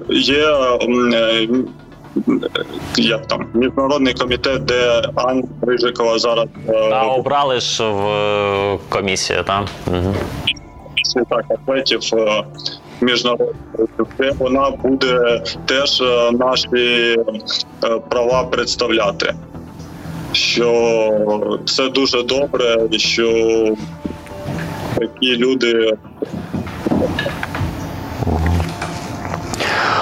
Є 0.10 0.48
як 2.98 3.28
там 3.28 3.46
міжнародний 3.54 4.14
комітет, 4.14 4.66
де 4.66 5.02
Анна 5.16 5.44
Рижикова 5.62 6.20
зараз 6.20 6.48
А 6.92 7.08
обрали 7.08 7.60
ж 7.60 7.84
в 7.84 8.80
комісію, 8.90 9.44
так? 9.44 9.64
Угу. 9.88 10.16
так 11.30 11.46
атлетів 11.50 12.00
міжнародних, 13.02 13.56
де 14.18 14.32
вона 14.40 14.70
буде 14.70 15.44
теж 15.66 16.04
наші 16.32 17.18
права 18.10 18.44
представляти 18.44 19.34
що 20.34 21.60
це 21.66 21.90
дуже 21.90 22.24
добре, 22.24 22.88
що 22.98 23.76
такі 24.96 25.38
люди 25.38 25.98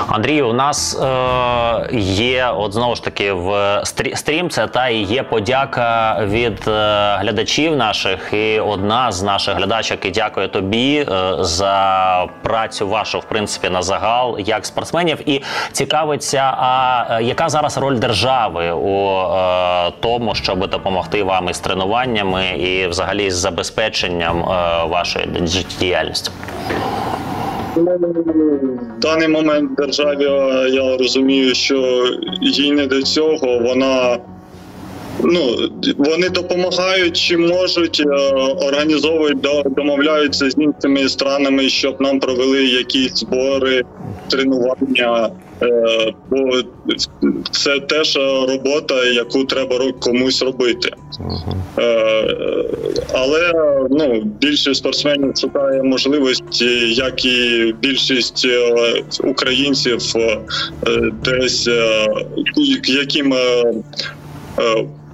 Андрію, 0.07 0.49
у 0.49 0.53
нас 0.53 1.01
е, 1.01 1.89
є 2.01 2.53
от 2.57 2.73
знову 2.73 2.95
ж 2.95 3.03
таки 3.03 3.33
в 3.33 3.81
стрім 4.15 4.49
це 4.49 4.67
та 4.67 4.87
і 4.87 4.97
є 4.97 5.23
подяка 5.23 6.19
від 6.25 6.67
е, 6.67 7.15
глядачів 7.19 7.75
наших. 7.75 8.33
І 8.33 8.59
одна 8.59 9.11
з 9.11 9.23
наших 9.23 9.55
глядачок 9.55 10.05
і 10.05 10.11
дякує 10.11 10.47
тобі 10.47 11.05
е, 11.11 11.35
за 11.39 12.27
працю 12.41 12.87
вашу 12.87 13.19
в 13.19 13.23
принципі 13.23 13.69
на 13.69 13.81
загал 13.81 14.39
як 14.39 14.65
спортсменів. 14.65 15.29
І 15.29 15.43
цікавиться, 15.71 16.53
а 16.57 17.05
е, 17.09 17.23
яка 17.23 17.49
зараз 17.49 17.77
роль 17.77 17.95
держави 17.95 18.71
у 18.71 19.09
е, 19.09 19.91
тому, 19.99 20.35
щоб 20.35 20.67
допомогти 20.67 21.23
вам 21.23 21.49
із 21.49 21.59
тренуваннями 21.59 22.47
і 22.47 22.87
взагалі 22.87 23.31
з 23.31 23.35
забезпеченням 23.35 24.41
е, 24.41 24.85
вашої 24.85 25.27
життєдіяльності? 25.45 26.31
В 27.75 28.99
даний 29.01 29.27
момент 29.27 29.75
державі 29.75 30.23
я 30.73 30.97
розумію, 30.97 31.55
що 31.55 32.05
їй 32.41 32.71
не 32.71 32.87
до 32.87 33.01
цього. 33.01 33.59
Вона 33.59 34.17
ну 35.23 35.69
вони 35.97 36.29
допомагають 36.29 37.17
чи 37.17 37.37
можуть 37.37 38.03
е, 38.05 38.09
організовують 38.67 39.47
домовляються 39.75 40.49
з 40.49 40.55
іншими 40.57 41.09
странами, 41.09 41.69
щоб 41.69 42.01
нам 42.01 42.19
провели 42.19 42.63
якісь 42.65 43.15
збори, 43.15 43.83
тренування. 44.29 45.29
Е, 45.61 46.13
бо 46.29 46.61
це 47.51 47.79
теж 47.79 48.15
робота, 48.47 49.05
яку 49.05 49.43
треба 49.43 49.91
комусь 49.99 50.41
робити. 50.41 50.91
Е, 51.79 52.35
але 53.13 53.51
ну, 53.89 54.21
більшість 54.41 54.75
спортсменів 54.75 55.37
шукає 55.37 55.83
можливості, 55.83 56.93
як 56.93 57.25
і 57.25 57.75
більшість 57.79 58.45
е, 58.45 59.03
українців 59.23 59.99
десь 61.23 61.69
яким 62.83 63.33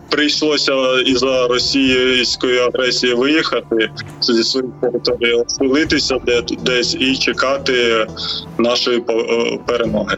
прийшлося 0.10 0.74
із 1.06 1.20
за 1.20 1.48
російської 1.48 2.60
агресії 2.60 3.14
виїхати 3.14 3.90
зі 4.22 4.44
своїх 4.44 4.72
територій, 4.82 5.34
оселитися 5.34 6.18
десь 6.64 6.96
і 7.00 7.16
чекати 7.16 8.08
нашої 8.58 9.04
перемоги. 9.68 10.18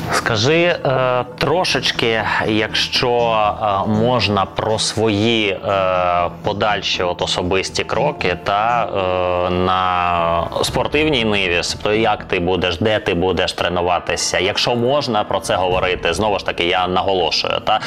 Скажи 0.25 0.61
е, 0.63 0.77
трошечки, 1.37 2.21
якщо 2.47 3.37
е, 3.61 3.89
можна 3.89 4.45
про 4.45 4.79
свої 4.79 5.49
е, 5.49 5.59
подальші 6.43 7.03
от 7.03 7.21
особисті 7.21 7.83
кроки 7.83 8.37
та 8.43 8.87
на 9.51 10.47
спортивній 10.63 11.25
ниві, 11.25 11.61
тобто 11.71 11.93
як 11.93 12.23
ти 12.23 12.39
будеш, 12.39 12.77
де 12.77 12.99
ти 12.99 13.13
будеш 13.13 13.53
тренуватися, 13.53 14.39
якщо 14.39 14.75
можна 14.75 15.23
про 15.23 15.39
це 15.39 15.55
говорити, 15.55 16.13
знову 16.13 16.39
ж 16.39 16.45
таки, 16.45 16.63
я 16.63 16.87
наголошую, 16.87 17.53
та 17.63 17.79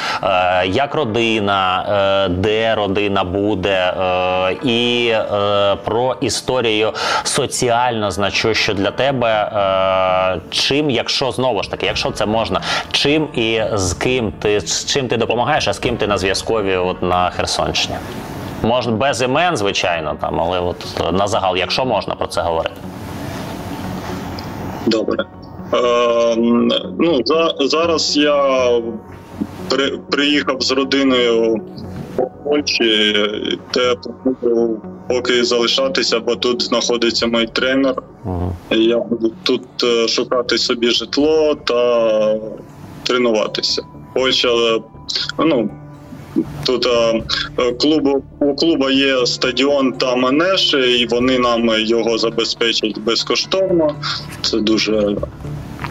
як 0.65 0.95
родина, 0.95 1.85
де 2.29 2.75
родина 2.75 3.23
буде, 3.23 3.93
і 4.63 5.13
про 5.83 6.15
історію 6.21 6.93
соціально 7.23 8.11
значущу 8.11 8.73
для 8.73 8.91
тебе, 8.91 9.51
чим, 10.49 10.89
якщо 10.89 11.31
знову 11.31 11.63
ж 11.63 11.71
таки, 11.71 11.85
якщо 11.85 12.11
це 12.11 12.24
можна, 12.25 12.61
чим 12.91 13.27
і 13.33 13.61
з 13.73 13.93
ким 13.93 14.31
ти 14.39 14.59
з 14.59 14.85
чим 14.85 15.07
ти 15.07 15.17
допомагаєш, 15.17 15.67
а 15.67 15.73
з 15.73 15.79
ким 15.79 15.97
ти 15.97 16.07
на 16.07 16.17
зв'язкові 16.17 16.75
от 16.75 17.01
на 17.01 17.29
Херсонщині? 17.29 17.95
Можна 18.63 18.91
без 18.91 19.21
імен, 19.21 19.57
звичайно, 19.57 20.17
там, 20.21 20.41
але 20.41 20.59
от 20.59 21.03
на 21.13 21.27
загал, 21.27 21.57
якщо 21.57 21.85
можна 21.85 22.15
про 22.15 22.27
це 22.27 22.41
говорити. 22.41 22.75
Добре. 24.85 25.25
Е, 25.73 26.35
ну, 26.99 27.21
за, 27.25 27.55
зараз 27.59 28.17
я 28.17 28.69
при, 29.69 29.97
приїхав 29.97 30.61
з 30.61 30.71
родиною 30.71 31.55
в 32.17 32.43
Польщі, 32.43 33.15
де 33.73 33.95
поки 35.09 35.43
залишатися, 35.43 36.19
бо 36.19 36.35
тут 36.35 36.61
знаходиться 36.61 37.27
мій 37.27 37.45
тренер. 37.53 37.95
І 38.71 38.77
Я 38.77 38.99
буду 38.99 39.31
тут 39.43 39.61
е, 39.83 40.07
шукати 40.07 40.57
собі 40.57 40.89
житло 40.89 41.55
та 41.55 42.39
тренуватися. 43.03 43.81
Польща, 44.13 44.79
ну. 45.39 45.69
Тут 46.65 46.85
е, 46.85 47.23
е, 47.59 47.71
клубу 47.71 48.23
у 48.39 48.55
клубу 48.55 48.89
є 48.89 49.25
стадіон 49.25 49.93
та 49.93 50.15
манеж, 50.15 50.73
і 50.73 51.07
вони 51.09 51.39
нам 51.39 51.69
його 51.77 52.17
забезпечать 52.17 52.99
безкоштовно. 52.99 53.95
Це 54.41 54.57
дуже 54.57 55.15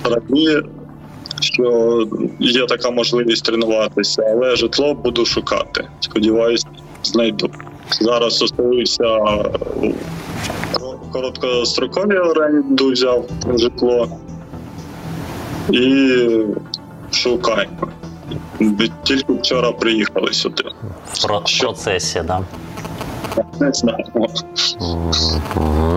радіє, 0.05 0.63
що 1.41 2.01
є 2.41 2.67
така 2.67 2.91
можливість 2.91 3.45
тренуватися, 3.45 4.23
але 4.33 4.57
житло 4.57 4.95
буду 4.95 5.27
шукати. 5.27 5.89
Сподіваюсь, 6.01 6.67
знайду. 7.03 7.51
Зараз 8.01 8.43
оселився 8.43 9.19
короткострокові 11.15 12.19
оренду, 12.19 12.93
взяв 12.93 13.25
житло 13.57 14.09
і 15.71 16.09
шукаємо. 17.13 17.89
Тільки 19.03 19.33
вчора 19.33 19.73
приїхали 19.73 20.33
сюди. 20.33 20.63
В 21.13 21.27
процесі, 21.61 22.23
да. 22.27 22.41
Не 23.61 23.73
знаю. 23.73 24.05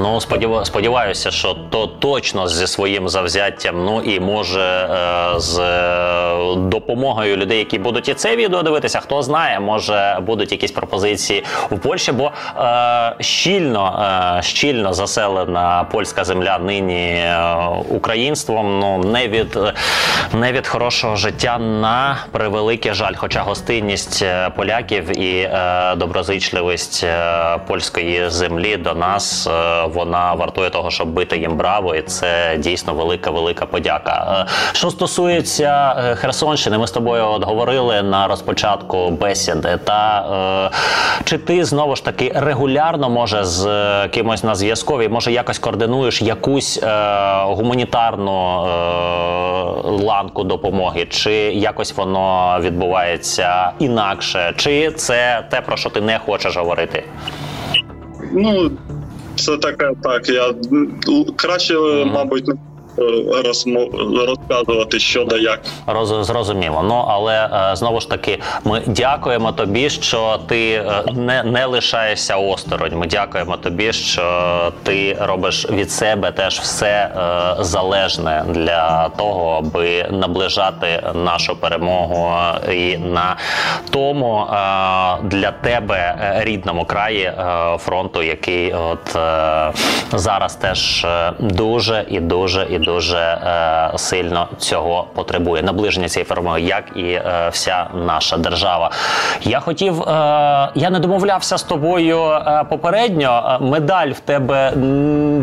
Ну, 0.01 0.19
сподіва- 0.21 0.65
сподіваюся, 0.65 1.31
що 1.31 1.53
то 1.69 1.87
точно 1.87 2.47
зі 2.47 2.67
своїм 2.67 3.09
завзяттям, 3.09 3.85
ну 3.85 4.01
і 4.01 4.19
може 4.19 4.61
е, 4.61 5.39
з 5.39 5.59
е, 5.59 6.55
допомогою 6.55 7.37
людей, 7.37 7.57
які 7.57 7.79
будуть 7.79 8.09
і 8.09 8.13
це 8.13 8.35
відео 8.35 8.63
дивитися, 8.63 8.99
хто 8.99 9.21
знає, 9.21 9.59
може 9.59 10.19
будуть 10.21 10.51
якісь 10.51 10.71
пропозиції 10.71 11.43
в 11.71 11.79
Польщі, 11.79 12.11
бо 12.11 12.31
е, 12.59 13.15
щільно, 13.19 14.05
е, 14.39 14.43
щільно 14.43 14.93
заселена 14.93 15.85
польська 15.91 16.23
земля 16.23 16.57
нині 16.57 17.09
е, 17.09 17.45
українством. 17.89 18.79
Ну 18.79 18.97
не 18.97 19.27
від 19.27 19.59
не 20.33 20.51
від 20.51 20.67
хорошого 20.67 21.15
життя 21.15 21.57
на 21.57 22.17
превеликий 22.31 22.93
жаль. 22.93 23.13
Хоча 23.17 23.41
гостинність 23.41 24.25
поляків 24.55 25.19
і 25.19 25.39
е, 25.39 25.95
доброзичливість 25.95 27.03
польської 27.67 28.29
землі 28.29 28.77
до 28.77 28.93
нас 28.93 29.47
е, 29.47 29.83
вона 29.93 30.33
вартує 30.33 30.69
того, 30.69 30.91
щоб 30.91 31.07
бити 31.07 31.37
їм 31.37 31.57
браво, 31.57 31.95
і 31.95 32.01
це 32.01 32.57
дійсно 32.57 32.93
велика, 32.93 33.31
велика 33.31 33.65
подяка. 33.65 34.45
Е, 34.49 34.51
Що 34.71 34.89
стосується 34.89 35.95
е, 35.97 36.15
Херсонщини, 36.15 36.77
ми 36.77 36.87
з 36.87 36.91
тобою 36.91 37.27
от 37.27 37.43
говорили 37.43 38.01
на 38.01 38.27
розпочатку 38.27 39.09
бесіди. 39.09 39.79
Та 39.83 40.71
чи 41.23 41.37
ти 41.37 41.65
знову 41.65 41.95
ж 41.95 42.05
таки 42.05 42.31
регулярно 42.35 43.09
може 43.09 43.43
з 43.43 43.67
кимось 44.07 44.43
на 44.43 44.55
зв'язкові, 44.55 45.07
може 45.07 45.31
якось 45.31 45.59
координуєш 45.59 46.21
якусь 46.21 46.83
гуманітарну 47.43 48.67
ланку 49.83 50.43
допомоги, 50.43 51.05
чи 51.05 51.33
якось 51.33 51.97
воно 51.97 52.57
відбувається 52.61 53.71
інакше, 53.79 54.53
чи 54.55 54.91
це 54.91 55.43
те, 55.49 55.61
про 55.61 55.77
що 55.77 55.89
ти 55.89 56.01
не 56.01 56.19
хочеш 56.19 56.57
говорити? 56.57 57.03
Ну, 58.31 58.71
це 59.35 59.57
таке 59.57 59.91
так. 60.03 60.29
Я 60.29 60.53
краще, 61.35 61.79
мабуть, 62.05 62.47
не 62.47 62.53
розказувати 64.27 64.99
що 64.99 65.25
да 65.25 65.37
як. 65.37 65.61
Роз, 65.87 66.25
зрозуміло. 66.25 66.83
Ну 66.83 67.05
але 67.07 67.49
е, 67.71 67.75
знову 67.75 67.99
ж 67.99 68.09
таки, 68.09 68.39
ми 68.63 68.81
дякуємо 68.87 69.51
тобі, 69.51 69.89
що 69.89 70.39
ти 70.47 70.71
е, 70.71 71.03
не, 71.13 71.43
не 71.43 71.65
лишаєшся 71.65 72.35
осторонь. 72.37 72.95
Ми 72.95 73.07
дякуємо 73.07 73.57
тобі, 73.57 73.93
що 73.93 74.71
ти 74.83 75.17
робиш 75.21 75.69
від 75.69 75.91
себе 75.91 76.31
теж 76.31 76.59
все 76.59 76.87
е, 76.87 77.63
залежне 77.63 78.43
для 78.47 79.09
того, 79.09 79.49
аби 79.57 80.05
наближати 80.11 81.03
нашу 81.13 81.55
перемогу 81.55 82.31
е, 82.67 82.75
і 82.75 82.97
на 82.97 83.35
тому 83.89 84.39
е, 84.39 84.47
для 85.23 85.51
тебе 85.51 85.95
е, 85.97 86.43
рідному 86.43 86.85
краї 86.85 87.23
е, 87.23 87.77
фронту, 87.77 88.23
який 88.23 88.73
от 88.73 89.15
е, 89.15 89.71
зараз 90.11 90.55
теж 90.55 91.05
е, 91.05 91.33
дуже 91.39 92.05
і 92.09 92.19
дуже 92.19 92.67
і 92.69 92.79
дуже 92.87 93.17
е, 93.17 93.97
сильно 93.97 94.47
цього 94.57 95.07
потребує. 95.15 95.63
Наближення 95.63 96.09
цієї 96.09 96.25
перемоги, 96.25 96.61
як 96.61 96.83
і 96.95 97.01
е, 97.03 97.49
вся 97.51 97.87
наша 97.93 98.37
держава. 98.37 98.91
Я 99.41 99.59
хотів, 99.59 100.01
е, 100.01 100.05
я 100.75 100.89
не 100.89 100.99
домовлявся 100.99 101.57
з 101.57 101.63
тобою 101.63 102.23
е, 102.23 102.63
попередньо. 102.69 103.59
Е, 103.61 103.65
Медаль 103.65 104.07
в 104.09 104.19
тебе 104.19 104.73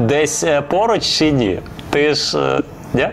десь 0.08 0.44
е, 0.44 0.60
поруч 0.60 1.02
чи 1.18 1.32
ні? 1.32 1.58
Ти 1.90 2.14
ж 2.14 2.38
е, 2.38 2.60
ні? 2.94 3.08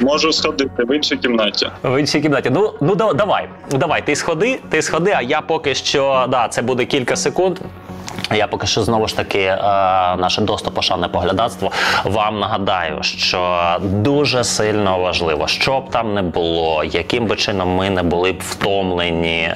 Можу 0.00 0.32
сходити 0.32 0.84
в 0.84 0.96
іншій 0.96 1.16
кімнаті. 1.16 1.68
В 1.82 2.00
іншій 2.00 2.20
кімнаті. 2.20 2.50
Ну, 2.52 2.72
ну 2.80 2.94
давай, 2.94 3.48
давай, 3.70 4.06
ти 4.06 4.16
сходи, 4.16 4.60
ти 4.70 4.82
сходи, 4.82 5.14
а 5.16 5.22
я 5.22 5.40
поки 5.40 5.74
що, 5.74 6.26
да, 6.28 6.48
це 6.48 6.62
буде 6.62 6.84
кілька 6.84 7.16
секунд. 7.16 7.58
Я 8.34 8.46
поки 8.46 8.66
що 8.66 8.82
знову 8.82 9.08
ж 9.08 9.16
таки 9.16 9.38
е, 9.38 9.56
наше 10.16 10.40
достопошане 10.40 11.08
поглядацтво 11.08 11.70
вам 12.04 12.38
нагадаю, 12.38 13.02
що 13.02 13.58
дуже 13.80 14.44
сильно 14.44 14.98
важливо, 14.98 15.46
що 15.46 15.80
б 15.80 15.90
там 15.90 16.14
не 16.14 16.22
було, 16.22 16.84
яким 16.84 17.26
би 17.26 17.36
чином 17.36 17.74
ми 17.74 17.90
не 17.90 18.02
були 18.02 18.32
б 18.32 18.40
втомлені, 18.40 19.38
е, 19.38 19.54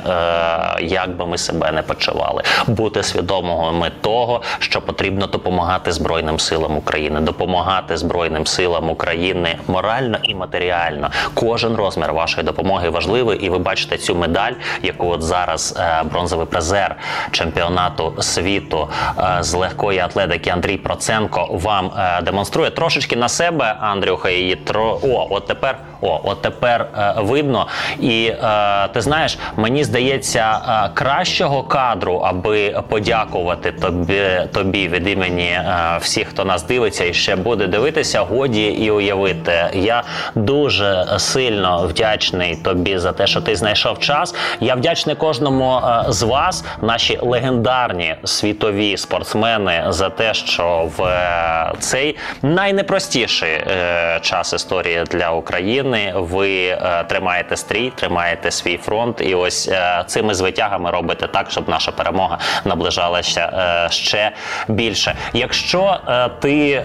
як 0.81 1.17
би 1.17 1.27
ми 1.27 1.39
себе 1.39 1.73
не 1.73 1.83
почували, 1.83 2.43
бути 2.67 3.03
свідомими 3.03 3.91
того, 4.01 4.43
що 4.59 4.81
потрібно 4.81 5.27
допомагати 5.27 5.93
Збройним 5.93 6.39
силам 6.39 6.77
України, 6.77 7.21
допомагати 7.21 7.97
Збройним 7.97 8.47
силам 8.47 8.91
України 8.91 9.57
морально 9.67 10.19
і 10.23 10.35
матеріально. 10.35 11.11
Кожен 11.35 11.77
розмір 11.77 12.13
вашої 12.13 12.47
допомоги 12.47 12.89
важливий, 12.89 13.39
і 13.39 13.49
ви 13.49 13.59
бачите 13.59 13.97
цю 13.97 14.15
медаль, 14.15 14.53
яку 14.83 15.09
от 15.09 15.23
зараз 15.23 15.77
е, 15.81 16.03
бронзовий 16.05 16.47
призер 16.47 16.97
чемпіонату 17.31 18.15
світу 18.21 18.60
е, 18.73 19.43
з 19.43 19.55
легкої 19.55 19.99
атлетики 19.99 20.51
Андрій 20.51 20.77
Проценко 20.77 21.49
вам 21.51 21.91
е, 21.99 22.23
демонструє 22.23 22.71
трошечки 22.71 23.17
на 23.17 23.29
себе. 23.29 23.77
Андрюха 23.81 24.31
її 24.31 24.57
тро. 24.57 25.01
О, 25.03 25.27
от 25.31 25.47
тепер. 25.47 25.77
О, 26.03 26.21
от 26.25 26.43
тепер 26.43 26.87
е, 26.99 27.15
видно. 27.17 27.67
І 28.01 28.25
е, 28.27 28.89
ти 28.89 29.01
знаєш, 29.01 29.39
мені 29.57 29.85
здається, 29.85 30.61
е, 30.69 30.91
кращого 30.95 31.63
кадру, 31.63 32.23
аби 32.25 32.83
подякувати 32.89 33.73
тобі, 33.73 34.23
тобі 34.53 34.89
від 34.89 35.09
імені 35.09 35.43
е, 35.43 35.99
всіх, 36.01 36.29
хто 36.29 36.45
нас 36.45 36.63
дивиться 36.63 37.05
і 37.05 37.15
ще 37.15 37.37
буде 37.37 37.67
дивитися, 37.67 38.21
годі 38.21 38.67
і 38.67 38.91
уявити. 38.91 39.71
Я 39.75 40.03
дуже 40.35 41.07
сильно 41.19 41.87
вдячний 41.87 42.57
тобі 42.57 42.99
за 42.99 43.13
те, 43.13 43.27
що 43.27 43.41
ти 43.41 43.57
знайшов 43.57 43.99
час. 43.99 44.35
Я 44.61 44.75
вдячний 44.75 45.17
кожному 45.17 45.81
з 46.09 46.23
вас, 46.23 46.65
наші 46.83 47.19
легендарні 47.23 48.17
світ. 48.25 48.50
Світові 48.51 48.97
спортсмени 48.97 49.85
за 49.89 50.11
те, 50.11 50.35
що 50.35 50.91
в 50.97 51.03
е, 51.03 51.73
цей 51.79 52.17
найнепростіший 52.43 53.53
е, 53.53 54.19
час 54.23 54.53
історії 54.53 55.05
для 55.11 55.31
України 55.31 56.13
ви 56.17 56.67
е, 56.67 57.05
тримаєте 57.09 57.57
стрій, 57.57 57.93
тримаєте 57.95 58.51
свій 58.51 58.77
фронт, 58.77 59.21
і 59.21 59.35
ось 59.35 59.71
цими 60.07 60.35
звитягами 60.35 60.91
робите 60.91 61.27
так, 61.27 61.51
щоб 61.51 61.69
наша 61.69 61.93
перемога 61.93 62.39
наближалася 62.65 63.89
ще 63.91 64.33
більше. 64.69 65.15
Якщо 65.33 66.01
ти 66.41 66.83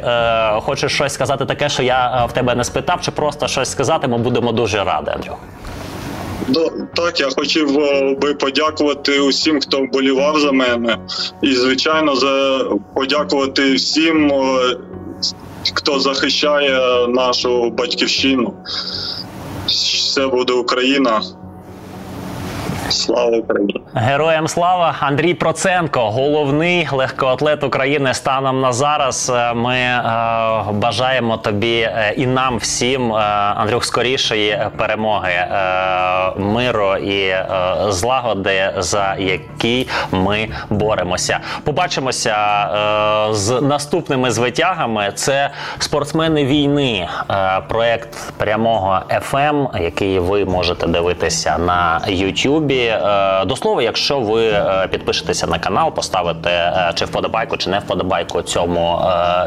хочеш 0.61 0.93
щось 0.93 1.13
сказати, 1.13 1.45
таке, 1.45 1.70
що 1.70 1.84
я 1.84 2.26
в 2.26 2.32
тебе 2.32 2.55
не 2.55 2.63
спитав, 2.63 3.01
чи 3.01 3.11
просто 3.11 3.47
щось 3.47 3.72
сказати, 3.72 4.07
ми 4.07 4.18
будемо 4.18 4.51
дуже 4.51 4.84
раді, 4.84 5.11
Андрюх. 5.11 5.38
До- 6.47 6.71
Так, 6.95 7.19
я 7.19 7.29
хотів 7.29 7.79
е, 7.79 8.15
би 8.21 8.33
подякувати 8.33 9.19
усім, 9.19 9.59
хто 9.59 9.81
вболівав 9.81 10.39
за 10.39 10.51
мене, 10.51 10.97
і 11.41 11.53
звичайно, 11.53 12.15
за 12.15 12.63
подякувати 12.95 13.73
всім, 13.73 14.31
е, 14.31 14.77
хто 15.73 15.99
захищає 15.99 17.07
нашу 17.07 17.69
батьківщину. 17.69 18.53
Все 19.67 20.27
буде 20.27 20.53
Україна. 20.53 21.21
Слава 22.89 23.38
Україні! 23.38 23.81
Героям 23.93 24.47
слава 24.47 24.95
Андрій 24.99 25.33
Проценко, 25.33 25.99
головний 25.99 26.88
легкоатлет 26.91 27.63
України 27.63 28.13
станом 28.13 28.61
на 28.61 28.73
зараз. 28.73 29.31
Е, 29.36 29.53
Ми 29.53 29.75
е, 29.75 30.01
бажаємо 30.71 31.38
тобі 31.38 31.79
е, 31.79 32.13
і 32.17 32.25
нам 32.27 32.57
всім, 32.57 33.13
е, 33.13 33.15
Андрюх, 33.55 33.86
скорішої 33.86 34.59
перемоги, 34.77 35.31
е, 35.31 35.49
миру 36.39 36.95
і 36.95 37.19
е, 37.27 37.45
злагоди, 37.89 38.73
за 38.77 39.15
які 39.19 39.88
ми 40.11 40.47
боремося. 40.69 41.39
Побачимося 41.63 42.36
з 43.31 43.61
наступними 43.61 44.31
звитягами. 44.31 45.11
Це 45.15 45.49
спортсмени 45.79 46.45
війни, 46.45 47.07
проект 47.67 48.33
прямого 48.38 48.99
FM, 49.31 49.83
який 49.83 50.19
ви 50.19 50.45
можете 50.45 50.88
дивитися 50.88 51.57
на 51.57 52.01
Ютубі. 52.07 52.74
Е, 52.78 53.45
До 53.45 53.55
слова, 53.55 53.82
якщо 53.82 54.19
ви 54.19 54.47
е, 54.47 54.88
підпишетеся 54.91 55.47
на 55.47 55.59
канал, 55.59 55.91
поставите 55.91 56.49
е, 56.49 56.91
чи 56.95 57.05
вподобайку, 57.05 57.57
чи 57.57 57.69
не 57.69 57.80
вподобайку 57.80 58.41
цьому 58.41 59.01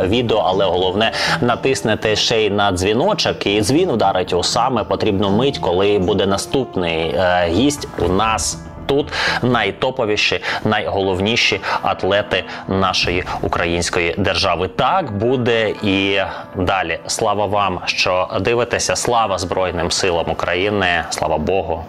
відео, 0.04 0.44
але 0.46 0.64
головне 0.64 1.12
натиснете 1.40 2.16
ще 2.16 2.44
й 2.44 2.50
на 2.50 2.72
дзвіночок, 2.72 3.46
і 3.46 3.60
дзвін 3.60 3.90
вдарить 3.90 4.32
у 4.32 4.42
саме 4.42 4.84
потрібну 4.84 5.30
мить, 5.30 5.58
коли 5.58 5.98
буде 5.98 6.26
наступний 6.26 7.14
гість 7.48 7.88
у 7.98 8.08
нас. 8.08 8.58
Тут 8.86 9.12
найтоповіші, 9.42 10.40
найголовніші 10.64 11.60
атлети 11.82 12.44
нашої 12.68 13.24
української 13.42 14.14
держави. 14.18 14.68
Так 14.68 15.18
буде 15.18 15.74
і 15.82 16.20
далі. 16.56 16.98
Слава 17.06 17.46
вам, 17.46 17.80
що 17.84 18.28
дивитеся. 18.40 18.96
Слава 18.96 19.38
Збройним 19.38 19.90
силам 19.90 20.30
України. 20.30 21.04
Слава 21.10 21.38
Богу 21.38 21.84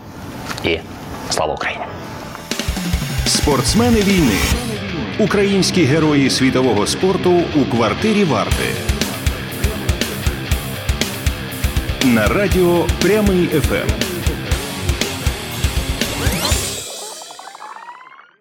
і 0.63 0.79
слава 1.29 1.53
Україні. 1.53 1.83
Спортсмени 3.25 4.01
війни. 4.01 4.37
Українські 5.19 5.83
герої 5.83 6.29
світового 6.29 6.87
спорту 6.87 7.43
у 7.55 7.65
квартирі 7.65 8.23
варти. 8.23 8.65
На 12.05 12.27
радіо 12.27 12.85
Прямий 13.01 13.47
ФМ. 13.47 14.08